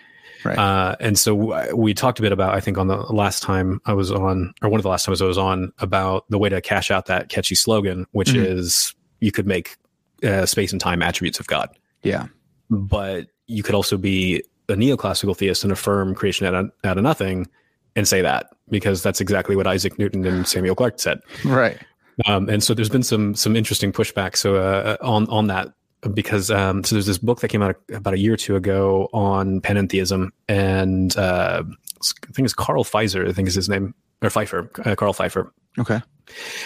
Right. 0.44 0.58
Uh, 0.58 0.96
and 1.00 1.18
so 1.18 1.74
we 1.74 1.94
talked 1.94 2.18
a 2.18 2.22
bit 2.22 2.32
about, 2.32 2.54
I 2.54 2.60
think, 2.60 2.78
on 2.78 2.88
the 2.88 2.96
last 2.96 3.42
time 3.42 3.80
I 3.86 3.94
was 3.94 4.10
on, 4.10 4.52
or 4.62 4.68
one 4.68 4.78
of 4.78 4.82
the 4.82 4.88
last 4.88 5.04
times 5.04 5.22
I 5.22 5.26
was 5.26 5.38
on, 5.38 5.72
about 5.78 6.24
the 6.28 6.38
way 6.38 6.48
to 6.48 6.60
cash 6.60 6.90
out 6.90 7.06
that 7.06 7.28
catchy 7.28 7.54
slogan, 7.54 8.06
which 8.12 8.30
mm-hmm. 8.30 8.44
is 8.44 8.94
you 9.20 9.32
could 9.32 9.46
make 9.46 9.76
uh, 10.24 10.46
space 10.46 10.72
and 10.72 10.80
time 10.80 11.02
attributes 11.02 11.38
of 11.40 11.46
God. 11.46 11.68
Yeah. 12.02 12.26
But 12.70 13.28
you 13.46 13.62
could 13.62 13.74
also 13.74 13.96
be 13.96 14.42
a 14.68 14.74
neoclassical 14.74 15.36
theist 15.36 15.64
and 15.64 15.72
affirm 15.72 16.14
creation 16.14 16.46
out 16.46 16.54
of, 16.54 16.70
out 16.84 16.96
of 16.98 17.04
nothing 17.04 17.48
and 17.94 18.08
say 18.08 18.22
that 18.22 18.46
because 18.70 19.02
that's 19.02 19.20
exactly 19.20 19.56
what 19.56 19.66
Isaac 19.66 19.98
Newton 19.98 20.24
and 20.24 20.46
Samuel 20.46 20.74
Clarke 20.74 20.98
said. 20.98 21.20
Right. 21.44 21.78
Um, 22.26 22.48
and 22.48 22.62
so 22.62 22.74
there's 22.74 22.88
been 22.88 23.02
some 23.02 23.34
some 23.34 23.56
interesting 23.56 23.92
pushback 23.92 24.36
so 24.36 24.56
uh, 24.56 24.96
on 25.00 25.26
on 25.28 25.46
that 25.46 25.72
because 26.14 26.50
um, 26.50 26.84
so 26.84 26.94
there's 26.94 27.06
this 27.06 27.18
book 27.18 27.40
that 27.40 27.48
came 27.48 27.62
out 27.62 27.76
about 27.92 28.14
a 28.14 28.18
year 28.18 28.34
or 28.34 28.36
two 28.36 28.56
ago 28.56 29.08
on 29.12 29.60
panentheism 29.60 30.30
and 30.48 31.16
uh, 31.16 31.62
I 31.64 32.32
think 32.32 32.44
it's 32.44 32.54
Carl 32.54 32.84
Pfizer 32.84 33.28
I 33.28 33.32
think 33.32 33.48
is 33.48 33.54
his 33.54 33.68
name 33.68 33.94
or 34.22 34.30
Pfeiffer 34.30 34.70
uh, 34.84 34.94
Carl 34.94 35.12
Pfeiffer. 35.12 35.52
Okay. 35.78 36.00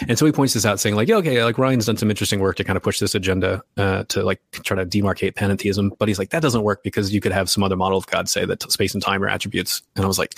And 0.08 0.18
so 0.18 0.26
he 0.26 0.32
points 0.32 0.54
this 0.54 0.66
out, 0.66 0.80
saying 0.80 0.96
like, 0.96 1.08
yeah, 1.08 1.16
okay, 1.16 1.42
like 1.42 1.58
Ryan's 1.58 1.86
done 1.86 1.96
some 1.96 2.10
interesting 2.10 2.40
work 2.40 2.56
to 2.56 2.64
kind 2.64 2.76
of 2.76 2.82
push 2.82 2.98
this 2.98 3.14
agenda 3.14 3.62
uh, 3.76 4.04
to 4.04 4.22
like 4.22 4.40
try 4.52 4.76
to 4.76 4.86
demarcate 4.86 5.32
panentheism, 5.32 5.90
but 5.98 6.08
he's 6.08 6.18
like, 6.18 6.30
that 6.30 6.42
doesn't 6.42 6.62
work 6.62 6.82
because 6.82 7.12
you 7.12 7.20
could 7.20 7.32
have 7.32 7.48
some 7.48 7.62
other 7.62 7.76
model 7.76 7.98
of 7.98 8.06
God 8.06 8.28
say 8.28 8.44
that 8.44 8.70
space 8.70 8.94
and 8.94 9.02
time 9.02 9.22
are 9.22 9.28
attributes. 9.28 9.82
And 9.96 10.04
I 10.04 10.08
was 10.08 10.18
like, 10.18 10.34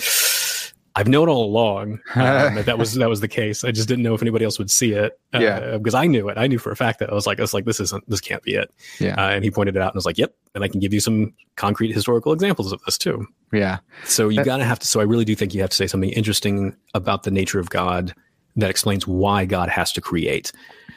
I've 0.99 1.07
known 1.07 1.29
all 1.29 1.45
along 1.45 1.93
um, 2.15 2.55
that 2.55 2.65
that 2.65 2.77
was 2.77 2.93
that 2.95 3.07
was 3.07 3.21
the 3.21 3.29
case. 3.29 3.63
I 3.63 3.71
just 3.71 3.87
didn't 3.87 4.03
know 4.03 4.13
if 4.13 4.21
anybody 4.21 4.43
else 4.43 4.59
would 4.59 4.69
see 4.69 4.91
it. 4.91 5.17
Uh, 5.33 5.39
yeah, 5.39 5.77
because 5.77 5.93
I 5.93 6.07
knew 6.07 6.27
it. 6.27 6.37
I 6.37 6.45
knew 6.47 6.59
for 6.59 6.71
a 6.71 6.75
fact 6.75 6.99
that 6.99 7.09
I 7.09 7.13
was 7.13 7.25
like, 7.25 7.39
I 7.39 7.41
was 7.41 7.53
like, 7.53 7.63
this 7.63 7.79
isn't, 7.79 8.03
this 8.09 8.19
can't 8.19 8.43
be 8.43 8.55
it. 8.55 8.69
Yeah, 8.99 9.15
uh, 9.15 9.29
and 9.29 9.41
he 9.41 9.49
pointed 9.49 9.77
it 9.77 9.81
out 9.81 9.93
and 9.93 9.95
was 9.95 10.05
like, 10.05 10.17
yep. 10.17 10.35
And 10.55 10.63
I 10.63 10.67
can 10.67 10.81
give 10.81 10.93
you 10.93 10.99
some 10.99 11.33
concrete 11.55 11.93
historical 11.93 12.33
examples 12.33 12.73
of 12.73 12.81
this 12.85 12.97
too. 12.97 13.25
Yeah. 13.53 13.77
So 14.03 14.27
you 14.27 14.43
gotta 14.43 14.65
have 14.65 14.79
to. 14.79 14.87
So 14.87 14.99
I 14.99 15.03
really 15.03 15.23
do 15.23 15.35
think 15.35 15.53
you 15.53 15.61
have 15.61 15.69
to 15.69 15.77
say 15.77 15.87
something 15.87 16.09
interesting 16.09 16.75
about 16.93 17.23
the 17.23 17.31
nature 17.31 17.59
of 17.59 17.69
God 17.69 18.13
that 18.57 18.69
explains 18.69 19.07
why 19.07 19.45
God 19.45 19.69
has 19.69 19.93
to 19.93 20.01
create. 20.01 20.51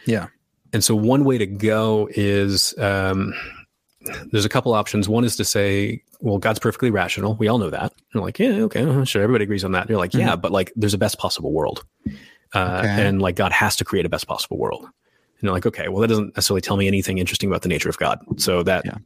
Yeah. 0.04 0.26
And 0.72 0.82
so 0.82 0.96
one 0.96 1.24
way 1.24 1.38
to 1.38 1.46
go 1.46 2.08
is 2.10 2.76
um, 2.78 3.34
there's 4.30 4.44
a 4.44 4.48
couple 4.48 4.72
options. 4.74 5.08
One 5.08 5.24
is 5.24 5.36
to 5.36 5.44
say, 5.44 6.02
well, 6.20 6.38
God's 6.38 6.58
perfectly 6.58 6.90
rational. 6.90 7.34
We 7.34 7.48
all 7.48 7.58
know 7.58 7.70
that. 7.70 7.92
And 8.12 8.22
like, 8.22 8.38
yeah, 8.38 8.52
okay, 8.62 8.82
uh, 8.82 9.04
sure. 9.04 9.22
Everybody 9.22 9.44
agrees 9.44 9.64
on 9.64 9.72
that. 9.72 9.82
And 9.82 9.90
you're 9.90 9.98
like, 9.98 10.14
yeah, 10.14 10.30
mm-hmm. 10.30 10.40
but 10.40 10.52
like 10.52 10.72
there's 10.76 10.94
a 10.94 10.98
best 10.98 11.18
possible 11.18 11.52
world. 11.52 11.84
Uh, 12.54 12.82
okay. 12.84 13.06
And 13.06 13.22
like 13.22 13.36
God 13.36 13.52
has 13.52 13.76
to 13.76 13.84
create 13.84 14.06
a 14.06 14.08
best 14.08 14.26
possible 14.26 14.58
world. 14.58 14.84
And 14.84 15.42
you're 15.42 15.52
like, 15.52 15.66
okay, 15.66 15.88
well, 15.88 16.00
that 16.00 16.08
doesn't 16.08 16.36
necessarily 16.36 16.60
tell 16.60 16.76
me 16.76 16.86
anything 16.86 17.18
interesting 17.18 17.48
about 17.48 17.62
the 17.62 17.68
nature 17.68 17.88
of 17.88 17.98
God. 17.98 18.18
So 18.40 18.62
that, 18.62 18.84
yeah. 18.84 18.98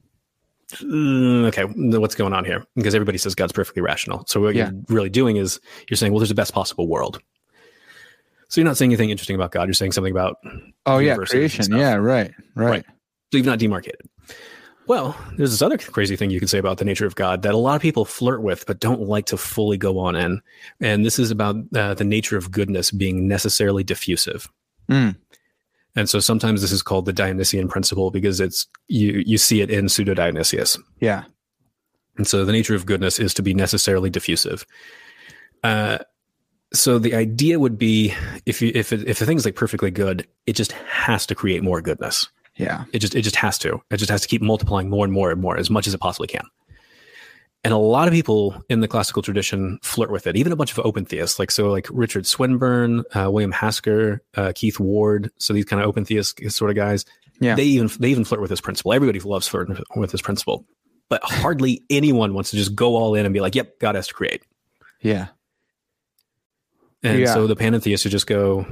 Mm, 0.74 1.46
okay, 1.46 1.62
what's 1.98 2.16
going 2.16 2.32
on 2.32 2.44
here? 2.44 2.64
Because 2.74 2.94
everybody 2.94 3.18
says 3.18 3.34
God's 3.36 3.52
perfectly 3.52 3.82
rational. 3.82 4.24
So 4.26 4.40
what 4.40 4.54
yeah. 4.54 4.70
you're 4.70 4.82
really 4.88 5.08
doing 5.08 5.36
is 5.36 5.60
you're 5.88 5.96
saying, 5.96 6.12
well, 6.12 6.18
there's 6.18 6.32
a 6.32 6.34
best 6.34 6.52
possible 6.52 6.88
world. 6.88 7.20
So 8.48 8.60
you're 8.60 8.66
not 8.66 8.76
saying 8.76 8.90
anything 8.90 9.10
interesting 9.10 9.36
about 9.36 9.52
God. 9.52 9.68
You're 9.68 9.74
saying 9.74 9.92
something 9.92 10.12
about 10.12 10.38
oh 10.86 10.98
yeah, 10.98 11.16
creation. 11.16 11.76
Yeah, 11.76 11.94
right, 11.94 12.32
right, 12.54 12.70
right. 12.70 12.84
So 13.30 13.38
you've 13.38 13.46
not 13.46 13.58
demarcated. 13.58 14.08
Well, 14.86 15.16
there's 15.36 15.50
this 15.50 15.62
other 15.62 15.78
crazy 15.78 16.14
thing 16.14 16.30
you 16.30 16.38
can 16.38 16.48
say 16.48 16.58
about 16.58 16.78
the 16.78 16.84
nature 16.84 17.06
of 17.06 17.16
God 17.16 17.42
that 17.42 17.54
a 17.54 17.58
lot 17.58 17.74
of 17.74 17.82
people 17.82 18.04
flirt 18.04 18.40
with, 18.42 18.66
but 18.66 18.78
don't 18.78 19.02
like 19.02 19.26
to 19.26 19.36
fully 19.36 19.76
go 19.76 19.98
on 19.98 20.14
in. 20.14 20.40
And 20.80 21.04
this 21.04 21.18
is 21.18 21.30
about 21.30 21.56
uh, 21.74 21.94
the 21.94 22.04
nature 22.04 22.36
of 22.36 22.52
goodness 22.52 22.92
being 22.92 23.26
necessarily 23.26 23.82
diffusive. 23.82 24.48
Mm. 24.88 25.16
And 25.96 26.08
so 26.08 26.20
sometimes 26.20 26.60
this 26.60 26.72
is 26.72 26.82
called 26.82 27.06
the 27.06 27.12
Dionysian 27.12 27.68
principle 27.68 28.10
because 28.10 28.38
it's 28.38 28.66
you 28.86 29.22
you 29.26 29.38
see 29.38 29.62
it 29.62 29.70
in 29.70 29.88
pseudo 29.88 30.14
Dionysius. 30.14 30.78
Yeah. 31.00 31.24
And 32.16 32.26
so 32.26 32.44
the 32.44 32.52
nature 32.52 32.74
of 32.74 32.86
goodness 32.86 33.18
is 33.18 33.34
to 33.34 33.42
be 33.42 33.54
necessarily 33.54 34.10
diffusive. 34.10 34.66
Uh, 35.64 35.98
so 36.72 36.98
the 36.98 37.14
idea 37.14 37.58
would 37.58 37.78
be 37.78 38.14
if 38.44 38.60
you 38.60 38.70
if 38.74 38.92
it, 38.92 39.08
if 39.08 39.18
the 39.18 39.26
thing's 39.26 39.44
like 39.44 39.56
perfectly 39.56 39.90
good, 39.90 40.26
it 40.46 40.52
just 40.52 40.72
has 40.72 41.26
to 41.26 41.34
create 41.34 41.62
more 41.62 41.80
goodness. 41.80 42.28
Yeah. 42.56 42.84
It 42.92 43.00
just 43.00 43.14
it 43.14 43.22
just 43.22 43.36
has 43.36 43.58
to. 43.58 43.82
It 43.90 43.98
just 43.98 44.10
has 44.10 44.22
to 44.22 44.28
keep 44.28 44.42
multiplying 44.42 44.88
more 44.88 45.04
and 45.04 45.12
more 45.12 45.30
and 45.30 45.40
more 45.40 45.56
as 45.56 45.70
much 45.70 45.86
as 45.86 45.94
it 45.94 45.98
possibly 45.98 46.28
can. 46.28 46.44
And 47.64 47.72
a 47.72 47.78
lot 47.78 48.06
of 48.06 48.14
people 48.14 48.62
in 48.68 48.80
the 48.80 48.86
classical 48.86 49.22
tradition 49.22 49.80
flirt 49.82 50.10
with 50.10 50.26
it, 50.28 50.36
even 50.36 50.52
a 50.52 50.56
bunch 50.56 50.70
of 50.70 50.78
open 50.86 51.04
theists, 51.04 51.38
like 51.38 51.50
so, 51.50 51.68
like 51.68 51.88
Richard 51.90 52.24
Swinburne, 52.24 53.02
uh, 53.12 53.28
William 53.28 53.50
Hasker, 53.50 54.22
uh, 54.36 54.52
Keith 54.54 54.78
Ward. 54.78 55.32
So 55.38 55.52
these 55.52 55.64
kind 55.64 55.82
of 55.82 55.88
open 55.88 56.04
theist 56.04 56.40
sort 56.50 56.70
of 56.70 56.76
guys. 56.76 57.04
Yeah. 57.40 57.56
They 57.56 57.64
even 57.64 57.90
they 57.98 58.08
even 58.08 58.24
flirt 58.24 58.40
with 58.40 58.50
this 58.50 58.60
principle. 58.60 58.92
Everybody 58.92 59.18
loves 59.20 59.48
flirting 59.48 59.82
with 59.96 60.12
this 60.12 60.22
principle, 60.22 60.64
but 61.08 61.22
hardly 61.24 61.82
anyone 61.90 62.34
wants 62.34 62.50
to 62.50 62.56
just 62.56 62.74
go 62.74 62.94
all 62.94 63.14
in 63.14 63.26
and 63.26 63.34
be 63.34 63.40
like, 63.40 63.54
"Yep, 63.54 63.80
God 63.80 63.94
has 63.96 64.06
to 64.08 64.14
create." 64.14 64.44
Yeah. 65.02 65.28
And 67.02 67.20
yeah. 67.20 67.34
so 67.34 67.46
the 67.46 67.56
panentheists 67.56 68.04
would 68.04 68.10
just 68.10 68.26
go, 68.26 68.66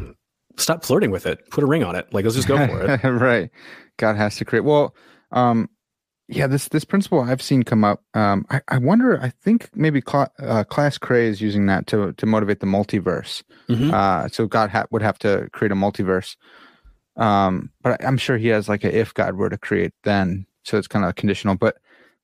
stop 0.57 0.85
flirting 0.85 1.11
with 1.11 1.27
it. 1.27 1.49
Put 1.51 1.65
a 1.65 1.67
ring 1.67 1.85
on 1.85 1.97
it. 1.97 2.13
Like, 2.13 2.25
let's 2.25 2.37
just 2.37 2.49
go 2.49 2.57
for 2.67 2.83
it. 2.83 3.05
right. 3.09 3.51
God 3.97 4.17
has 4.17 4.37
to 4.37 4.45
create. 4.45 4.65
Well, 4.65 4.95
um, 5.33 5.69
yeah, 6.29 6.47
this 6.47 6.69
this 6.69 6.85
principle 6.85 7.21
I've 7.21 7.43
seen 7.43 7.63
come 7.65 7.85
up. 7.85 8.03
Um, 8.15 8.47
I, 8.51 8.61
I 8.69 8.79
wonder. 8.79 9.21
I 9.21 9.29
think 9.29 9.69
maybe 9.75 10.03
Cl- 10.07 10.33
uh, 10.39 10.65
Klaas 10.65 10.99
Kraay 10.99 11.25
is 11.25 11.41
using 11.41 11.67
that 11.67 11.87
to 11.89 12.13
to 12.15 12.27
motivate 12.27 12.61
the 12.61 12.67
multiverse. 12.67 13.43
Mm-hmm. 13.69 13.93
Uh, 13.93 14.29
so 14.29 14.47
God 14.47 14.71
ha- 14.71 14.87
would 14.91 15.03
have 15.03 15.19
to 15.21 15.49
create 15.53 15.73
a 15.73 15.77
multiverse. 15.77 16.37
Um, 17.17 17.71
but 17.83 18.03
I'm 18.03 18.17
sure 18.17 18.39
he 18.39 18.49
has 18.49 18.69
like 18.69 18.85
a 18.85 18.97
if 18.97 19.13
God 19.13 19.37
were 19.37 19.51
to 19.51 19.59
create, 19.59 19.93
then 20.05 20.47
so 20.65 20.79
it's 20.79 20.89
kind 20.89 21.05
of 21.05 21.15
conditional. 21.15 21.57
But 21.57 21.77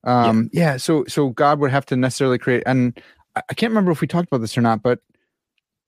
um, 0.05 0.49
yeah. 0.53 0.73
yeah, 0.73 0.77
so 0.79 1.05
so 1.07 1.29
God 1.31 1.61
would 1.61 1.71
have 1.71 1.85
to 1.87 1.97
necessarily 1.97 2.39
create, 2.39 2.63
and 2.65 2.99
I, 3.37 3.43
I 3.51 3.55
can't 3.55 3.71
remember 3.71 3.93
if 3.93 4.01
we 4.01 4.07
talked 4.07 4.29
about 4.29 4.41
this 4.41 4.57
or 4.57 4.63
not, 4.63 4.83
but 4.83 5.01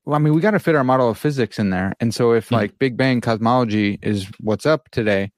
well, 0.04 0.16
I 0.16 0.18
mean, 0.18 0.34
we 0.34 0.40
got 0.40 0.52
to 0.52 0.58
fit 0.58 0.74
our 0.74 0.84
model 0.84 1.10
of 1.10 1.18
physics 1.18 1.58
in 1.58 1.70
there. 1.70 1.94
And 2.00 2.14
so 2.14 2.32
if 2.32 2.46
mm-hmm. 2.46 2.56
like 2.56 2.78
Big 2.78 2.96
Bang 2.96 3.20
cosmology 3.20 3.98
is 4.02 4.28
what's 4.40 4.66
up 4.66 4.90
today, 4.90 5.30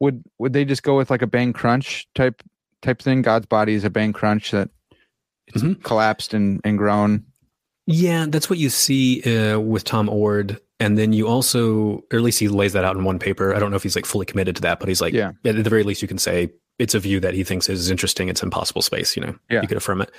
would 0.00 0.22
would 0.38 0.52
they 0.52 0.64
just 0.64 0.82
go 0.82 0.96
with 0.96 1.10
like 1.10 1.22
a 1.22 1.26
bang 1.26 1.52
crunch 1.52 2.08
type 2.14 2.42
type 2.82 3.00
thing? 3.00 3.22
God's 3.22 3.46
body 3.46 3.74
is 3.74 3.84
a 3.84 3.90
bang 3.90 4.12
crunch 4.12 4.50
that 4.50 4.68
it's 5.46 5.62
mm-hmm. 5.62 5.80
collapsed 5.82 6.34
and, 6.34 6.60
and 6.64 6.78
grown. 6.78 7.24
Yeah, 7.86 8.26
that's 8.28 8.48
what 8.48 8.58
you 8.58 8.70
see 8.70 9.22
uh, 9.22 9.58
with 9.58 9.84
Tom 9.84 10.08
Oord, 10.08 10.60
And 10.78 10.96
then 10.96 11.12
you 11.12 11.26
also, 11.26 12.04
or 12.12 12.18
at 12.18 12.22
least 12.22 12.38
he 12.38 12.48
lays 12.48 12.72
that 12.74 12.84
out 12.84 12.96
in 12.96 13.04
one 13.04 13.18
paper. 13.18 13.54
I 13.54 13.58
don't 13.58 13.70
know 13.70 13.76
if 13.76 13.82
he's 13.82 13.96
like 13.96 14.06
fully 14.06 14.26
committed 14.26 14.56
to 14.56 14.62
that, 14.62 14.78
but 14.78 14.88
he's 14.88 15.00
like, 15.00 15.12
yeah. 15.12 15.32
at 15.44 15.62
the 15.62 15.70
very 15.70 15.82
least, 15.82 16.00
you 16.00 16.08
can 16.08 16.18
say 16.18 16.50
it's 16.78 16.94
a 16.94 17.00
view 17.00 17.18
that 17.20 17.34
he 17.34 17.42
thinks 17.44 17.68
is 17.68 17.90
interesting. 17.90 18.28
It's 18.28 18.42
impossible 18.42 18.82
space, 18.82 19.16
you 19.16 19.22
know, 19.22 19.36
yeah. 19.50 19.62
you 19.62 19.68
could 19.68 19.76
affirm 19.76 20.00
it. 20.00 20.10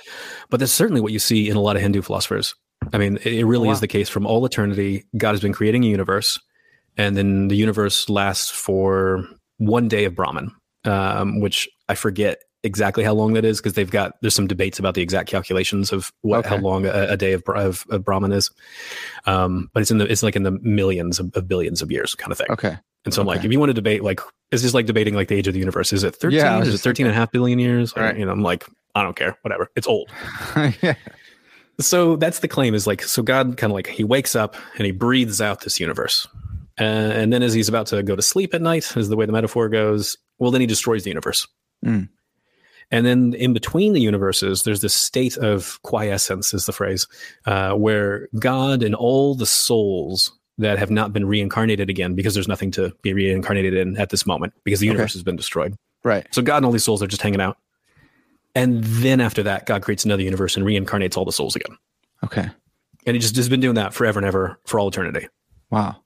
But 0.50 0.60
that's 0.60 0.72
certainly 0.72 1.00
what 1.00 1.12
you 1.12 1.18
see 1.18 1.48
in 1.48 1.56
a 1.56 1.60
lot 1.60 1.76
of 1.76 1.82
Hindu 1.82 2.02
philosophers. 2.02 2.54
I 2.92 2.98
mean, 2.98 3.18
it 3.18 3.44
really 3.44 3.66
oh, 3.66 3.70
wow. 3.70 3.72
is 3.72 3.80
the 3.80 3.88
case 3.88 4.08
from 4.08 4.26
all 4.26 4.44
eternity. 4.44 5.04
God 5.16 5.32
has 5.32 5.40
been 5.40 5.52
creating 5.52 5.84
a 5.84 5.88
universe, 5.88 6.38
and 6.96 7.16
then 7.16 7.48
the 7.48 7.56
universe 7.56 8.08
lasts 8.08 8.50
for 8.50 9.26
one 9.58 9.88
day 9.88 10.04
of 10.04 10.14
Brahman, 10.14 10.52
um, 10.84 11.40
which 11.40 11.68
I 11.88 11.94
forget 11.94 12.38
exactly 12.62 13.04
how 13.04 13.12
long 13.12 13.34
that 13.34 13.44
is 13.44 13.58
because 13.58 13.74
they've 13.74 13.90
got 13.90 14.14
there's 14.22 14.34
some 14.34 14.46
debates 14.46 14.78
about 14.78 14.94
the 14.94 15.02
exact 15.02 15.28
calculations 15.28 15.92
of 15.92 16.10
what 16.22 16.38
okay. 16.38 16.48
how 16.48 16.56
long 16.56 16.86
a, 16.86 17.08
a 17.10 17.16
day 17.16 17.34
of, 17.34 17.42
of, 17.48 17.84
of, 17.90 18.04
Brahman 18.04 18.32
is. 18.32 18.50
Um, 19.26 19.70
but 19.74 19.82
it's 19.82 19.90
in 19.90 19.98
the 19.98 20.10
it's 20.10 20.22
like 20.22 20.34
in 20.34 20.44
the 20.44 20.52
millions 20.62 21.20
of, 21.20 21.30
of 21.34 21.46
billions 21.46 21.82
of 21.82 21.92
years 21.92 22.14
kind 22.14 22.32
of 22.32 22.38
thing. 22.38 22.50
Okay. 22.50 22.78
And 23.04 23.12
so. 23.12 23.20
I'm 23.20 23.26
like, 23.26 23.44
if 23.44 23.52
you 23.52 23.60
want 23.60 23.68
to 23.68 23.74
debate, 23.74 24.02
like, 24.02 24.20
it's 24.50 24.62
just 24.62 24.74
like 24.74 24.86
debating 24.86 25.14
like 25.14 25.28
the 25.28 25.34
age 25.34 25.46
of 25.46 25.52
the 25.52 25.60
universe. 25.60 25.92
Is 25.92 26.04
it 26.04 26.16
13? 26.16 26.38
Yeah, 26.38 26.60
is 26.62 26.74
it 26.74 26.78
13 26.78 27.04
and 27.06 27.14
a 27.14 27.14
half 27.14 27.30
billion 27.30 27.58
years? 27.58 27.92
Or, 27.92 28.02
right. 28.02 28.16
You 28.16 28.24
know, 28.24 28.32
I'm 28.32 28.42
like, 28.42 28.64
I 28.94 29.02
don't 29.02 29.14
care, 29.14 29.36
whatever. 29.42 29.70
It's 29.76 29.86
old. 29.86 30.10
yeah. 30.80 30.94
So 31.80 32.16
that's 32.16 32.40
the 32.40 32.48
claim 32.48 32.74
is 32.74 32.86
like, 32.86 33.02
so 33.02 33.22
God 33.22 33.56
kind 33.56 33.70
of 33.70 33.74
like, 33.74 33.88
he 33.88 34.04
wakes 34.04 34.36
up 34.36 34.56
and 34.76 34.86
he 34.86 34.92
breathes 34.92 35.40
out 35.40 35.62
this 35.62 35.80
universe. 35.80 36.26
Uh, 36.80 36.84
and 36.84 37.32
then 37.32 37.42
as 37.42 37.54
he's 37.54 37.68
about 37.68 37.86
to 37.88 38.02
go 38.02 38.16
to 38.16 38.22
sleep 38.22 38.54
at 38.54 38.62
night, 38.62 38.96
is 38.96 39.08
the 39.08 39.16
way 39.16 39.26
the 39.26 39.32
metaphor 39.32 39.68
goes, 39.68 40.16
well, 40.38 40.50
then 40.50 40.60
he 40.60 40.66
destroys 40.66 41.04
the 41.04 41.10
universe. 41.10 41.46
Mm. 41.84 42.08
And 42.90 43.06
then 43.06 43.34
in 43.34 43.52
between 43.52 43.92
the 43.92 44.00
universes, 44.00 44.62
there's 44.62 44.80
this 44.80 44.94
state 44.94 45.36
of 45.36 45.80
quiescence, 45.82 46.52
is 46.52 46.66
the 46.66 46.72
phrase, 46.72 47.06
uh, 47.46 47.72
where 47.72 48.28
God 48.38 48.82
and 48.82 48.94
all 48.94 49.34
the 49.34 49.46
souls 49.46 50.32
that 50.58 50.78
have 50.78 50.90
not 50.90 51.12
been 51.12 51.26
reincarnated 51.26 51.90
again 51.90 52.14
because 52.14 52.34
there's 52.34 52.48
nothing 52.48 52.70
to 52.72 52.92
be 53.02 53.12
reincarnated 53.12 53.74
in 53.74 53.96
at 53.96 54.10
this 54.10 54.26
moment 54.26 54.52
because 54.62 54.80
the 54.80 54.86
universe 54.86 55.12
okay. 55.12 55.18
has 55.18 55.24
been 55.24 55.36
destroyed. 55.36 55.74
Right. 56.04 56.26
So 56.32 56.42
God 56.42 56.58
and 56.58 56.66
all 56.66 56.72
these 56.72 56.84
souls 56.84 57.02
are 57.02 57.06
just 57.06 57.22
hanging 57.22 57.40
out. 57.40 57.56
And 58.54 58.84
then 58.84 59.20
after 59.20 59.42
that, 59.42 59.66
God 59.66 59.82
creates 59.82 60.04
another 60.04 60.22
universe 60.22 60.56
and 60.56 60.64
reincarnates 60.64 61.16
all 61.16 61.24
the 61.24 61.32
souls 61.32 61.56
again. 61.56 61.76
Okay. 62.22 62.48
And 63.06 63.14
he 63.14 63.20
just 63.20 63.36
has 63.36 63.48
been 63.48 63.60
doing 63.60 63.74
that 63.74 63.92
forever 63.92 64.18
and 64.18 64.26
ever 64.26 64.58
for 64.64 64.78
all 64.78 64.88
eternity. 64.88 65.28
Wow. 65.70 65.96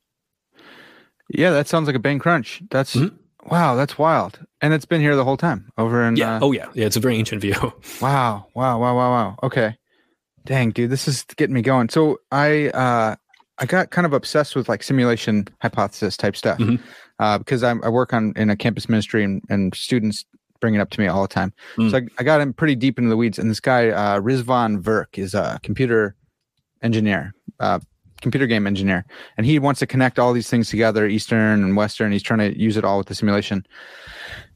Yeah, 1.28 1.50
that 1.50 1.68
sounds 1.68 1.86
like 1.86 1.96
a 1.96 2.00
bang 2.00 2.18
crunch. 2.18 2.62
That's 2.70 2.96
mm-hmm. 2.96 3.14
wow, 3.50 3.74
that's 3.74 3.98
wild. 3.98 4.40
And 4.60 4.72
it's 4.72 4.86
been 4.86 5.00
here 5.00 5.14
the 5.14 5.24
whole 5.24 5.36
time 5.36 5.70
over 5.76 6.02
in 6.02 6.16
Yeah. 6.16 6.36
Uh, 6.36 6.40
oh 6.42 6.52
yeah. 6.52 6.70
Yeah, 6.74 6.86
it's 6.86 6.96
a 6.96 7.00
very 7.00 7.16
ancient 7.16 7.42
view. 7.42 7.54
wow. 8.00 8.46
Wow. 8.54 8.78
Wow. 8.80 8.96
Wow. 8.96 9.10
Wow. 9.10 9.36
Okay. 9.42 9.76
Dang, 10.46 10.70
dude, 10.70 10.90
this 10.90 11.06
is 11.06 11.24
getting 11.36 11.54
me 11.54 11.62
going. 11.62 11.90
So 11.90 12.18
I 12.32 12.68
uh 12.68 13.16
I 13.58 13.66
got 13.66 13.90
kind 13.90 14.06
of 14.06 14.12
obsessed 14.12 14.56
with 14.56 14.68
like 14.68 14.82
simulation 14.82 15.46
hypothesis 15.60 16.16
type 16.16 16.36
stuff 16.36 16.58
mm-hmm. 16.58 16.82
uh, 17.18 17.38
because 17.38 17.62
I'm, 17.62 17.82
i 17.82 17.88
work 17.88 18.12
on 18.12 18.32
in 18.36 18.50
a 18.50 18.56
campus 18.56 18.88
ministry 18.88 19.24
and, 19.24 19.42
and 19.50 19.74
students 19.74 20.24
bring 20.60 20.74
it 20.74 20.80
up 20.80 20.90
to 20.90 21.00
me 21.00 21.06
all 21.06 21.22
the 21.22 21.28
time. 21.28 21.52
Mm. 21.76 21.90
So 21.90 21.98
I, 21.98 22.02
I, 22.18 22.22
got 22.22 22.40
him 22.40 22.52
pretty 22.52 22.74
deep 22.74 22.98
into 22.98 23.08
the 23.08 23.16
weeds. 23.16 23.38
And 23.38 23.50
this 23.50 23.60
guy, 23.60 23.88
uh, 23.88 24.20
Rizwan 24.20 24.82
Virk, 24.82 25.18
is 25.18 25.34
a 25.34 25.60
computer 25.62 26.16
engineer, 26.82 27.34
uh, 27.60 27.80
computer 28.20 28.46
game 28.46 28.66
engineer, 28.66 29.04
and 29.36 29.46
he 29.46 29.58
wants 29.58 29.80
to 29.80 29.86
connect 29.86 30.18
all 30.18 30.32
these 30.32 30.50
things 30.50 30.68
together, 30.68 31.06
Eastern 31.06 31.62
and 31.62 31.76
Western. 31.76 32.12
He's 32.12 32.22
trying 32.22 32.40
to 32.40 32.58
use 32.58 32.76
it 32.76 32.84
all 32.84 32.98
with 32.98 33.06
the 33.06 33.14
simulation. 33.14 33.66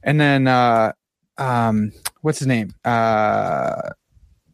And 0.03 0.21
then, 0.21 0.47
uh, 0.47 0.93
um, 1.38 1.93
what's 2.23 2.38
his 2.38 2.49
name? 2.49 2.75
Uh, 2.85 3.91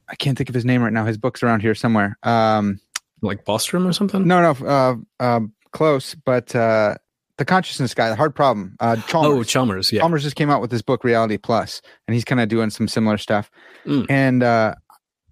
I 0.09 0.15
can't 0.19 0.37
think 0.39 0.49
of 0.49 0.55
his 0.55 0.65
name 0.65 0.83
right 0.83 0.93
now. 0.93 1.05
His 1.05 1.19
book's 1.19 1.43
around 1.43 1.61
here 1.61 1.75
somewhere. 1.75 2.17
Um, 2.23 2.81
like 3.23 3.45
Bostrom 3.45 3.87
or 3.87 3.93
something? 3.93 4.27
No, 4.27 4.53
no, 4.53 4.67
uh, 4.67 4.97
uh, 5.21 5.41
close, 5.73 6.15
but 6.15 6.55
uh, 6.55 6.97
the 7.39 7.45
consciousness 7.45 7.95
guy, 7.95 8.09
the 8.11 8.17
hard 8.17 8.35
problem. 8.35 8.77
Uh, 8.81 8.97
Chalmers. 8.97 9.33
Oh, 9.33 9.43
Chalmers. 9.45 9.93
Yeah, 9.93 10.01
Chalmers 10.01 10.23
just 10.23 10.37
came 10.37 10.51
out 10.51 10.61
with 10.61 10.71
this 10.71 10.83
book, 10.83 11.05
Reality 11.05 11.39
Plus, 11.39 11.81
and 12.07 12.15
he's 12.15 12.25
kind 12.25 12.41
of 12.41 12.49
doing 12.49 12.71
some 12.71 12.89
similar 12.89 13.19
stuff. 13.19 13.51
Mm. 13.87 14.07
And 14.09 14.43
uh, 14.43 14.75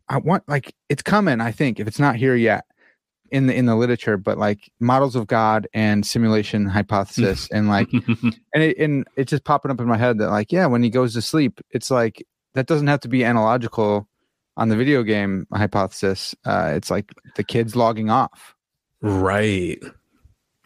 I 0.08 0.18
want 0.18 0.44
like 0.48 0.74
it's 0.88 1.02
coming. 1.02 1.40
I 1.40 1.52
think 1.52 1.78
if 1.78 1.86
it's 1.86 1.98
not 1.98 2.16
here 2.16 2.34
yet 2.34 2.64
in 3.30 3.48
the 3.48 3.54
in 3.54 3.66
the 3.66 3.76
literature, 3.76 4.16
but 4.16 4.38
like 4.38 4.70
models 4.80 5.16
of 5.16 5.26
God 5.26 5.68
and 5.74 6.06
simulation 6.06 6.66
hypothesis, 6.66 7.48
and 7.52 7.68
like, 7.68 7.88
and 7.92 8.62
it 8.62 8.78
and 8.78 9.06
it's 9.16 9.30
just 9.30 9.44
popping 9.44 9.70
up 9.70 9.80
in 9.80 9.86
my 9.86 9.98
head 9.98 10.18
that 10.18 10.30
like, 10.30 10.52
yeah, 10.52 10.66
when 10.66 10.82
he 10.82 10.90
goes 10.90 11.12
to 11.14 11.22
sleep, 11.22 11.60
it's 11.70 11.90
like 11.90 12.24
that 12.54 12.66
doesn't 12.66 12.86
have 12.86 13.00
to 13.00 13.08
be 13.08 13.24
analogical 13.24 14.08
on 14.56 14.68
the 14.68 14.76
video 14.76 15.02
game 15.02 15.46
hypothesis, 15.52 16.34
uh, 16.44 16.72
it's 16.74 16.90
like 16.90 17.12
the 17.36 17.44
kids 17.44 17.76
logging 17.76 18.10
off. 18.10 18.54
Right. 19.02 19.82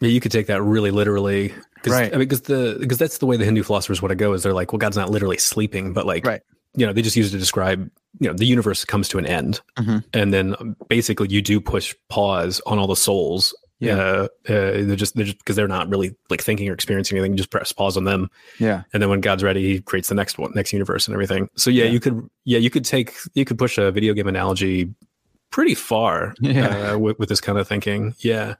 Yeah, 0.01 0.09
you 0.09 0.19
could 0.19 0.31
take 0.31 0.47
that 0.47 0.61
really 0.61 0.91
literally. 0.91 1.53
Cause, 1.83 1.93
right. 1.93 2.13
I 2.13 2.17
mean, 2.17 2.27
because 2.27 2.41
the 2.41 2.77
because 2.79 2.97
that's 2.97 3.19
the 3.19 3.25
way 3.25 3.37
the 3.37 3.45
Hindu 3.45 3.63
philosophers 3.63 4.01
want 4.01 4.11
to 4.11 4.15
go 4.15 4.33
is 4.33 4.43
they're 4.43 4.53
like, 4.53 4.71
well, 4.71 4.79
God's 4.79 4.97
not 4.97 5.09
literally 5.09 5.37
sleeping, 5.37 5.93
but 5.93 6.05
like, 6.05 6.25
right. 6.25 6.41
you 6.75 6.85
know, 6.85 6.93
they 6.93 7.01
just 7.01 7.15
use 7.15 7.29
it 7.29 7.31
to 7.31 7.37
describe, 7.37 7.89
you 8.19 8.27
know, 8.27 8.33
the 8.33 8.45
universe 8.45 8.83
comes 8.83 9.07
to 9.09 9.17
an 9.17 9.25
end, 9.25 9.61
mm-hmm. 9.77 9.99
and 10.13 10.33
then 10.33 10.75
basically 10.89 11.29
you 11.29 11.41
do 11.41 11.61
push 11.61 11.95
pause 12.09 12.61
on 12.65 12.77
all 12.77 12.87
the 12.87 12.95
souls 12.95 13.53
yeah. 13.81 13.95
Uh, 13.95 14.27
uh, 14.47 14.85
they're 14.85 14.95
just 14.95 15.15
they're 15.15 15.25
just 15.25 15.39
because 15.39 15.55
they're 15.55 15.67
not 15.67 15.89
really 15.89 16.15
like 16.29 16.41
thinking 16.41 16.69
or 16.69 16.73
experiencing 16.73 17.17
anything. 17.17 17.33
You 17.33 17.37
just 17.37 17.49
press 17.49 17.71
pause 17.71 17.97
on 17.97 18.03
them. 18.03 18.29
Yeah. 18.59 18.83
And 18.93 19.01
then 19.01 19.09
when 19.09 19.21
God's 19.21 19.41
ready, 19.41 19.73
he 19.73 19.81
creates 19.81 20.07
the 20.07 20.13
next 20.15 20.37
one, 20.37 20.51
next 20.53 20.71
universe 20.71 21.07
and 21.07 21.15
everything. 21.15 21.49
So 21.57 21.71
yeah, 21.71 21.85
yeah. 21.85 21.89
you 21.89 21.99
could 21.99 22.29
yeah, 22.45 22.59
you 22.59 22.69
could 22.69 22.85
take 22.85 23.15
you 23.33 23.43
could 23.43 23.57
push 23.57 23.79
a 23.79 23.91
video 23.91 24.13
game 24.13 24.27
analogy 24.27 24.93
pretty 25.49 25.73
far 25.73 26.35
yeah. 26.41 26.91
Uh, 26.91 26.99
with, 26.99 27.17
with 27.17 27.27
this 27.27 27.41
kind 27.41 27.57
of 27.57 27.67
thinking. 27.67 28.13
Yeah. 28.19 28.53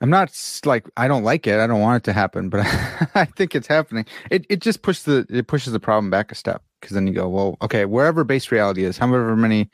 I'm 0.00 0.10
not 0.10 0.32
like 0.64 0.88
I 0.96 1.08
don't 1.08 1.24
like 1.24 1.46
it. 1.46 1.60
I 1.60 1.66
don't 1.66 1.80
want 1.80 2.02
it 2.02 2.04
to 2.04 2.12
happen, 2.12 2.48
but 2.48 2.60
I 3.14 3.26
think 3.36 3.54
it's 3.54 3.68
happening. 3.68 4.06
It 4.30 4.46
it 4.48 4.60
just 4.60 4.82
pushes 4.82 5.04
the 5.04 5.26
it 5.28 5.46
pushes 5.46 5.72
the 5.72 5.80
problem 5.80 6.10
back 6.10 6.32
a 6.32 6.34
step 6.34 6.62
because 6.80 6.94
then 6.94 7.06
you 7.06 7.12
go, 7.12 7.28
well, 7.28 7.58
okay, 7.62 7.84
wherever 7.84 8.24
base 8.24 8.50
reality 8.50 8.84
is, 8.84 8.96
however 8.96 9.36
many 9.36 9.70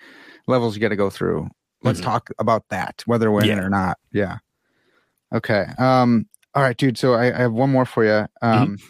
levels 0.49 0.75
you 0.75 0.81
got 0.81 0.89
to 0.89 0.97
go 0.97 1.11
through, 1.11 1.49
let's 1.83 2.01
mm-hmm. 2.01 2.11
talk 2.11 2.31
about 2.39 2.69
that, 2.71 3.03
whether 3.07 3.31
we're 3.31 3.45
yeah. 3.45 3.53
in 3.55 3.59
it 3.61 3.65
or 3.65 3.71
not. 3.71 3.99
Yeah. 4.13 4.39
Okay. 5.33 5.67
Um, 5.79 6.27
all 6.55 6.63
right, 6.63 6.77
dude. 6.77 6.99
So 6.99 7.15
I, 7.15 7.27
I 7.27 7.43
have 7.43 7.53
one 7.53 7.71
more 7.71 7.85
for 7.85 8.05
you. 8.05 8.27
Um, 8.43 8.77
mm-hmm. 8.77 8.85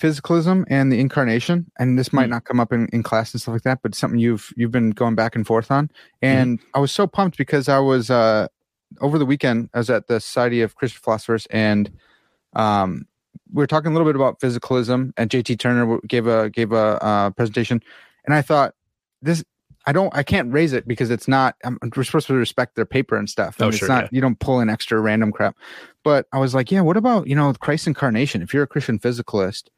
Physicalism 0.00 0.64
and 0.68 0.92
the 0.92 1.00
incarnation, 1.00 1.68
and 1.80 1.98
this 1.98 2.12
might 2.12 2.24
mm-hmm. 2.24 2.30
not 2.30 2.44
come 2.44 2.60
up 2.60 2.72
in, 2.72 2.86
in 2.92 3.02
class 3.02 3.34
and 3.34 3.42
stuff 3.42 3.52
like 3.52 3.62
that, 3.62 3.80
but 3.82 3.96
something 3.96 4.20
you've 4.20 4.52
you've 4.56 4.70
been 4.70 4.90
going 4.90 5.16
back 5.16 5.34
and 5.34 5.44
forth 5.44 5.72
on. 5.72 5.90
And 6.22 6.60
mm-hmm. 6.60 6.68
I 6.74 6.78
was 6.78 6.92
so 6.92 7.08
pumped 7.08 7.36
because 7.36 7.68
I 7.68 7.80
was 7.80 8.08
uh, 8.08 8.46
over 9.00 9.18
the 9.18 9.26
weekend. 9.26 9.70
I 9.74 9.78
was 9.78 9.90
at 9.90 10.06
the 10.06 10.20
Society 10.20 10.62
of 10.62 10.74
Christian 10.74 11.00
Philosophers, 11.02 11.46
and 11.50 11.90
um, 12.54 13.06
we 13.52 13.62
were 13.62 13.66
talking 13.66 13.90
a 13.90 13.94
little 13.94 14.08
bit 14.08 14.16
about 14.16 14.40
physicalism. 14.40 15.12
And 15.16 15.30
JT 15.30 15.58
Turner 15.58 15.98
gave 16.06 16.26
a 16.26 16.50
gave 16.50 16.72
a 16.72 17.02
uh, 17.02 17.30
presentation, 17.30 17.82
and 18.24 18.34
I 18.34 18.42
thought 18.42 18.74
this 19.22 19.44
I 19.88 19.92
don't, 19.92 20.14
I 20.14 20.22
can't 20.22 20.52
raise 20.52 20.74
it 20.74 20.86
because 20.86 21.10
it's 21.10 21.26
not, 21.26 21.56
I'm, 21.64 21.78
we're 21.96 22.04
supposed 22.04 22.26
to 22.26 22.34
respect 22.34 22.76
their 22.76 22.84
paper 22.84 23.16
and 23.16 23.26
stuff. 23.26 23.56
And 23.56 23.64
oh, 23.64 23.68
it's 23.68 23.78
sure. 23.78 23.88
Not, 23.88 24.04
yeah. 24.04 24.08
You 24.12 24.20
don't 24.20 24.38
pull 24.38 24.60
in 24.60 24.68
extra 24.68 25.00
random 25.00 25.32
crap. 25.32 25.56
But 26.04 26.26
I 26.30 26.38
was 26.38 26.54
like, 26.54 26.70
yeah, 26.70 26.82
what 26.82 26.98
about, 26.98 27.26
you 27.26 27.34
know, 27.34 27.50
Christ 27.54 27.86
incarnation? 27.86 28.42
If 28.42 28.52
you're 28.52 28.64
a 28.64 28.66
Christian 28.66 28.98
physicalist, 28.98 29.68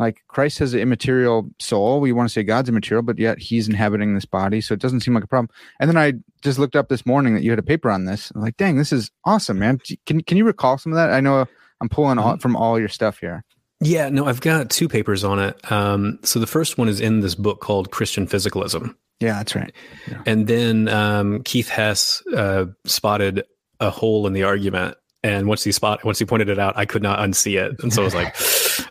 like 0.00 0.22
Christ 0.28 0.58
has 0.60 0.72
an 0.72 0.80
immaterial 0.80 1.50
soul. 1.58 2.00
We 2.00 2.12
want 2.12 2.26
to 2.26 2.32
say 2.32 2.42
God's 2.42 2.70
immaterial, 2.70 3.02
but 3.02 3.18
yet 3.18 3.38
he's 3.38 3.68
inhabiting 3.68 4.14
this 4.14 4.24
body. 4.24 4.62
So 4.62 4.72
it 4.72 4.80
doesn't 4.80 5.00
seem 5.00 5.12
like 5.12 5.24
a 5.24 5.28
problem. 5.28 5.50
And 5.78 5.90
then 5.90 5.98
I 5.98 6.14
just 6.40 6.58
looked 6.58 6.74
up 6.74 6.88
this 6.88 7.04
morning 7.04 7.34
that 7.34 7.42
you 7.42 7.50
had 7.50 7.58
a 7.58 7.62
paper 7.62 7.90
on 7.90 8.06
this. 8.06 8.32
I'm 8.34 8.40
like, 8.40 8.56
dang, 8.56 8.78
this 8.78 8.92
is 8.92 9.10
awesome, 9.26 9.58
man. 9.58 9.78
Can, 10.06 10.22
can 10.22 10.38
you 10.38 10.46
recall 10.46 10.78
some 10.78 10.92
of 10.92 10.96
that? 10.96 11.10
I 11.10 11.20
know 11.20 11.46
I'm 11.82 11.90
pulling 11.90 12.16
mm-hmm. 12.16 12.26
all, 12.26 12.38
from 12.38 12.56
all 12.56 12.80
your 12.80 12.88
stuff 12.88 13.18
here. 13.18 13.44
Yeah, 13.82 14.08
no, 14.08 14.26
I've 14.26 14.40
got 14.40 14.70
two 14.70 14.88
papers 14.88 15.22
on 15.22 15.38
it. 15.38 15.70
Um, 15.70 16.18
so 16.22 16.38
the 16.38 16.46
first 16.46 16.78
one 16.78 16.88
is 16.88 17.00
in 17.00 17.20
this 17.20 17.34
book 17.34 17.60
called 17.60 17.90
Christian 17.90 18.26
Physicalism. 18.26 18.94
Yeah, 19.20 19.34
that's 19.34 19.54
right. 19.54 19.72
Yeah. 20.08 20.22
And 20.24 20.46
then 20.46 20.88
um, 20.88 21.42
Keith 21.42 21.68
Hess 21.68 22.22
uh, 22.34 22.66
spotted 22.86 23.44
a 23.80 23.90
hole 23.90 24.26
in 24.26 24.32
the 24.32 24.44
argument, 24.44 24.96
and 25.22 25.46
once 25.46 25.62
he 25.62 25.72
spot 25.72 26.04
once 26.04 26.18
he 26.18 26.24
pointed 26.24 26.48
it 26.48 26.58
out, 26.58 26.76
I 26.76 26.84
could 26.84 27.02
not 27.02 27.18
unsee 27.18 27.60
it, 27.60 27.82
and 27.82 27.92
so 27.92 28.02
I 28.02 28.04
was 28.04 28.14
like, 28.14 28.36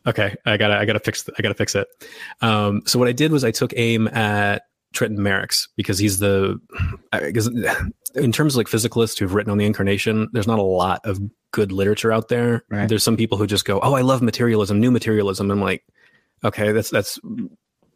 okay, 0.07 0.35
I 0.45 0.57
gotta 0.57 0.77
I 0.77 0.85
gotta 0.85 0.99
fix 0.99 1.27
I 1.37 1.41
gotta 1.41 1.55
fix 1.55 1.75
it. 1.75 1.87
Um, 2.41 2.81
so 2.85 2.99
what 2.99 3.07
I 3.07 3.11
did 3.11 3.31
was 3.31 3.43
I 3.43 3.51
took 3.51 3.73
aim 3.75 4.07
at 4.09 4.63
Trenton 4.93 5.23
Merricks 5.23 5.67
because 5.75 5.99
he's 5.99 6.19
the 6.19 6.59
because 7.11 7.47
in 8.15 8.31
terms 8.31 8.53
of 8.53 8.57
like 8.57 8.67
physicalists 8.67 9.17
who've 9.17 9.33
written 9.33 9.51
on 9.51 9.57
the 9.57 9.65
incarnation, 9.65 10.27
there's 10.33 10.47
not 10.47 10.59
a 10.59 10.63
lot 10.63 11.01
of 11.05 11.19
good 11.51 11.71
literature 11.71 12.11
out 12.11 12.27
there. 12.27 12.63
Right. 12.69 12.87
There's 12.87 13.03
some 13.03 13.17
people 13.17 13.37
who 13.37 13.47
just 13.47 13.65
go, 13.65 13.79
oh, 13.81 13.93
I 13.93 14.01
love 14.01 14.21
materialism, 14.21 14.79
new 14.79 14.91
materialism. 14.91 15.51
I'm 15.51 15.61
like, 15.61 15.83
okay, 16.43 16.71
that's 16.71 16.89
that's 16.89 17.19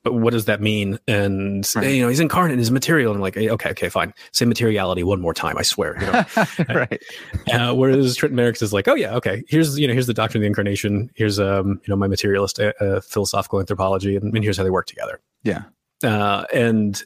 but 0.04 0.14
what 0.14 0.34
does 0.34 0.46
that 0.46 0.62
mean? 0.62 1.00
And 1.08 1.70
right. 1.76 1.88
you 1.88 2.02
know, 2.02 2.10
he's 2.10 2.20
incarnate, 2.20 2.58
he's 2.58 2.72
material. 2.72 3.12
And 3.12 3.18
I'm 3.18 3.22
like, 3.22 3.38
okay, 3.38 3.70
okay, 3.72 3.90
fine. 3.90 4.14
Say 4.32 4.46
materiality 4.46 5.04
one 5.04 5.22
more 5.22 5.34
time, 5.34 5.58
I 5.58 5.62
swear. 5.62 5.96
You 6.00 6.12
know? 6.12 6.26
right. 6.76 7.04
Uh, 7.52 7.74
whereas 7.74 8.16
Trenton 8.16 8.38
Merricks 8.38 8.62
is 8.62 8.74
like, 8.74 8.88
oh 8.88 8.96
yeah, 8.96 9.16
okay. 9.16 9.44
Here's 9.48 9.80
you 9.80 9.88
know, 9.88 9.94
here's 9.94 10.08
the 10.08 10.14
doctrine 10.14 10.42
of 10.42 10.44
the 10.44 10.48
incarnation. 10.48 11.10
Here's 11.16 11.40
um, 11.40 11.80
you 11.86 11.92
know, 11.92 11.96
my 11.96 12.08
materialist 12.08 12.60
uh, 12.60 12.74
uh, 12.82 13.02
philosophical 13.02 13.60
anthropology, 13.60 14.16
and, 14.16 14.34
and, 14.34 14.44
here's 14.44 14.58
how 14.58 14.64
they 14.64 14.70
work 14.70 14.88
together. 14.88 15.22
Yeah. 15.44 15.64
Uh, 16.04 16.46
and 16.54 17.02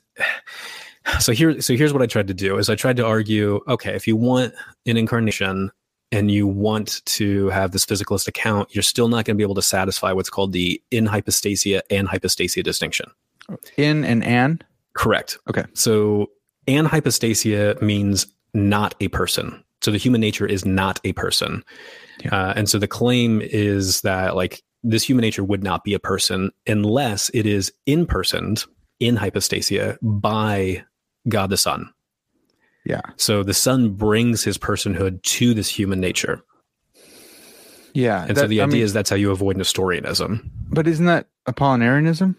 so 1.19 1.31
here, 1.31 1.61
so 1.61 1.75
here's 1.75 1.93
what 1.93 2.01
I 2.01 2.07
tried 2.07 2.27
to 2.27 2.33
do: 2.33 2.57
is 2.57 2.69
I 2.69 2.75
tried 2.75 2.97
to 2.97 3.05
argue, 3.05 3.61
okay, 3.67 3.93
if 3.93 4.07
you 4.07 4.15
want 4.15 4.53
an 4.87 4.97
incarnation, 4.97 5.71
and 6.11 6.31
you 6.31 6.47
want 6.47 7.03
to 7.05 7.47
have 7.49 7.71
this 7.71 7.85
physicalist 7.85 8.27
account, 8.27 8.73
you're 8.73 8.81
still 8.81 9.07
not 9.07 9.25
going 9.25 9.35
to 9.35 9.37
be 9.37 9.43
able 9.43 9.55
to 9.55 9.61
satisfy 9.61 10.11
what's 10.11 10.29
called 10.29 10.53
the 10.53 10.81
enhypostasia 10.91 11.81
and 11.89 12.07
hypostasia 12.07 12.63
distinction. 12.63 13.09
In 13.77 14.03
and 14.03 14.23
an? 14.23 14.61
Correct. 14.93 15.37
Okay. 15.49 15.65
So 15.73 16.31
anhypostasia 16.67 17.81
means 17.81 18.27
not 18.53 18.95
a 18.99 19.07
person. 19.09 19.63
So 19.81 19.91
the 19.91 19.97
human 19.97 20.21
nature 20.21 20.45
is 20.45 20.65
not 20.65 20.99
a 21.03 21.13
person. 21.13 21.63
Yeah. 22.23 22.35
Uh, 22.35 22.53
and 22.55 22.69
so 22.69 22.79
the 22.79 22.87
claim 22.87 23.41
is 23.41 24.01
that 24.01 24.35
like 24.35 24.63
this 24.83 25.03
human 25.03 25.21
nature 25.21 25.43
would 25.43 25.63
not 25.63 25.83
be 25.83 25.93
a 25.93 25.99
person 25.99 26.51
unless 26.65 27.29
it 27.33 27.45
is 27.45 27.71
in 27.85 28.05
personed 28.05 28.65
enhypostasia 29.01 29.97
by 30.01 30.83
God 31.27 31.49
the 31.49 31.57
Son. 31.57 31.91
Yeah. 32.87 33.01
So 33.17 33.43
the 33.43 33.53
Son 33.53 33.89
brings 33.89 34.43
his 34.43 34.57
personhood 34.57 35.21
to 35.23 35.53
this 35.53 35.67
human 35.69 35.99
nature. 35.99 36.41
Yeah. 37.93 38.21
And 38.21 38.37
that, 38.37 38.41
so 38.41 38.47
the 38.47 38.61
idea 38.61 38.63
I 38.63 38.67
mean, 38.67 38.81
is 38.81 38.93
that's 38.93 39.09
how 39.09 39.17
you 39.17 39.31
avoid 39.31 39.57
Nestorianism. 39.57 40.49
But 40.69 40.87
isn't 40.87 41.05
that 41.05 41.27
Apollinarianism? 41.47 42.35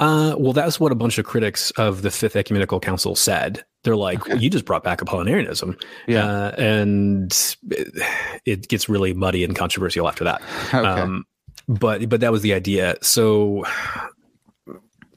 Uh, 0.00 0.34
well, 0.38 0.54
that's 0.54 0.80
what 0.80 0.90
a 0.90 0.94
bunch 0.94 1.18
of 1.18 1.26
critics 1.26 1.70
of 1.72 2.00
the 2.00 2.10
Fifth 2.10 2.34
Ecumenical 2.34 2.80
Council 2.80 3.14
said. 3.14 3.62
They're 3.84 3.96
like, 3.96 4.22
okay. 4.22 4.34
well, 4.34 4.42
you 4.42 4.48
just 4.48 4.64
brought 4.64 4.84
back 4.84 5.00
Apollinarianism. 5.00 5.78
Yeah. 6.06 6.26
Uh, 6.26 6.54
and 6.56 7.56
it, 7.70 8.02
it, 8.46 8.68
gets 8.68 8.88
really 8.88 9.12
muddy 9.12 9.44
and 9.44 9.54
controversial 9.54 10.08
after 10.08 10.24
that. 10.24 10.40
Okay. 10.68 10.78
Um, 10.78 11.26
but 11.68 12.08
but 12.08 12.20
that 12.20 12.32
was 12.32 12.42
the 12.42 12.54
idea. 12.54 12.96
So 13.02 13.64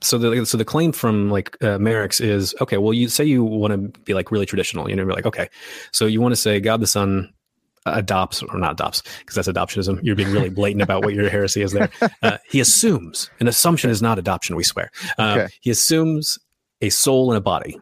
so 0.05 0.17
the 0.17 0.45
so 0.45 0.57
the 0.57 0.65
claim 0.65 0.91
from 0.91 1.29
like 1.29 1.57
uh, 1.61 1.77
Merricks 1.77 2.21
is 2.21 2.55
okay. 2.61 2.77
Well, 2.77 2.93
you 2.93 3.09
say 3.09 3.23
you 3.25 3.43
want 3.43 3.71
to 3.71 3.99
be 4.01 4.13
like 4.13 4.31
really 4.31 4.45
traditional. 4.45 4.89
You 4.89 4.95
know, 4.95 5.03
you're 5.03 5.13
like 5.13 5.25
okay, 5.25 5.49
so 5.91 6.05
you 6.05 6.21
want 6.21 6.33
to 6.33 6.37
say 6.39 6.59
God 6.59 6.79
the 6.79 6.87
Son 6.87 7.33
adopts 7.85 8.41
or 8.41 8.57
not 8.57 8.73
adopts 8.73 9.03
because 9.19 9.35
that's 9.35 9.47
adoptionism. 9.47 9.99
You're 10.01 10.15
being 10.15 10.31
really 10.31 10.49
blatant 10.49 10.81
about 10.81 11.03
what 11.03 11.13
your 11.13 11.29
heresy 11.29 11.61
is 11.61 11.71
there. 11.71 11.89
Uh, 12.21 12.37
he 12.49 12.59
assumes 12.59 13.29
an 13.39 13.47
assumption 13.47 13.89
is 13.89 14.01
not 14.01 14.17
adoption. 14.17 14.55
We 14.55 14.63
swear. 14.63 14.89
Uh, 15.19 15.37
okay. 15.37 15.53
He 15.61 15.69
assumes 15.69 16.39
a 16.81 16.89
soul 16.89 17.29
and 17.29 17.37
a 17.37 17.41
body. 17.41 17.79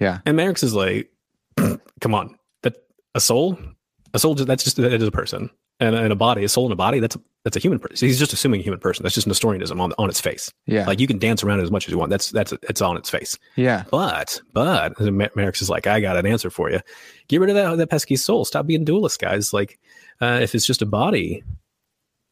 Yeah. 0.00 0.20
And 0.24 0.38
Merricks 0.38 0.62
is 0.62 0.74
like, 0.74 1.10
come 2.00 2.14
on, 2.14 2.38
that 2.62 2.76
a 3.14 3.20
soul, 3.20 3.58
a 4.14 4.18
soul. 4.18 4.34
That's 4.34 4.64
just 4.64 4.76
that 4.76 4.92
is 4.92 5.02
a 5.02 5.10
person 5.10 5.50
and, 5.80 5.94
and 5.94 6.12
a 6.12 6.16
body, 6.16 6.44
a 6.44 6.48
soul 6.48 6.64
and 6.64 6.72
a 6.72 6.76
body. 6.76 7.00
That's 7.00 7.16
a, 7.16 7.20
that's 7.42 7.56
a 7.56 7.60
human 7.60 7.78
person. 7.78 8.06
He's 8.06 8.18
just 8.18 8.32
assuming 8.32 8.60
a 8.60 8.62
human 8.62 8.80
person. 8.80 9.02
That's 9.02 9.14
just 9.14 9.26
Nestorianism 9.26 9.80
on 9.80 9.92
on 9.98 10.08
its 10.08 10.20
face. 10.20 10.52
Yeah, 10.66 10.86
like 10.86 11.00
you 11.00 11.06
can 11.06 11.18
dance 11.18 11.44
around 11.44 11.60
it 11.60 11.64
as 11.64 11.70
much 11.70 11.86
as 11.86 11.92
you 11.92 11.98
want. 11.98 12.10
That's 12.10 12.30
that's 12.30 12.52
it's 12.62 12.80
on 12.80 12.96
its 12.96 13.10
face. 13.10 13.38
Yeah, 13.56 13.84
but 13.90 14.40
but 14.52 14.94
Merricks 14.96 15.60
is 15.60 15.68
like, 15.68 15.86
I 15.86 16.00
got 16.00 16.16
an 16.16 16.26
answer 16.26 16.50
for 16.50 16.70
you. 16.70 16.80
Get 17.28 17.40
rid 17.40 17.50
of 17.50 17.56
that 17.56 17.76
that 17.76 17.90
pesky 17.90 18.16
soul. 18.16 18.44
Stop 18.44 18.66
being 18.66 18.84
dualist, 18.84 19.20
guys. 19.20 19.52
Like, 19.52 19.78
uh, 20.20 20.38
if 20.40 20.54
it's 20.54 20.66
just 20.66 20.82
a 20.82 20.86
body, 20.86 21.42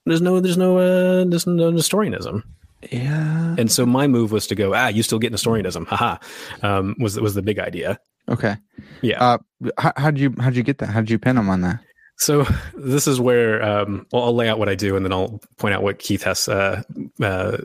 there's 0.06 0.22
no 0.22 0.40
there's 0.40 0.58
no 0.58 0.78
uh, 0.78 1.24
there's 1.24 1.46
no 1.46 1.70
Nestorianism. 1.70 2.44
Yeah. 2.90 3.54
And 3.58 3.70
so 3.70 3.86
my 3.86 4.08
move 4.08 4.32
was 4.32 4.48
to 4.48 4.56
go, 4.56 4.74
ah, 4.74 4.88
you 4.88 5.04
still 5.04 5.20
get 5.20 5.30
Nestorianism. 5.30 5.86
Haha. 5.86 6.16
Um, 6.62 6.96
was 6.98 7.18
was 7.20 7.34
the 7.34 7.42
big 7.42 7.58
idea. 7.58 7.98
Okay. 8.32 8.56
Yeah. 9.02 9.22
Uh, 9.22 9.38
how, 9.78 9.92
how'd 9.96 10.18
you 10.18 10.34
how'd 10.38 10.56
you 10.56 10.62
get 10.62 10.78
that? 10.78 10.88
How'd 10.88 11.10
you 11.10 11.18
pin 11.18 11.36
him 11.36 11.48
on 11.48 11.60
that? 11.60 11.80
So 12.16 12.46
this 12.74 13.06
is 13.06 13.20
where 13.20 13.62
um, 13.62 14.06
well, 14.12 14.24
I'll 14.24 14.34
lay 14.34 14.48
out 14.48 14.58
what 14.58 14.68
I 14.68 14.74
do, 14.74 14.96
and 14.96 15.04
then 15.04 15.12
I'll 15.12 15.40
point 15.58 15.74
out 15.74 15.82
what 15.82 15.98
Keith 15.98 16.22
has 16.22 16.48
uh, 16.48 16.82
uh, 17.20 17.58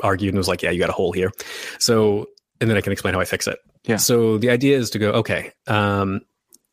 argued 0.00 0.32
and 0.32 0.38
was 0.38 0.48
like, 0.48 0.62
"Yeah, 0.62 0.70
you 0.70 0.80
got 0.80 0.88
a 0.88 0.94
hole 0.94 1.12
here." 1.12 1.30
So, 1.78 2.26
and 2.60 2.70
then 2.70 2.76
I 2.76 2.80
can 2.80 2.92
explain 2.92 3.14
how 3.14 3.20
I 3.20 3.24
fix 3.24 3.46
it. 3.46 3.58
Yeah. 3.84 3.96
So 3.96 4.38
the 4.38 4.50
idea 4.50 4.76
is 4.76 4.90
to 4.90 4.98
go, 4.98 5.10
okay. 5.12 5.52
Um, 5.66 6.20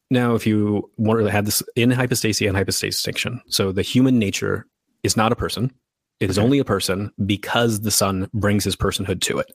now, 0.09 0.35
if 0.35 0.45
you 0.45 0.89
want 0.97 1.19
to 1.19 1.31
have 1.31 1.45
this 1.45 1.63
in 1.75 1.91
hypostasis 1.91 2.47
and 2.47 2.55
hypostasis 2.55 2.97
distinction, 2.97 3.41
so 3.47 3.71
the 3.71 3.81
human 3.81 4.17
nature 4.19 4.65
is 5.03 5.17
not 5.17 5.31
a 5.31 5.35
person; 5.35 5.73
it 6.19 6.29
is 6.29 6.37
okay. 6.37 6.45
only 6.45 6.59
a 6.59 6.65
person 6.65 7.11
because 7.25 7.81
the 7.81 7.91
Son 7.91 8.29
brings 8.33 8.63
his 8.63 8.75
personhood 8.75 9.21
to 9.21 9.39
it. 9.39 9.51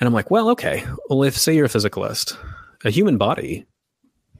And 0.00 0.06
I'm 0.06 0.12
like, 0.12 0.30
well, 0.30 0.50
okay. 0.50 0.84
Well, 1.08 1.22
if 1.22 1.38
say 1.38 1.54
you're 1.54 1.66
a 1.66 1.68
physicalist, 1.68 2.36
a 2.84 2.90
human 2.90 3.18
body, 3.18 3.66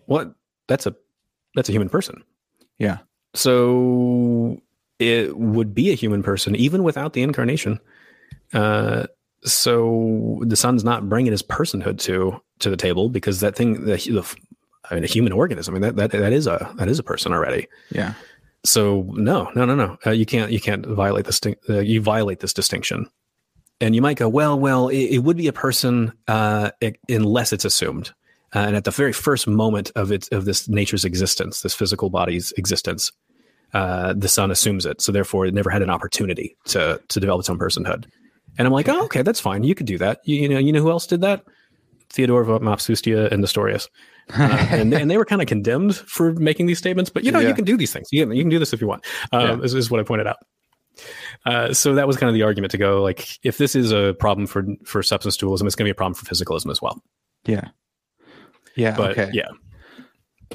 what? 0.06 0.34
That's 0.68 0.86
a 0.86 0.94
that's 1.54 1.68
a 1.68 1.72
human 1.72 1.88
person. 1.88 2.22
Yeah. 2.78 2.98
So 3.34 4.60
it 4.98 5.36
would 5.36 5.74
be 5.74 5.90
a 5.90 5.94
human 5.94 6.22
person 6.22 6.54
even 6.56 6.82
without 6.82 7.12
the 7.12 7.22
incarnation. 7.22 7.80
Uh, 8.52 9.06
so 9.44 10.40
the 10.46 10.56
son's 10.56 10.84
not 10.84 11.08
bringing 11.08 11.32
his 11.32 11.42
personhood 11.42 11.98
to 12.00 12.40
to 12.60 12.70
the 12.70 12.76
table 12.76 13.08
because 13.08 13.40
that 13.40 13.56
thing, 13.56 13.84
the, 13.84 13.96
the 13.96 14.36
I 14.90 14.94
mean, 14.94 15.04
a 15.04 15.08
human 15.08 15.32
organism. 15.32 15.74
I 15.74 15.78
mean, 15.78 15.82
that 15.82 16.10
that 16.10 16.18
that 16.18 16.32
is 16.32 16.46
a 16.46 16.72
that 16.76 16.88
is 16.88 16.98
a 16.98 17.02
person 17.02 17.32
already. 17.32 17.68
Yeah. 17.90 18.14
So 18.64 19.10
no, 19.10 19.50
no, 19.56 19.64
no, 19.64 19.74
no. 19.74 19.98
Uh, 20.06 20.10
you 20.10 20.26
can't 20.26 20.52
you 20.52 20.60
can't 20.60 20.86
violate 20.86 21.24
this. 21.24 21.40
Uh, 21.68 21.80
you 21.80 22.00
violate 22.00 22.40
this 22.40 22.52
distinction. 22.52 23.08
And 23.80 23.96
you 23.96 24.02
might 24.02 24.16
go, 24.16 24.28
well, 24.28 24.56
well, 24.56 24.88
it, 24.88 25.16
it 25.16 25.18
would 25.24 25.36
be 25.36 25.48
a 25.48 25.52
person 25.52 26.12
uh, 26.28 26.70
it, 26.80 27.00
unless 27.08 27.52
it's 27.52 27.64
assumed. 27.64 28.12
Uh, 28.54 28.60
and 28.60 28.76
at 28.76 28.84
the 28.84 28.90
very 28.90 29.12
first 29.12 29.46
moment 29.46 29.90
of 29.96 30.12
it 30.12 30.28
of 30.32 30.44
this 30.44 30.68
nature's 30.68 31.04
existence, 31.04 31.62
this 31.62 31.74
physical 31.74 32.10
body's 32.10 32.52
existence, 32.52 33.12
uh, 33.74 34.12
the 34.16 34.28
Son 34.28 34.50
assumes 34.50 34.84
it. 34.84 35.00
So 35.00 35.12
therefore, 35.12 35.46
it 35.46 35.54
never 35.54 35.70
had 35.70 35.82
an 35.82 35.90
opportunity 35.90 36.56
to 36.66 37.00
to 37.08 37.20
develop 37.20 37.40
its 37.40 37.50
own 37.50 37.58
personhood. 37.58 38.06
And 38.58 38.66
I'm 38.66 38.72
like, 38.72 38.88
oh, 38.88 39.04
okay, 39.04 39.22
that's 39.22 39.40
fine. 39.40 39.64
You 39.64 39.74
could 39.74 39.86
do 39.86 39.98
that. 39.98 40.20
You, 40.24 40.36
you 40.36 40.48
know, 40.48 40.58
you 40.58 40.72
know 40.72 40.82
who 40.82 40.90
else 40.90 41.06
did 41.06 41.22
that? 41.22 41.42
Theodore 42.10 42.42
of 42.42 42.62
Mopsuestia 42.62 43.30
and 43.30 43.40
Nestorius. 43.40 43.88
Uh, 44.32 44.66
and, 44.70 44.94
and 44.94 45.10
they 45.10 45.18
were 45.18 45.24
kind 45.24 45.42
of 45.42 45.48
condemned 45.48 45.96
for 45.96 46.32
making 46.34 46.66
these 46.66 46.78
statements. 46.78 47.10
But 47.10 47.24
you 47.24 47.32
know, 47.32 47.40
yeah. 47.40 47.48
you 47.48 47.54
can 47.54 47.64
do 47.64 47.76
these 47.76 47.92
things. 47.92 48.08
You 48.12 48.24
can, 48.24 48.34
you 48.34 48.42
can 48.42 48.50
do 48.50 48.60
this 48.60 48.72
if 48.72 48.80
you 48.80 48.86
want. 48.86 49.04
Um, 49.32 49.58
yeah. 49.58 49.64
is, 49.64 49.74
is 49.74 49.90
what 49.90 49.98
I 49.98 50.04
pointed 50.04 50.28
out. 50.28 50.36
Uh, 51.44 51.74
so 51.74 51.96
that 51.96 52.06
was 52.06 52.16
kind 52.16 52.28
of 52.28 52.34
the 52.34 52.44
argument 52.44 52.70
to 52.70 52.78
go 52.78 53.02
like, 53.02 53.38
if 53.42 53.58
this 53.58 53.74
is 53.74 53.90
a 53.90 54.14
problem 54.20 54.46
for 54.46 54.64
for 54.84 55.02
substance 55.02 55.36
dualism, 55.36 55.66
it's 55.66 55.74
going 55.74 55.84
to 55.84 55.88
be 55.88 55.90
a 55.90 55.94
problem 55.96 56.14
for 56.14 56.24
physicalism 56.24 56.70
as 56.70 56.80
well. 56.80 57.02
Yeah. 57.44 57.68
Yeah. 58.76 58.96
But 58.96 59.12
okay. 59.12 59.30
yeah. 59.32 59.48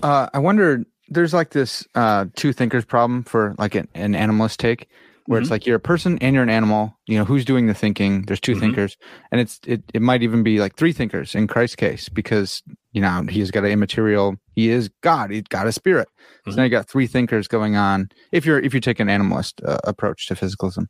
Uh, 0.04 0.30
I 0.34 0.40
wonder. 0.40 0.86
There's 1.10 1.34
like 1.34 1.52
this 1.52 1.88
uh, 1.96 2.26
two 2.36 2.52
thinkers 2.52 2.84
problem 2.84 3.24
for 3.24 3.56
like 3.58 3.76
an, 3.76 3.88
an 3.94 4.14
animalist 4.14 4.58
take, 4.58 4.90
where 5.26 5.38
mm-hmm. 5.38 5.44
it's 5.44 5.52
like 5.52 5.66
you're 5.66 5.78
a 5.78 5.80
person 5.80 6.18
and 6.20 6.34
you're 6.34 6.44
an 6.44 6.50
animal. 6.50 6.98
You 7.06 7.18
know 7.18 7.26
who's 7.26 7.46
doing 7.46 7.68
the 7.68 7.74
thinking. 7.74 8.24
There's 8.24 8.42
2 8.42 8.54
mm-hmm. 8.54 8.62
thinkers, 8.62 8.98
and 9.32 9.40
it's 9.40 9.60
it. 9.66 9.84
It 9.94 10.02
might 10.02 10.24
even 10.24 10.44
be 10.44 10.60
like 10.60 10.76
three 10.76 10.92
thinkers 10.92 11.34
in 11.34 11.48
Christ's 11.48 11.76
case 11.76 12.10
because 12.10 12.62
you 12.92 13.02
know 13.02 13.26
he's 13.30 13.52
got 13.52 13.64
an 13.64 13.72
immaterial. 13.72 14.36
He 14.54 14.70
is 14.70 14.90
God. 15.02 15.32
He's 15.32 15.44
got 15.44 15.68
a 15.68 15.72
spirit. 15.72 16.10
Mm-hmm. 16.10 16.52
So 16.52 16.58
now 16.58 16.64
you 16.64 16.70
got 16.70 16.90
three 16.90 17.08
thinkers 17.08 17.48
going 17.48 17.78
on. 17.78 18.10
If 18.32 18.46
you're 18.46 18.60
if 18.60 18.74
you 18.74 18.82
take 18.82 19.00
an 19.00 19.08
animalist 19.08 19.66
uh, 19.66 19.78
approach 19.86 20.28
to 20.28 20.36
physicalism, 20.36 20.88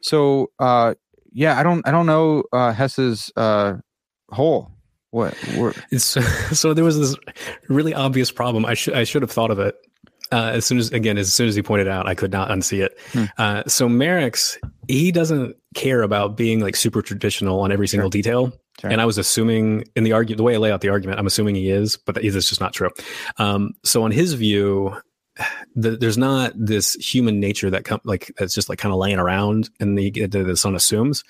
so 0.00 0.50
uh, 0.58 0.94
yeah, 1.32 1.58
I 1.58 1.62
don't 1.62 1.86
I 1.86 1.90
don't 1.90 2.06
know 2.06 2.44
uh, 2.52 2.72
Hess's 2.72 3.32
uh, 3.36 3.74
hole 4.30 4.75
what? 5.10 5.36
It's, 5.90 6.04
so 6.58 6.74
there 6.74 6.84
was 6.84 6.98
this 6.98 7.16
really 7.68 7.94
obvious 7.94 8.30
problem. 8.30 8.64
I 8.64 8.74
should 8.74 8.94
I 8.94 9.04
should 9.04 9.22
have 9.22 9.30
thought 9.30 9.50
of 9.50 9.58
it 9.58 9.76
uh, 10.32 10.50
as 10.54 10.66
soon 10.66 10.78
as 10.78 10.90
again 10.92 11.18
as 11.18 11.32
soon 11.32 11.48
as 11.48 11.54
he 11.54 11.62
pointed 11.62 11.88
out. 11.88 12.06
I 12.06 12.14
could 12.14 12.32
not 12.32 12.50
unsee 12.50 12.84
it. 12.84 12.98
Hmm. 13.12 13.24
Uh, 13.38 13.62
so 13.66 13.88
Merricks 13.88 14.58
he 14.88 15.12
doesn't 15.12 15.56
care 15.74 16.02
about 16.02 16.36
being 16.36 16.60
like 16.60 16.76
super 16.76 17.02
traditional 17.02 17.60
on 17.60 17.72
every 17.72 17.88
single 17.88 18.06
sure. 18.06 18.22
detail. 18.22 18.52
Sure. 18.80 18.90
And 18.90 19.00
I 19.00 19.06
was 19.06 19.16
assuming 19.16 19.84
in 19.96 20.04
the 20.04 20.12
argument, 20.12 20.36
the 20.36 20.42
way 20.42 20.54
I 20.54 20.58
lay 20.58 20.70
out 20.70 20.82
the 20.82 20.90
argument, 20.90 21.18
I'm 21.18 21.26
assuming 21.26 21.54
he 21.54 21.70
is, 21.70 21.96
but 21.96 22.14
that's 22.14 22.48
just 22.48 22.60
not 22.60 22.74
true. 22.74 22.90
Um, 23.38 23.72
so 23.84 24.02
on 24.02 24.10
his 24.10 24.34
view, 24.34 24.94
the, 25.74 25.96
there's 25.96 26.18
not 26.18 26.52
this 26.54 26.94
human 26.94 27.40
nature 27.40 27.70
that 27.70 27.84
come 27.84 28.00
like 28.04 28.32
that's 28.38 28.54
just 28.54 28.68
like 28.68 28.78
kind 28.78 28.92
of 28.92 28.98
laying 28.98 29.18
around 29.18 29.70
and 29.80 29.96
the, 29.96 30.10
the, 30.10 30.44
the 30.44 30.56
son 30.56 30.74
assumes 30.74 31.24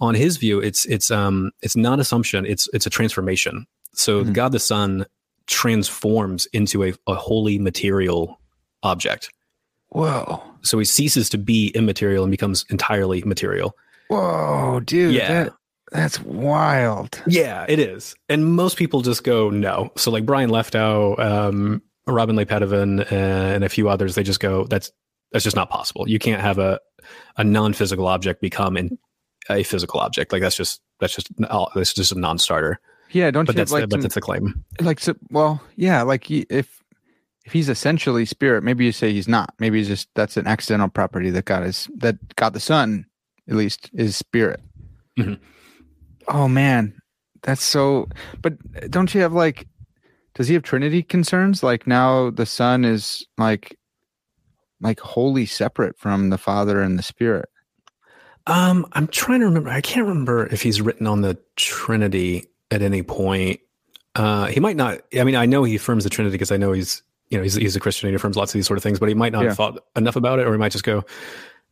on 0.00 0.14
his 0.14 0.36
view, 0.36 0.60
it's 0.60 0.84
it's 0.86 1.10
um 1.10 1.50
it's 1.62 1.76
not 1.76 1.98
assumption, 2.00 2.46
it's 2.46 2.68
it's 2.72 2.86
a 2.86 2.90
transformation. 2.90 3.66
So 3.92 4.22
mm-hmm. 4.22 4.32
God 4.32 4.52
the 4.52 4.58
Son 4.58 5.06
transforms 5.46 6.46
into 6.46 6.84
a, 6.84 6.92
a 7.06 7.14
wholly 7.14 7.58
material 7.58 8.40
object. 8.82 9.30
Whoa. 9.88 10.42
So 10.62 10.78
he 10.78 10.84
ceases 10.84 11.28
to 11.30 11.38
be 11.38 11.68
immaterial 11.68 12.24
and 12.24 12.30
becomes 12.30 12.66
entirely 12.70 13.22
material. 13.22 13.76
Whoa, 14.08 14.80
dude. 14.80 15.14
Yeah. 15.14 15.44
That, 15.44 15.52
that's 15.92 16.20
wild. 16.20 17.22
Yeah, 17.26 17.64
it 17.68 17.78
is. 17.78 18.16
And 18.28 18.44
most 18.44 18.76
people 18.76 19.02
just 19.02 19.22
go, 19.22 19.50
no. 19.50 19.92
So 19.96 20.10
like 20.10 20.26
Brian 20.26 20.50
Leftow, 20.50 21.16
um, 21.18 21.80
Robin 22.08 22.34
Le 22.34 22.44
Poidevin, 22.44 23.10
and 23.10 23.62
a 23.62 23.68
few 23.68 23.88
others, 23.88 24.16
they 24.16 24.24
just 24.24 24.40
go, 24.40 24.64
that's 24.64 24.90
that's 25.32 25.44
just 25.44 25.56
not 25.56 25.70
possible. 25.70 26.08
You 26.08 26.18
can't 26.18 26.40
have 26.40 26.58
a 26.58 26.80
a 27.36 27.44
non-physical 27.44 28.06
object 28.06 28.40
become 28.40 28.76
in, 28.76 28.98
a 29.50 29.62
physical 29.62 30.00
object. 30.00 30.32
Like 30.32 30.42
that's 30.42 30.56
just 30.56 30.80
that's 31.00 31.14
just 31.14 31.28
oh, 31.50 31.68
that's 31.74 31.94
just 31.94 32.12
a 32.12 32.18
non-starter. 32.18 32.80
Yeah, 33.10 33.30
don't 33.30 33.44
but 33.44 33.54
you 33.54 33.58
that's 33.58 33.72
like 33.72 33.88
but 33.88 34.00
that's 34.00 34.14
the 34.14 34.20
claim. 34.20 34.64
Like 34.80 35.00
so, 35.00 35.14
well, 35.30 35.62
yeah, 35.76 36.02
like 36.02 36.30
if 36.30 36.82
if 37.44 37.52
he's 37.52 37.68
essentially 37.68 38.24
spirit, 38.24 38.64
maybe 38.64 38.84
you 38.84 38.92
say 38.92 39.12
he's 39.12 39.28
not. 39.28 39.54
Maybe 39.58 39.78
he's 39.78 39.88
just 39.88 40.08
that's 40.14 40.36
an 40.36 40.46
accidental 40.46 40.88
property 40.88 41.30
that 41.30 41.44
God 41.44 41.64
is 41.64 41.88
that 41.96 42.16
God 42.36 42.52
the 42.52 42.60
Son 42.60 43.06
at 43.48 43.54
least 43.54 43.90
is 43.94 44.16
spirit. 44.16 44.60
Mm-hmm. 45.18 45.34
Oh 46.28 46.48
man, 46.48 47.00
that's 47.42 47.62
so. 47.62 48.08
But 48.42 48.54
don't 48.90 49.14
you 49.14 49.20
have 49.20 49.32
like? 49.32 49.66
does 50.36 50.48
he 50.48 50.54
have 50.54 50.62
Trinity 50.62 51.02
concerns? 51.02 51.62
Like 51.62 51.86
now 51.86 52.30
the 52.30 52.46
Son 52.46 52.84
is 52.84 53.26
like 53.38 53.76
like 54.80 55.00
wholly 55.00 55.46
separate 55.46 55.98
from 55.98 56.28
the 56.28 56.38
Father 56.38 56.82
and 56.82 56.98
the 56.98 57.02
Spirit. 57.02 57.48
Um, 58.46 58.86
I'm 58.92 59.08
trying 59.08 59.40
to 59.40 59.46
remember. 59.46 59.70
I 59.70 59.80
can't 59.80 60.06
remember 60.06 60.46
if 60.46 60.62
he's 60.62 60.80
written 60.80 61.06
on 61.06 61.20
the 61.20 61.38
Trinity 61.56 62.46
at 62.70 62.82
any 62.82 63.02
point. 63.02 63.60
Uh, 64.14 64.46
he 64.46 64.60
might 64.60 64.76
not. 64.76 65.00
I 65.18 65.24
mean, 65.24 65.36
I 65.36 65.46
know 65.46 65.64
he 65.64 65.76
affirms 65.76 66.04
the 66.04 66.10
Trinity 66.10 66.32
because 66.32 66.52
I 66.52 66.56
know 66.56 66.72
he's 66.72 67.02
you 67.28 67.38
know 67.38 67.42
he's 67.42 67.54
he's 67.54 67.76
a 67.76 67.80
Christian. 67.80 68.08
And 68.08 68.12
he 68.12 68.16
affirms 68.16 68.36
lots 68.36 68.52
of 68.52 68.58
these 68.58 68.66
sort 68.66 68.76
of 68.76 68.82
things, 68.82 68.98
but 68.98 69.08
he 69.08 69.14
might 69.14 69.32
not 69.32 69.42
yeah. 69.42 69.48
have 69.48 69.56
thought 69.56 69.84
enough 69.96 70.16
about 70.16 70.38
it, 70.38 70.46
or 70.46 70.52
he 70.52 70.58
might 70.58 70.72
just 70.72 70.84
go, 70.84 71.04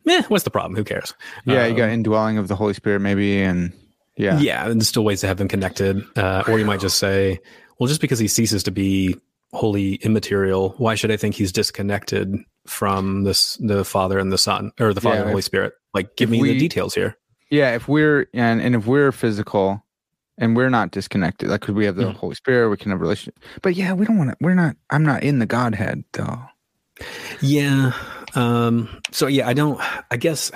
"Meh, 0.05 0.23
what's 0.29 0.45
the 0.45 0.51
problem? 0.51 0.75
Who 0.75 0.85
cares?" 0.85 1.15
Yeah, 1.47 1.65
um, 1.65 1.71
you 1.71 1.77
got 1.77 1.91
indwelling 1.91 2.39
of 2.39 2.49
the 2.49 2.57
Holy 2.57 2.75
Spirit, 2.75 3.01
maybe, 3.01 3.41
and 3.41 3.73
yeah, 4.17 4.39
yeah, 4.41 4.67
and 4.69 4.81
there's 4.81 4.89
still 4.89 5.05
ways 5.05 5.21
to 5.21 5.27
have 5.27 5.37
them 5.37 5.49
connected. 5.49 6.03
Uh, 6.17 6.43
or 6.49 6.59
you 6.59 6.65
might 6.65 6.81
just 6.81 6.99
say, 6.99 7.41
"Well, 7.79 7.89
just 7.89 8.01
because 8.01 8.19
he 8.19 8.29
ceases 8.29 8.65
to 8.65 8.71
be 8.71 9.17
wholly 9.55 9.95
immaterial, 9.97 10.75
why 10.79 10.95
should 10.95 11.11
I 11.11 11.17
think 11.17 11.35
he's 11.35 11.53
disconnected 11.53 12.37
from 12.67 13.25
this 13.25 13.57
the 13.57 13.85
Father 13.85 14.19
and 14.19 14.33
the 14.33 14.39
Son 14.39 14.73
or 14.81 14.93
the 14.93 15.01
Father 15.01 15.17
yeah, 15.17 15.21
and 15.21 15.29
the 15.29 15.33
Holy 15.33 15.43
Spirit?" 15.43 15.75
Like, 15.95 16.17
give 16.17 16.29
me 16.29 16.41
we, 16.41 16.53
the 16.53 16.59
details 16.59 16.95
here. 16.95 17.17
Yeah, 17.51 17.75
if 17.75 17.89
we're 17.89 18.27
and 18.35 18.61
and 18.61 18.75
if 18.75 18.87
we're 18.87 19.13
physical 19.13 19.83
and 20.39 20.57
we're 20.57 20.71
not 20.71 20.91
disconnected, 20.91 21.49
like 21.49 21.61
because 21.61 21.75
we 21.75 21.87
have 21.87 21.97
the 21.97 22.05
mm. 22.05 22.17
Holy 22.17 22.35
Spirit, 22.35 22.71
we 22.71 22.77
can 22.77 22.91
have 22.91 23.01
relationship. 23.01 23.39
But 23.63 23.77
yeah, 23.77 23.93
we 23.93 24.05
don't 24.05 24.19
want 24.19 24.31
to. 24.31 24.37
We're 24.41 24.55
not. 24.55 24.77
I'm 24.91 25.05
not 25.05 25.23
in 25.23 25.39
the 25.39 25.47
Godhead 25.47 26.05
though. 26.13 26.43
Yeah. 27.41 27.93
Um. 28.35 29.01
So 29.13 29.27
yeah, 29.27 29.47
I 29.49 29.53
don't. 29.53 29.81
I 30.11 30.17
guess 30.17 30.51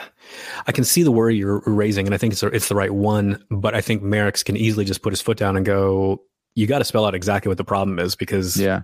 I 0.67 0.73
can 0.73 0.85
see 0.85 1.03
the 1.03 1.13
worry 1.13 1.37
you're 1.37 1.63
raising, 1.67 2.07
and 2.07 2.15
I 2.15 2.19
think 2.19 2.33
it's 2.33 2.43
it's 2.43 2.69
the 2.69 2.75
right 2.75 2.93
one. 2.93 3.45
But 3.51 3.75
I 3.75 3.81
think 3.81 4.03
Merricks 4.03 4.45
can 4.45 4.57
easily 4.57 4.85
just 4.85 5.03
put 5.03 5.13
his 5.13 5.21
foot 5.21 5.39
down 5.39 5.57
and 5.57 5.65
go, 5.65 6.23
"You 6.59 6.67
got 6.67 6.79
to 6.79 6.85
spell 6.85 7.05
out 7.05 7.15
exactly 7.15 7.49
what 7.49 7.59
the 7.59 7.65
problem 7.65 7.99
is," 7.99 8.17
because 8.17 8.57
yeah, 8.57 8.83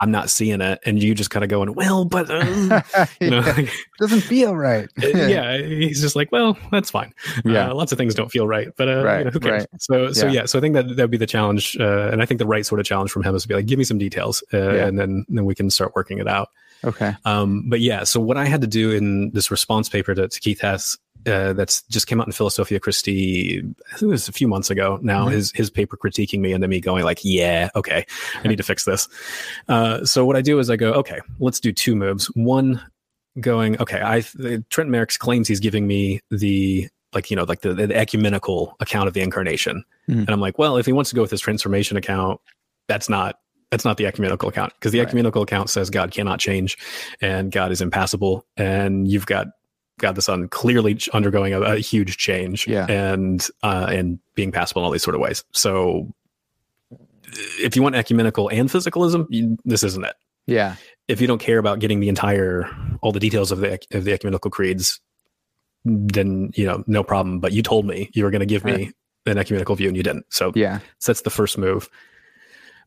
I'm 0.00 0.10
not 0.10 0.28
seeing 0.28 0.60
it, 0.60 0.80
and 0.84 1.02
you 1.02 1.14
just 1.14 1.30
kind 1.30 1.44
of 1.44 1.50
going, 1.50 1.72
well, 1.74 2.04
but 2.04 2.28
uh, 2.28 2.82
you 3.20 3.30
know, 3.30 3.40
like, 3.40 3.70
doesn't 3.98 4.22
feel 4.22 4.56
right. 4.56 4.88
yeah, 4.98 5.56
he's 5.58 6.00
just 6.00 6.16
like, 6.16 6.32
well, 6.32 6.58
that's 6.72 6.90
fine. 6.90 7.14
Yeah, 7.44 7.70
uh, 7.70 7.74
lots 7.74 7.92
of 7.92 7.98
things 7.98 8.14
don't 8.14 8.30
feel 8.30 8.46
right, 8.46 8.68
but 8.76 8.88
uh, 8.88 9.04
right, 9.04 9.18
you 9.18 9.24
know, 9.26 9.30
who 9.30 9.40
cares? 9.40 9.66
Right. 9.72 9.82
So, 9.82 10.12
so 10.12 10.26
yeah. 10.26 10.32
yeah. 10.32 10.46
so 10.46 10.58
I 10.58 10.60
think 10.60 10.74
that 10.74 10.88
that'd 10.88 11.10
be 11.10 11.16
the 11.16 11.26
challenge, 11.26 11.76
uh, 11.78 12.10
and 12.10 12.20
I 12.20 12.26
think 12.26 12.38
the 12.38 12.46
right 12.46 12.66
sort 12.66 12.80
of 12.80 12.86
challenge 12.86 13.12
from 13.12 13.22
him 13.22 13.34
is 13.34 13.42
to 13.42 13.48
be 13.48 13.54
like, 13.54 13.66
give 13.66 13.78
me 13.78 13.84
some 13.84 13.98
details, 13.98 14.42
uh, 14.52 14.58
yeah. 14.58 14.86
and 14.86 14.98
then 14.98 15.24
then 15.28 15.44
we 15.44 15.54
can 15.54 15.70
start 15.70 15.92
working 15.94 16.18
it 16.18 16.28
out. 16.28 16.48
Okay. 16.82 17.14
Um, 17.24 17.68
but 17.68 17.80
yeah, 17.80 18.04
so 18.04 18.20
what 18.20 18.36
I 18.36 18.44
had 18.44 18.60
to 18.60 18.66
do 18.66 18.90
in 18.90 19.30
this 19.30 19.50
response 19.50 19.88
paper 19.88 20.14
to, 20.14 20.28
to 20.28 20.40
Keith 20.40 20.60
Hess 20.60 20.98
uh, 21.26 21.52
that's 21.52 21.82
just 21.82 22.06
came 22.06 22.20
out 22.20 22.26
in 22.26 22.32
Philosophia 22.32 22.80
Christi. 22.80 23.58
I 23.60 23.96
think 23.96 24.02
it 24.02 24.06
was 24.06 24.28
a 24.28 24.32
few 24.32 24.48
months 24.48 24.70
ago. 24.70 24.98
Now 25.02 25.24
mm-hmm. 25.24 25.34
his 25.34 25.52
his 25.52 25.70
paper 25.70 25.96
critiquing 25.96 26.40
me 26.40 26.52
and 26.52 26.62
then 26.62 26.70
me 26.70 26.80
going 26.80 27.04
like, 27.04 27.20
yeah, 27.22 27.70
okay, 27.74 28.06
I 28.42 28.48
need 28.48 28.56
to 28.56 28.62
fix 28.62 28.84
this. 28.84 29.08
Uh, 29.68 30.04
so 30.04 30.24
what 30.24 30.36
I 30.36 30.42
do 30.42 30.58
is 30.58 30.70
I 30.70 30.76
go, 30.76 30.92
okay, 30.94 31.20
let's 31.38 31.60
do 31.60 31.72
two 31.72 31.96
moves. 31.96 32.26
One, 32.34 32.80
going, 33.40 33.80
okay, 33.80 34.00
I 34.02 34.20
Trent 34.70 34.90
Merricks 34.90 35.18
claims 35.18 35.48
he's 35.48 35.60
giving 35.60 35.86
me 35.86 36.20
the 36.30 36.88
like 37.12 37.30
you 37.30 37.36
know 37.36 37.44
like 37.44 37.60
the, 37.60 37.74
the 37.74 37.94
ecumenical 37.94 38.76
account 38.80 39.08
of 39.08 39.14
the 39.14 39.20
incarnation, 39.20 39.84
mm-hmm. 40.08 40.20
and 40.20 40.30
I'm 40.30 40.40
like, 40.40 40.58
well, 40.58 40.76
if 40.76 40.86
he 40.86 40.92
wants 40.92 41.10
to 41.10 41.16
go 41.16 41.22
with 41.22 41.30
his 41.30 41.40
transformation 41.40 41.96
account, 41.96 42.40
that's 42.88 43.08
not 43.08 43.38
that's 43.70 43.84
not 43.84 43.96
the 43.96 44.06
ecumenical 44.06 44.48
account 44.48 44.72
because 44.74 44.92
the 44.92 44.98
right. 44.98 45.08
ecumenical 45.08 45.42
account 45.42 45.70
says 45.70 45.90
God 45.90 46.12
cannot 46.12 46.38
change 46.38 46.76
and 47.20 47.50
God 47.50 47.72
is 47.72 47.80
impassible, 47.80 48.44
and 48.56 49.08
you've 49.08 49.26
got 49.26 49.48
God 49.98 50.16
the 50.16 50.22
Son 50.22 50.48
clearly 50.48 50.98
undergoing 51.12 51.54
a, 51.54 51.60
a 51.60 51.76
huge 51.76 52.16
change 52.16 52.66
yeah. 52.66 52.86
and 52.86 53.46
uh, 53.62 53.86
and 53.90 54.18
being 54.34 54.52
passable 54.52 54.82
in 54.82 54.86
all 54.86 54.90
these 54.90 55.02
sort 55.02 55.14
of 55.14 55.20
ways. 55.20 55.44
So 55.52 56.12
if 57.60 57.76
you 57.76 57.82
want 57.82 57.94
ecumenical 57.94 58.48
and 58.48 58.68
physicalism, 58.68 59.26
you, 59.30 59.56
this 59.64 59.82
isn't 59.84 60.04
it. 60.04 60.14
Yeah. 60.46 60.76
If 61.08 61.20
you 61.20 61.26
don't 61.26 61.38
care 61.38 61.58
about 61.58 61.78
getting 61.78 62.00
the 62.00 62.08
entire 62.08 62.68
all 63.02 63.12
the 63.12 63.20
details 63.20 63.52
of 63.52 63.58
the 63.58 63.78
of 63.92 64.04
the 64.04 64.12
ecumenical 64.12 64.50
creeds, 64.50 65.00
then 65.84 66.50
you 66.54 66.66
know 66.66 66.82
no 66.86 67.04
problem. 67.04 67.40
But 67.40 67.52
you 67.52 67.62
told 67.62 67.86
me 67.86 68.10
you 68.14 68.24
were 68.24 68.30
going 68.30 68.40
to 68.40 68.46
give 68.46 68.64
right. 68.64 68.78
me 68.78 68.92
an 69.26 69.38
ecumenical 69.38 69.76
view, 69.76 69.88
and 69.88 69.96
you 69.96 70.02
didn't. 70.02 70.26
So 70.30 70.52
yeah, 70.54 70.78
so 70.98 71.12
that's 71.12 71.22
the 71.22 71.30
first 71.30 71.58
move. 71.58 71.88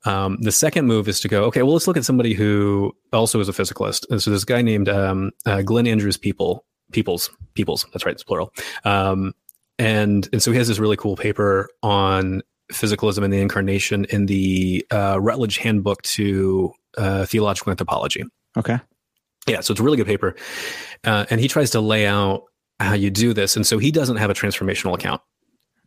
Um, 0.06 0.38
the 0.42 0.52
second 0.52 0.86
move 0.86 1.08
is 1.08 1.20
to 1.22 1.28
go, 1.28 1.44
okay, 1.46 1.64
well, 1.64 1.74
let's 1.74 1.88
look 1.88 1.98
at 1.98 2.06
somebody 2.06 2.34
who 2.34 2.96
also 3.12 3.40
is 3.40 3.50
a 3.50 3.52
physicalist. 3.52 4.06
And 4.10 4.22
so 4.22 4.30
this 4.30 4.46
guy 4.46 4.62
named 4.62 4.88
um, 4.88 5.32
uh, 5.46 5.64
Glenn 5.64 5.88
Andrews 5.88 6.18
People 6.18 6.66
peoples 6.92 7.30
peoples 7.54 7.86
that's 7.92 8.06
right 8.06 8.14
it's 8.14 8.24
plural 8.24 8.54
um, 8.86 9.34
and 9.80 10.30
and 10.32 10.42
so 10.42 10.52
he 10.52 10.58
has 10.58 10.68
this 10.68 10.80
really 10.80 10.98
cool 10.98 11.16
paper 11.16 11.70
on 11.84 12.42
physicalism 12.72 13.24
and 13.24 13.32
the 13.32 13.40
incarnation 13.40 14.06
in 14.06 14.26
the 14.26 14.86
uh, 14.92 15.18
Routledge 15.22 15.58
Handbook 15.58 16.02
to 16.04 16.74
uh, 16.98 17.26
Theological 17.26 17.72
Anthropology. 17.72 18.24
Okay. 18.58 18.80
Yeah, 19.48 19.62
so 19.62 19.72
it's 19.72 19.80
a 19.80 19.84
really 19.84 19.96
good 19.96 20.08
paper, 20.08 20.36
uh, 21.06 21.26
and 21.30 21.40
he 21.40 21.48
tries 21.48 21.70
to 21.72 21.80
lay 21.80 22.06
out 22.06 22.44
how 22.82 22.96
you 22.96 23.10
do 23.10 23.34
this. 23.34 23.56
And 23.56 23.66
so 23.66 23.78
he 23.78 23.92
doesn't 23.92 24.18
have 24.18 24.30
a 24.30 24.34
transformational 24.34 24.94
account, 24.94 25.22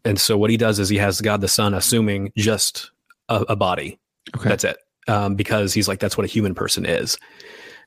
and 0.02 0.18
so 0.18 0.38
what 0.38 0.48
he 0.48 0.56
does 0.56 0.78
is 0.78 0.88
he 0.88 0.96
has 0.96 1.20
God 1.20 1.42
the 1.42 1.48
Son 1.48 1.74
assuming 1.74 2.32
just 2.38 2.90
a, 3.28 3.42
a 3.50 3.56
body. 3.56 3.98
Okay. 4.34 4.48
That's 4.48 4.64
it, 4.64 4.78
um, 5.08 5.34
because 5.34 5.74
he's 5.74 5.88
like 5.88 6.00
that's 6.00 6.16
what 6.16 6.24
a 6.24 6.28
human 6.28 6.54
person 6.54 6.86
is, 6.86 7.18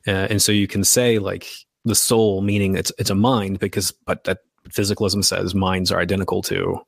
uh, 0.06 0.28
and 0.30 0.40
so 0.40 0.52
you 0.52 0.68
can 0.68 0.84
say 0.84 1.18
like 1.18 1.48
the 1.84 1.94
soul, 1.94 2.40
meaning 2.40 2.76
it's 2.76 2.92
it's 2.98 3.10
a 3.10 3.14
mind, 3.14 3.58
because 3.58 3.92
but 3.92 4.24
that 4.24 4.38
physicalism 4.68 5.24
says 5.24 5.54
minds 5.54 5.92
are 5.92 6.00
identical 6.00 6.42
to 6.42 6.80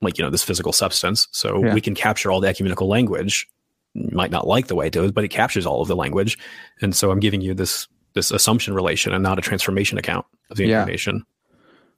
like 0.00 0.18
you 0.18 0.24
know 0.24 0.30
this 0.30 0.44
physical 0.44 0.72
substance. 0.72 1.28
So 1.32 1.64
yeah. 1.64 1.74
we 1.74 1.80
can 1.80 1.94
capture 1.94 2.30
all 2.30 2.40
the 2.40 2.48
ecumenical 2.48 2.88
language. 2.88 3.48
You 3.94 4.10
might 4.12 4.30
not 4.30 4.46
like 4.46 4.66
the 4.66 4.74
way 4.74 4.88
it 4.88 4.92
does, 4.92 5.12
but 5.12 5.24
it 5.24 5.28
captures 5.28 5.66
all 5.66 5.80
of 5.80 5.88
the 5.88 5.96
language. 5.96 6.38
And 6.82 6.94
so 6.94 7.10
I'm 7.10 7.20
giving 7.20 7.40
you 7.40 7.54
this 7.54 7.88
this 8.14 8.30
assumption 8.30 8.74
relation 8.74 9.12
and 9.12 9.22
not 9.22 9.38
a 9.38 9.42
transformation 9.42 9.98
account 9.98 10.26
of 10.50 10.56
the 10.56 10.66
yeah. 10.66 10.80
incarnation. 10.80 11.24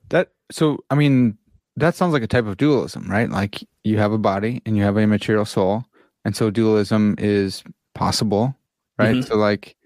That 0.09 0.33
so 0.51 0.79
I 0.91 0.95
mean 0.95 1.37
that 1.77 1.95
sounds 1.95 2.13
like 2.13 2.23
a 2.23 2.29
type 2.29 2.47
of 2.47 2.57
dualism, 2.57 3.09
right? 3.09 3.31
Like 3.31 3.63
you 3.85 3.99
have 3.99 4.13
a 4.13 4.19
body 4.19 4.63
and 4.67 4.77
you 4.77 4.83
have 4.83 4.97
a 4.97 5.07
material 5.07 5.45
soul, 5.45 5.85
and 6.25 6.35
so 6.37 6.51
dualism 6.51 7.15
is 7.19 7.63
possible, 7.95 8.57
right? 8.99 9.17
Mm-hmm. 9.17 9.29
So 9.29 9.37
like 9.37 9.77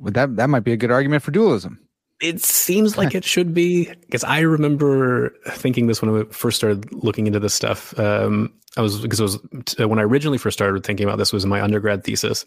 that 0.00 0.36
that 0.36 0.50
might 0.50 0.64
be 0.64 0.72
a 0.72 0.76
good 0.76 0.90
argument 0.90 1.22
for 1.22 1.30
dualism. 1.30 1.80
It 2.20 2.40
seems 2.40 2.96
like 2.96 3.16
it 3.16 3.24
should 3.24 3.52
be 3.52 3.86
because 4.02 4.22
I 4.22 4.40
remember 4.40 5.34
thinking 5.48 5.88
this 5.88 6.00
when 6.00 6.20
I 6.20 6.24
first 6.32 6.56
started 6.56 6.92
looking 6.92 7.26
into 7.26 7.40
this 7.40 7.52
stuff. 7.52 7.98
Um, 7.98 8.52
I 8.76 8.80
was 8.80 9.00
because 9.00 9.18
it 9.18 9.24
was 9.24 9.76
when 9.78 9.98
I 9.98 10.02
originally 10.02 10.38
first 10.38 10.56
started 10.56 10.84
thinking 10.84 11.04
about 11.04 11.18
this 11.18 11.32
was 11.32 11.42
in 11.42 11.50
my 11.50 11.60
undergrad 11.60 12.04
thesis, 12.04 12.46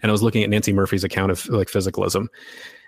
and 0.00 0.10
I 0.10 0.12
was 0.12 0.22
looking 0.22 0.42
at 0.42 0.48
Nancy 0.48 0.72
Murphy's 0.72 1.04
account 1.04 1.30
of 1.30 1.46
like 1.50 1.68
physicalism, 1.68 2.28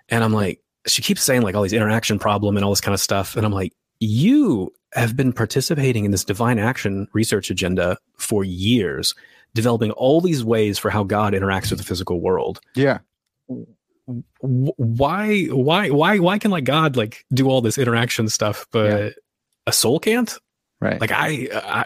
and 0.08 0.24
I'm 0.24 0.32
like, 0.32 0.60
she 0.86 1.02
keeps 1.02 1.22
saying 1.22 1.42
like 1.42 1.54
all 1.54 1.62
these 1.62 1.74
interaction 1.74 2.18
problem 2.18 2.56
and 2.56 2.64
all 2.64 2.72
this 2.72 2.80
kind 2.80 2.94
of 2.94 3.00
stuff, 3.00 3.36
and 3.36 3.44
I'm 3.44 3.52
like, 3.52 3.74
you 4.00 4.72
have 4.94 5.16
been 5.16 5.32
participating 5.32 6.06
in 6.06 6.10
this 6.10 6.24
divine 6.24 6.58
action 6.58 7.06
research 7.12 7.50
agenda 7.50 7.98
for 8.16 8.44
years, 8.44 9.14
developing 9.52 9.90
all 9.90 10.22
these 10.22 10.42
ways 10.42 10.78
for 10.78 10.90
how 10.90 11.04
God 11.04 11.34
interacts 11.34 11.68
with 11.68 11.80
the 11.80 11.84
physical 11.84 12.22
world. 12.22 12.60
Yeah 12.74 13.00
why 14.06 15.44
why 15.46 15.90
why 15.90 16.18
why 16.18 16.38
can 16.38 16.50
like 16.50 16.64
god 16.64 16.96
like 16.96 17.24
do 17.32 17.48
all 17.48 17.60
this 17.62 17.78
interaction 17.78 18.28
stuff 18.28 18.66
but 18.70 18.90
yeah. 18.90 19.10
a 19.66 19.72
soul 19.72 19.98
can't? 19.98 20.36
Right. 20.80 21.00
Like 21.00 21.12
i 21.12 21.48
i, 21.54 21.84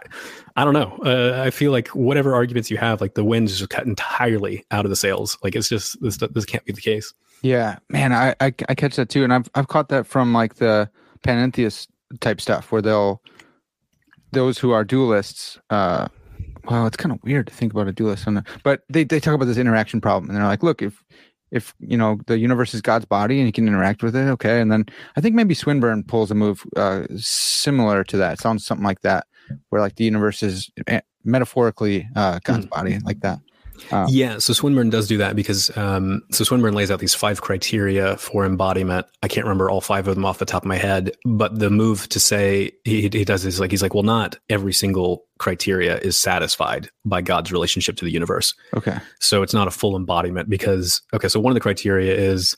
I 0.56 0.64
don't 0.64 0.74
know. 0.74 0.98
Uh, 1.04 1.40
i 1.42 1.50
feel 1.50 1.70
like 1.70 1.88
whatever 1.88 2.34
arguments 2.34 2.70
you 2.70 2.76
have 2.76 3.00
like 3.00 3.14
the 3.14 3.24
wind 3.24 3.48
is 3.48 3.58
just 3.58 3.70
cut 3.70 3.86
entirely 3.86 4.64
out 4.70 4.84
of 4.84 4.90
the 4.90 4.96
sails. 4.96 5.38
Like 5.42 5.54
it's 5.54 5.68
just 5.68 6.00
this 6.02 6.16
this 6.16 6.44
can't 6.44 6.64
be 6.64 6.72
the 6.72 6.80
case. 6.80 7.12
Yeah. 7.42 7.78
Man 7.88 8.12
i 8.12 8.34
i, 8.40 8.52
I 8.68 8.74
catch 8.74 8.96
that 8.96 9.08
too 9.08 9.24
and 9.24 9.32
i've 9.32 9.48
i've 9.54 9.68
caught 9.68 9.88
that 9.90 10.06
from 10.06 10.32
like 10.32 10.56
the 10.56 10.90
panentheist 11.22 11.88
type 12.20 12.40
stuff 12.40 12.72
where 12.72 12.82
they'll 12.82 13.22
those 14.32 14.58
who 14.58 14.72
are 14.72 14.84
dualists 14.84 15.58
uh 15.70 16.08
well 16.64 16.86
it's 16.86 16.96
kind 16.96 17.12
of 17.12 17.22
weird 17.22 17.46
to 17.46 17.54
think 17.54 17.72
about 17.72 17.88
a 17.88 17.92
dualist 17.92 18.26
on 18.26 18.34
the, 18.34 18.44
but 18.62 18.82
they, 18.88 19.04
they 19.04 19.20
talk 19.20 19.34
about 19.34 19.46
this 19.46 19.56
interaction 19.56 20.00
problem 20.00 20.28
and 20.28 20.36
they're 20.36 20.46
like 20.46 20.62
look 20.62 20.82
if 20.82 21.02
if 21.50 21.74
you 21.80 21.96
know 21.96 22.18
the 22.26 22.38
universe 22.38 22.74
is 22.74 22.82
God's 22.82 23.04
body 23.04 23.38
and 23.38 23.46
you 23.46 23.52
can 23.52 23.66
interact 23.66 24.02
with 24.02 24.14
it, 24.14 24.28
okay. 24.28 24.60
And 24.60 24.70
then 24.70 24.86
I 25.16 25.20
think 25.20 25.34
maybe 25.34 25.54
Swinburne 25.54 26.04
pulls 26.04 26.30
a 26.30 26.34
move 26.34 26.64
uh, 26.76 27.04
similar 27.16 28.04
to 28.04 28.16
that. 28.18 28.34
It 28.34 28.40
sounds 28.40 28.64
something 28.64 28.84
like 28.84 29.00
that, 29.00 29.26
where 29.70 29.80
like 29.80 29.96
the 29.96 30.04
universe 30.04 30.42
is 30.42 30.70
eh, 30.86 31.00
metaphorically 31.24 32.08
uh, 32.16 32.40
God's 32.44 32.66
mm. 32.66 32.70
body, 32.70 32.98
like 33.04 33.20
that. 33.20 33.38
Um, 33.90 34.06
yeah, 34.08 34.38
so 34.38 34.52
Swinburne 34.52 34.90
does 34.90 35.08
do 35.08 35.18
that 35.18 35.36
because 35.36 35.74
um, 35.76 36.22
so 36.30 36.44
Swinburne 36.44 36.74
lays 36.74 36.90
out 36.90 37.00
these 37.00 37.14
five 37.14 37.40
criteria 37.40 38.16
for 38.16 38.44
embodiment. 38.44 39.06
I 39.22 39.28
can't 39.28 39.44
remember 39.44 39.70
all 39.70 39.80
five 39.80 40.08
of 40.08 40.14
them 40.14 40.24
off 40.24 40.38
the 40.38 40.44
top 40.44 40.62
of 40.62 40.68
my 40.68 40.76
head, 40.76 41.12
but 41.24 41.58
the 41.58 41.70
move 41.70 42.08
to 42.10 42.20
say 42.20 42.72
he, 42.84 43.02
he 43.02 43.24
does 43.24 43.44
is 43.44 43.60
like 43.60 43.70
he's 43.70 43.82
like, 43.82 43.94
well, 43.94 44.02
not 44.02 44.36
every 44.48 44.72
single 44.72 45.24
criteria 45.38 45.98
is 45.98 46.18
satisfied 46.18 46.90
by 47.04 47.22
God's 47.22 47.52
relationship 47.52 47.96
to 47.96 48.04
the 48.04 48.10
universe. 48.10 48.54
Okay, 48.76 48.98
so 49.20 49.42
it's 49.42 49.54
not 49.54 49.68
a 49.68 49.72
full 49.72 49.96
embodiment 49.96 50.48
because 50.48 51.02
okay, 51.14 51.28
so 51.28 51.40
one 51.40 51.50
of 51.50 51.54
the 51.54 51.60
criteria 51.60 52.14
is 52.14 52.56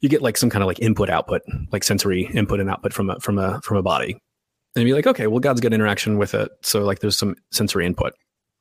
you 0.00 0.08
get 0.08 0.22
like 0.22 0.36
some 0.36 0.50
kind 0.50 0.62
of 0.62 0.66
like 0.66 0.80
input 0.80 1.08
output, 1.08 1.42
like 1.70 1.84
sensory 1.84 2.24
input 2.34 2.60
and 2.60 2.70
output 2.70 2.92
from 2.92 3.10
a 3.10 3.20
from 3.20 3.38
a 3.38 3.60
from 3.62 3.76
a 3.76 3.82
body, 3.82 4.18
and 4.76 4.84
be 4.84 4.92
like, 4.92 5.06
okay, 5.06 5.26
well, 5.26 5.40
God's 5.40 5.60
got 5.60 5.72
interaction 5.72 6.18
with 6.18 6.34
it, 6.34 6.50
so 6.62 6.80
like 6.84 7.00
there's 7.00 7.18
some 7.18 7.36
sensory 7.50 7.86
input 7.86 8.14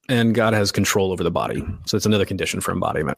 and 0.10 0.34
God 0.34 0.54
has 0.54 0.72
control 0.72 1.12
over 1.12 1.24
the 1.24 1.32
body. 1.32 1.66
So 1.86 1.98
it's 1.98 2.06
another 2.06 2.26
condition 2.26 2.62
for 2.62 2.72
embodiment. 2.72 3.18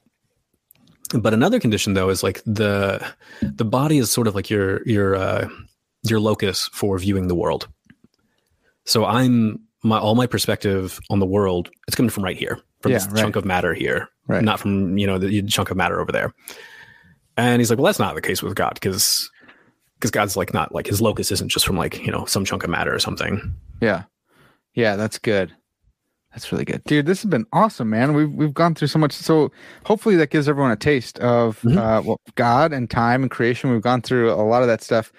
But 1.13 1.33
another 1.33 1.59
condition 1.59 1.93
though 1.93 2.09
is 2.09 2.23
like 2.23 2.41
the 2.45 3.05
the 3.41 3.65
body 3.65 3.97
is 3.97 4.09
sort 4.09 4.27
of 4.27 4.35
like 4.35 4.49
your 4.49 4.81
your 4.87 5.15
uh, 5.15 5.47
your 6.03 6.19
locus 6.19 6.69
for 6.73 6.97
viewing 6.97 7.27
the 7.27 7.35
world. 7.35 7.67
So 8.85 9.05
I'm 9.05 9.59
my 9.83 9.99
all 9.99 10.15
my 10.15 10.27
perspective 10.27 10.99
on 11.09 11.19
the 11.19 11.25
world 11.25 11.69
it's 11.87 11.95
coming 11.95 12.09
from 12.09 12.23
right 12.23 12.37
here, 12.37 12.59
from 12.81 12.91
yeah, 12.91 12.97
this 12.97 13.07
right. 13.07 13.21
chunk 13.21 13.35
of 13.35 13.45
matter 13.45 13.73
here, 13.73 14.09
right. 14.27 14.43
not 14.43 14.59
from 14.59 14.97
you 14.97 15.05
know 15.05 15.19
the 15.19 15.43
chunk 15.43 15.69
of 15.69 15.77
matter 15.77 16.01
over 16.01 16.11
there. 16.11 16.33
And 17.35 17.59
he's 17.59 17.69
like, 17.69 17.79
well, 17.79 17.85
that's 17.85 17.99
not 17.99 18.15
the 18.15 18.21
case 18.21 18.41
with 18.41 18.55
God 18.55 18.73
because 18.75 19.29
because 19.95 20.11
God's 20.11 20.35
like 20.35 20.53
not 20.53 20.73
like 20.73 20.87
his 20.87 21.01
locus 21.01 21.31
isn't 21.31 21.49
just 21.49 21.65
from 21.65 21.77
like 21.77 21.99
you 22.03 22.11
know 22.11 22.25
some 22.25 22.45
chunk 22.45 22.63
of 22.63 22.69
matter 22.69 22.93
or 22.93 22.99
something. 22.99 23.55
Yeah, 23.81 24.03
yeah, 24.73 24.95
that's 24.95 25.19
good. 25.19 25.53
That's 26.33 26.51
really 26.51 26.65
good, 26.65 26.83
dude. 26.85 27.05
This 27.05 27.21
has 27.21 27.29
been 27.29 27.45
awesome, 27.53 27.91
man. 27.91 28.13
We've 28.13 28.31
we've 28.31 28.53
gone 28.53 28.73
through 28.73 28.87
so 28.87 28.97
much. 28.97 29.13
So 29.13 29.51
hopefully 29.85 30.15
that 30.15 30.31
gives 30.31 30.49
everyone 30.49 30.71
a 30.71 30.75
taste 30.75 31.19
of 31.19 31.61
mm-hmm. 31.61 31.77
uh, 31.77 32.01
well, 32.01 32.21
God 32.33 32.73
and 32.73 32.89
time 32.89 33.21
and 33.21 33.29
creation. 33.29 33.71
We've 33.71 33.81
gone 33.81 34.01
through 34.01 34.31
a 34.31 34.41
lot 34.41 34.63
of 34.63 34.67
that 34.67 34.81
stuff, 34.81 35.13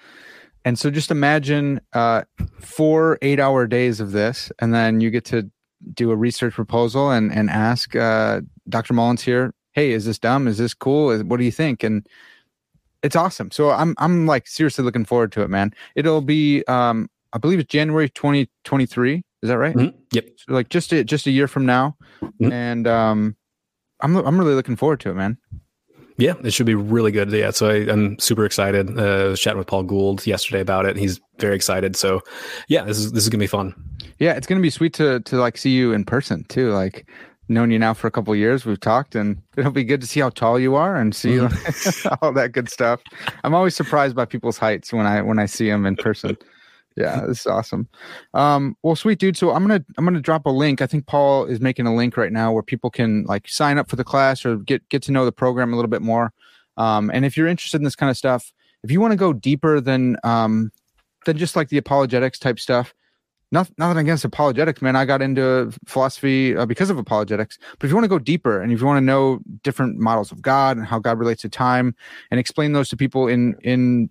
and 0.65 0.77
so 0.77 0.91
just 0.91 1.11
imagine 1.11 1.79
uh, 1.93 2.23
four 2.59 3.17
eight 3.21 3.39
hour 3.39 3.65
days 3.65 4.01
of 4.01 4.11
this, 4.11 4.51
and 4.59 4.73
then 4.73 4.99
you 4.99 5.09
get 5.09 5.23
to 5.25 5.49
do 5.93 6.11
a 6.11 6.17
research 6.17 6.53
proposal 6.53 7.11
and 7.11 7.31
and 7.31 7.49
ask 7.49 7.95
uh, 7.95 8.41
Dr. 8.67 8.93
Mullins 8.93 9.21
here, 9.21 9.53
hey, 9.71 9.91
is 9.91 10.05
this 10.05 10.19
dumb? 10.19 10.49
Is 10.49 10.57
this 10.57 10.73
cool? 10.73 11.17
What 11.23 11.37
do 11.37 11.45
you 11.45 11.51
think? 11.51 11.81
And 11.81 12.05
it's 13.03 13.15
awesome. 13.15 13.51
So 13.51 13.71
I'm 13.71 13.95
I'm 13.99 14.25
like 14.25 14.47
seriously 14.47 14.83
looking 14.83 15.05
forward 15.05 15.31
to 15.33 15.43
it, 15.43 15.49
man. 15.49 15.73
It'll 15.95 16.21
be 16.21 16.65
um 16.65 17.09
I 17.31 17.37
believe 17.37 17.59
it's 17.59 17.71
January 17.71 18.09
2023 18.09 19.23
is 19.45 19.49
that 19.49 19.59
right? 19.59 19.75
Mm-hmm. 19.75 19.95
Yep. 20.11 20.25
So 20.37 20.53
like 20.53 20.69
just 20.69 20.91
a, 20.91 21.03
just 21.03 21.27
a 21.27 21.31
year 21.31 21.47
from 21.47 21.67
now, 21.67 21.95
mm-hmm. 22.19 22.51
and 22.51 22.87
um, 22.87 23.35
I'm 24.01 24.15
I'm 24.15 24.39
really 24.39 24.55
looking 24.55 24.75
forward 24.75 24.99
to 25.01 25.11
it, 25.11 25.13
man. 25.13 25.37
Yeah, 26.17 26.33
it 26.43 26.51
should 26.51 26.65
be 26.65 26.73
really 26.73 27.11
good. 27.11 27.31
Yeah, 27.31 27.51
so 27.51 27.69
I, 27.69 27.91
am 27.91 28.17
super 28.19 28.43
excited. 28.43 28.97
Uh, 28.97 29.01
I 29.01 29.23
was 29.25 29.39
chatting 29.39 29.59
with 29.59 29.67
Paul 29.67 29.83
Gould 29.83 30.25
yesterday 30.25 30.61
about 30.61 30.85
it. 30.85 30.97
He's 30.97 31.19
very 31.39 31.55
excited. 31.55 31.95
So, 31.95 32.21
yeah, 32.69 32.85
this 32.85 32.97
is 32.97 33.11
this 33.11 33.23
is 33.23 33.29
gonna 33.29 33.43
be 33.43 33.47
fun. 33.47 33.75
Yeah, 34.17 34.33
it's 34.33 34.47
gonna 34.47 34.61
be 34.61 34.71
sweet 34.71 34.93
to 34.95 35.19
to 35.19 35.37
like 35.37 35.57
see 35.57 35.71
you 35.71 35.93
in 35.93 36.05
person 36.05 36.43
too. 36.45 36.71
Like 36.71 37.07
known 37.47 37.69
you 37.69 37.77
now 37.77 37.93
for 37.93 38.07
a 38.07 38.11
couple 38.11 38.35
years. 38.35 38.65
We've 38.65 38.79
talked, 38.79 39.13
and 39.13 39.39
it'll 39.57 39.71
be 39.71 39.83
good 39.83 40.01
to 40.01 40.07
see 40.07 40.21
how 40.21 40.31
tall 40.31 40.59
you 40.59 40.73
are 40.73 40.95
and 40.95 41.13
see 41.13 41.33
mm. 41.33 42.17
all 42.21 42.33
that 42.33 42.53
good 42.53 42.69
stuff. 42.69 43.01
I'm 43.43 43.53
always 43.53 43.75
surprised 43.75 44.15
by 44.15 44.25
people's 44.25 44.57
heights 44.57 44.91
when 44.91 45.05
I 45.05 45.21
when 45.21 45.37
I 45.37 45.45
see 45.45 45.69
them 45.69 45.85
in 45.85 45.95
person 45.95 46.35
yeah, 46.95 47.25
this 47.27 47.41
is 47.41 47.47
awesome. 47.47 47.89
Um, 48.33 48.77
well, 48.81 48.95
sweet 48.95 49.19
dude. 49.19 49.35
So 49.35 49.51
I'm 49.51 49.63
gonna 49.67 49.83
I'm 49.97 50.05
gonna 50.05 50.21
drop 50.21 50.45
a 50.45 50.49
link. 50.49 50.81
I 50.81 50.87
think 50.87 51.07
Paul 51.07 51.45
is 51.45 51.59
making 51.59 51.87
a 51.87 51.95
link 51.95 52.15
right 52.15 52.31
now 52.31 52.53
where 52.53 52.63
people 52.63 52.89
can 52.89 53.25
like 53.25 53.47
sign 53.49 53.77
up 53.77 53.89
for 53.89 53.97
the 53.97 54.03
class 54.03 54.45
or 54.45 54.57
get 54.57 54.87
get 54.89 55.01
to 55.03 55.11
know 55.11 55.25
the 55.25 55.31
program 55.31 55.73
a 55.73 55.75
little 55.75 55.89
bit 55.89 56.01
more. 56.01 56.31
Um, 56.77 57.11
and 57.13 57.25
if 57.25 57.35
you're 57.35 57.47
interested 57.47 57.77
in 57.77 57.83
this 57.83 57.95
kind 57.95 58.09
of 58.09 58.17
stuff, 58.17 58.53
if 58.83 58.91
you 58.91 59.01
want 59.01 59.11
to 59.11 59.17
go 59.17 59.33
deeper 59.33 59.81
than 59.81 60.17
um, 60.23 60.71
than 61.25 61.37
just 61.37 61.55
like 61.55 61.69
the 61.69 61.77
apologetics 61.77 62.39
type 62.39 62.59
stuff, 62.59 62.93
not, 63.51 63.69
nothing 63.77 63.97
against 63.97 64.23
apologetics, 64.23 64.81
man. 64.81 64.95
I 64.95 65.05
got 65.05 65.21
into 65.21 65.73
philosophy 65.85 66.55
uh, 66.55 66.65
because 66.65 66.89
of 66.89 66.97
apologetics. 66.97 67.57
But 67.77 67.85
if 67.85 67.89
you 67.89 67.95
want 67.95 68.05
to 68.05 68.09
go 68.09 68.19
deeper 68.19 68.61
and 68.61 68.71
if 68.71 68.79
you 68.79 68.85
want 68.85 68.97
to 68.97 69.05
know 69.05 69.39
different 69.63 69.97
models 69.97 70.31
of 70.31 70.41
God 70.41 70.77
and 70.77 70.85
how 70.85 70.99
God 70.99 71.19
relates 71.19 71.41
to 71.41 71.49
time 71.49 71.95
and 72.31 72.39
explain 72.39 72.73
those 72.73 72.89
to 72.89 72.97
people 72.97 73.27
in 73.27 73.55
in 73.63 74.09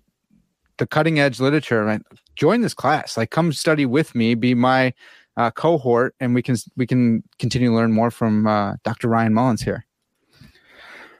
the 0.77 0.87
cutting 0.87 1.19
edge 1.19 1.39
literature, 1.39 1.83
right? 1.83 2.01
Join 2.35 2.61
this 2.61 2.73
class. 2.73 3.17
Like, 3.17 3.31
come 3.31 3.53
study 3.53 3.85
with 3.85 4.15
me. 4.15 4.35
Be 4.35 4.53
my 4.53 4.93
uh, 5.37 5.51
cohort, 5.51 6.15
and 6.19 6.33
we 6.33 6.41
can 6.41 6.55
we 6.75 6.87
can 6.87 7.23
continue 7.39 7.69
to 7.69 7.75
learn 7.75 7.91
more 7.91 8.11
from 8.11 8.47
uh, 8.47 8.75
Dr. 8.83 9.07
Ryan 9.07 9.33
Mullins 9.33 9.61
here. 9.61 9.85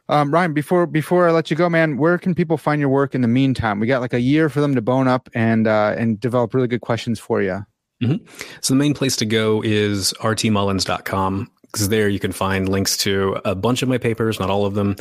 Um, 0.07 0.31
Ryan, 0.31 0.53
before 0.53 0.85
before 0.85 1.27
I 1.27 1.31
let 1.31 1.49
you 1.49 1.57
go, 1.57 1.69
man, 1.69 1.97
where 1.97 2.17
can 2.17 2.35
people 2.35 2.57
find 2.57 2.79
your 2.79 2.89
work 2.89 3.15
in 3.15 3.21
the 3.21 3.27
meantime? 3.27 3.79
We 3.79 3.87
got 3.87 4.01
like 4.01 4.13
a 4.13 4.19
year 4.19 4.49
for 4.49 4.61
them 4.61 4.75
to 4.75 4.81
bone 4.81 5.07
up 5.07 5.29
and 5.33 5.67
uh, 5.67 5.95
and 5.97 6.19
develop 6.19 6.53
really 6.53 6.67
good 6.67 6.81
questions 6.81 7.19
for 7.19 7.41
you. 7.41 7.65
Mm-hmm. 8.03 8.25
So 8.61 8.73
the 8.73 8.77
main 8.77 8.93
place 8.93 9.15
to 9.17 9.25
go 9.25 9.61
is 9.63 10.13
rtmullins.com 10.19 11.49
because 11.75 11.89
there 11.89 12.07
you 12.07 12.19
can 12.19 12.31
find 12.31 12.69
links 12.69 12.95
to 12.95 13.37
a 13.43 13.53
bunch 13.53 13.81
of 13.81 13.89
my 13.89 13.97
papers, 13.97 14.39
not 14.39 14.49
all 14.49 14.65
of 14.65 14.75
them, 14.75 14.95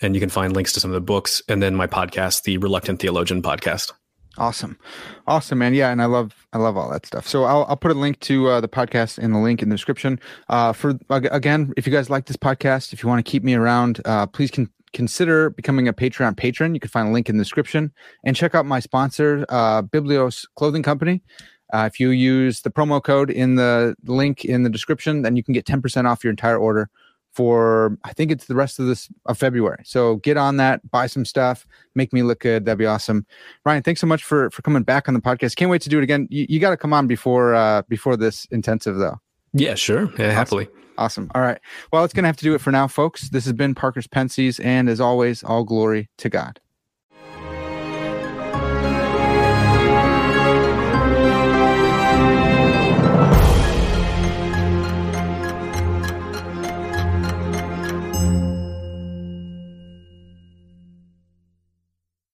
and 0.00 0.14
you 0.14 0.20
can 0.20 0.30
find 0.30 0.54
links 0.54 0.72
to 0.72 0.80
some 0.80 0.90
of 0.90 0.94
the 0.94 1.00
books 1.02 1.42
and 1.50 1.62
then 1.62 1.74
my 1.74 1.86
podcast, 1.86 2.44
the 2.44 2.56
Reluctant 2.56 2.98
Theologian 2.98 3.42
podcast. 3.42 3.92
Awesome, 4.38 4.78
awesome, 5.26 5.58
man. 5.58 5.74
Yeah, 5.74 5.90
and 5.90 6.00
I 6.00 6.06
love 6.06 6.46
I 6.54 6.58
love 6.58 6.78
all 6.78 6.90
that 6.90 7.04
stuff. 7.04 7.28
So 7.28 7.44
I'll 7.44 7.66
I'll 7.68 7.76
put 7.76 7.90
a 7.90 7.94
link 7.94 8.20
to 8.20 8.48
uh, 8.48 8.60
the 8.62 8.68
podcast 8.68 9.18
in 9.18 9.32
the 9.32 9.38
link 9.38 9.62
in 9.62 9.68
the 9.68 9.74
description. 9.74 10.18
Uh, 10.48 10.72
for 10.72 10.98
again, 11.10 11.74
if 11.76 11.86
you 11.86 11.92
guys 11.92 12.08
like 12.08 12.24
this 12.24 12.38
podcast, 12.38 12.94
if 12.94 13.02
you 13.02 13.08
want 13.08 13.24
to 13.24 13.30
keep 13.30 13.44
me 13.44 13.54
around, 13.54 14.00
uh, 14.06 14.26
please 14.26 14.50
can 14.50 14.70
consider 14.94 15.50
becoming 15.50 15.88
a 15.88 15.92
Patreon 15.92 16.38
patron. 16.38 16.72
You 16.74 16.80
can 16.80 16.88
find 16.88 17.08
a 17.08 17.12
link 17.12 17.28
in 17.28 17.36
the 17.36 17.44
description 17.44 17.92
and 18.24 18.34
check 18.34 18.54
out 18.54 18.64
my 18.64 18.80
sponsor, 18.80 19.44
uh, 19.50 19.82
Biblios 19.82 20.46
Clothing 20.56 20.82
Company. 20.82 21.22
Uh, 21.72 21.88
if 21.90 21.98
you 21.98 22.10
use 22.10 22.60
the 22.60 22.70
promo 22.70 23.02
code 23.02 23.30
in 23.30 23.56
the 23.56 23.94
link 24.04 24.44
in 24.44 24.62
the 24.62 24.70
description, 24.70 25.22
then 25.22 25.36
you 25.36 25.42
can 25.42 25.54
get 25.54 25.66
ten 25.66 25.80
percent 25.82 26.06
off 26.06 26.22
your 26.22 26.30
entire 26.30 26.58
order 26.58 26.90
for 27.34 27.98
I 28.04 28.12
think 28.12 28.30
it's 28.30 28.46
the 28.46 28.54
rest 28.54 28.78
of 28.78 28.86
this 28.86 29.08
of 29.26 29.36
February. 29.36 29.82
So 29.84 30.16
get 30.16 30.36
on 30.36 30.56
that, 30.58 30.88
buy 30.90 31.06
some 31.06 31.24
stuff, 31.24 31.66
make 31.94 32.12
me 32.12 32.22
look 32.22 32.40
good. 32.40 32.64
That'd 32.64 32.78
be 32.78 32.86
awesome. 32.86 33.26
Ryan, 33.64 33.82
thanks 33.82 34.00
so 34.00 34.06
much 34.06 34.22
for 34.22 34.50
for 34.50 34.62
coming 34.62 34.84
back 34.84 35.08
on 35.08 35.14
the 35.14 35.20
podcast. 35.20 35.56
Can't 35.56 35.70
wait 35.70 35.82
to 35.82 35.88
do 35.88 35.98
it 35.98 36.04
again. 36.04 36.28
You, 36.30 36.46
you 36.48 36.60
got 36.60 36.70
to 36.70 36.76
come 36.76 36.92
on 36.92 37.06
before 37.06 37.54
uh 37.54 37.82
before 37.88 38.16
this 38.16 38.46
intensive 38.46 38.96
though. 38.96 39.18
Yeah, 39.52 39.74
sure. 39.74 40.04
Yeah, 40.18 40.26
awesome. 40.26 40.30
happily. 40.30 40.68
Awesome. 40.96 41.30
All 41.34 41.42
right. 41.42 41.58
Well, 41.92 42.04
it's 42.04 42.14
gonna 42.14 42.28
have 42.28 42.36
to 42.36 42.44
do 42.44 42.54
it 42.54 42.60
for 42.60 42.70
now, 42.70 42.86
folks. 42.86 43.28
This 43.30 43.44
has 43.44 43.52
been 43.52 43.74
Parker's 43.74 44.06
Pensées, 44.06 44.64
and 44.64 44.88
as 44.88 45.00
always, 45.00 45.42
all 45.42 45.64
glory 45.64 46.08
to 46.18 46.28
God. 46.28 46.60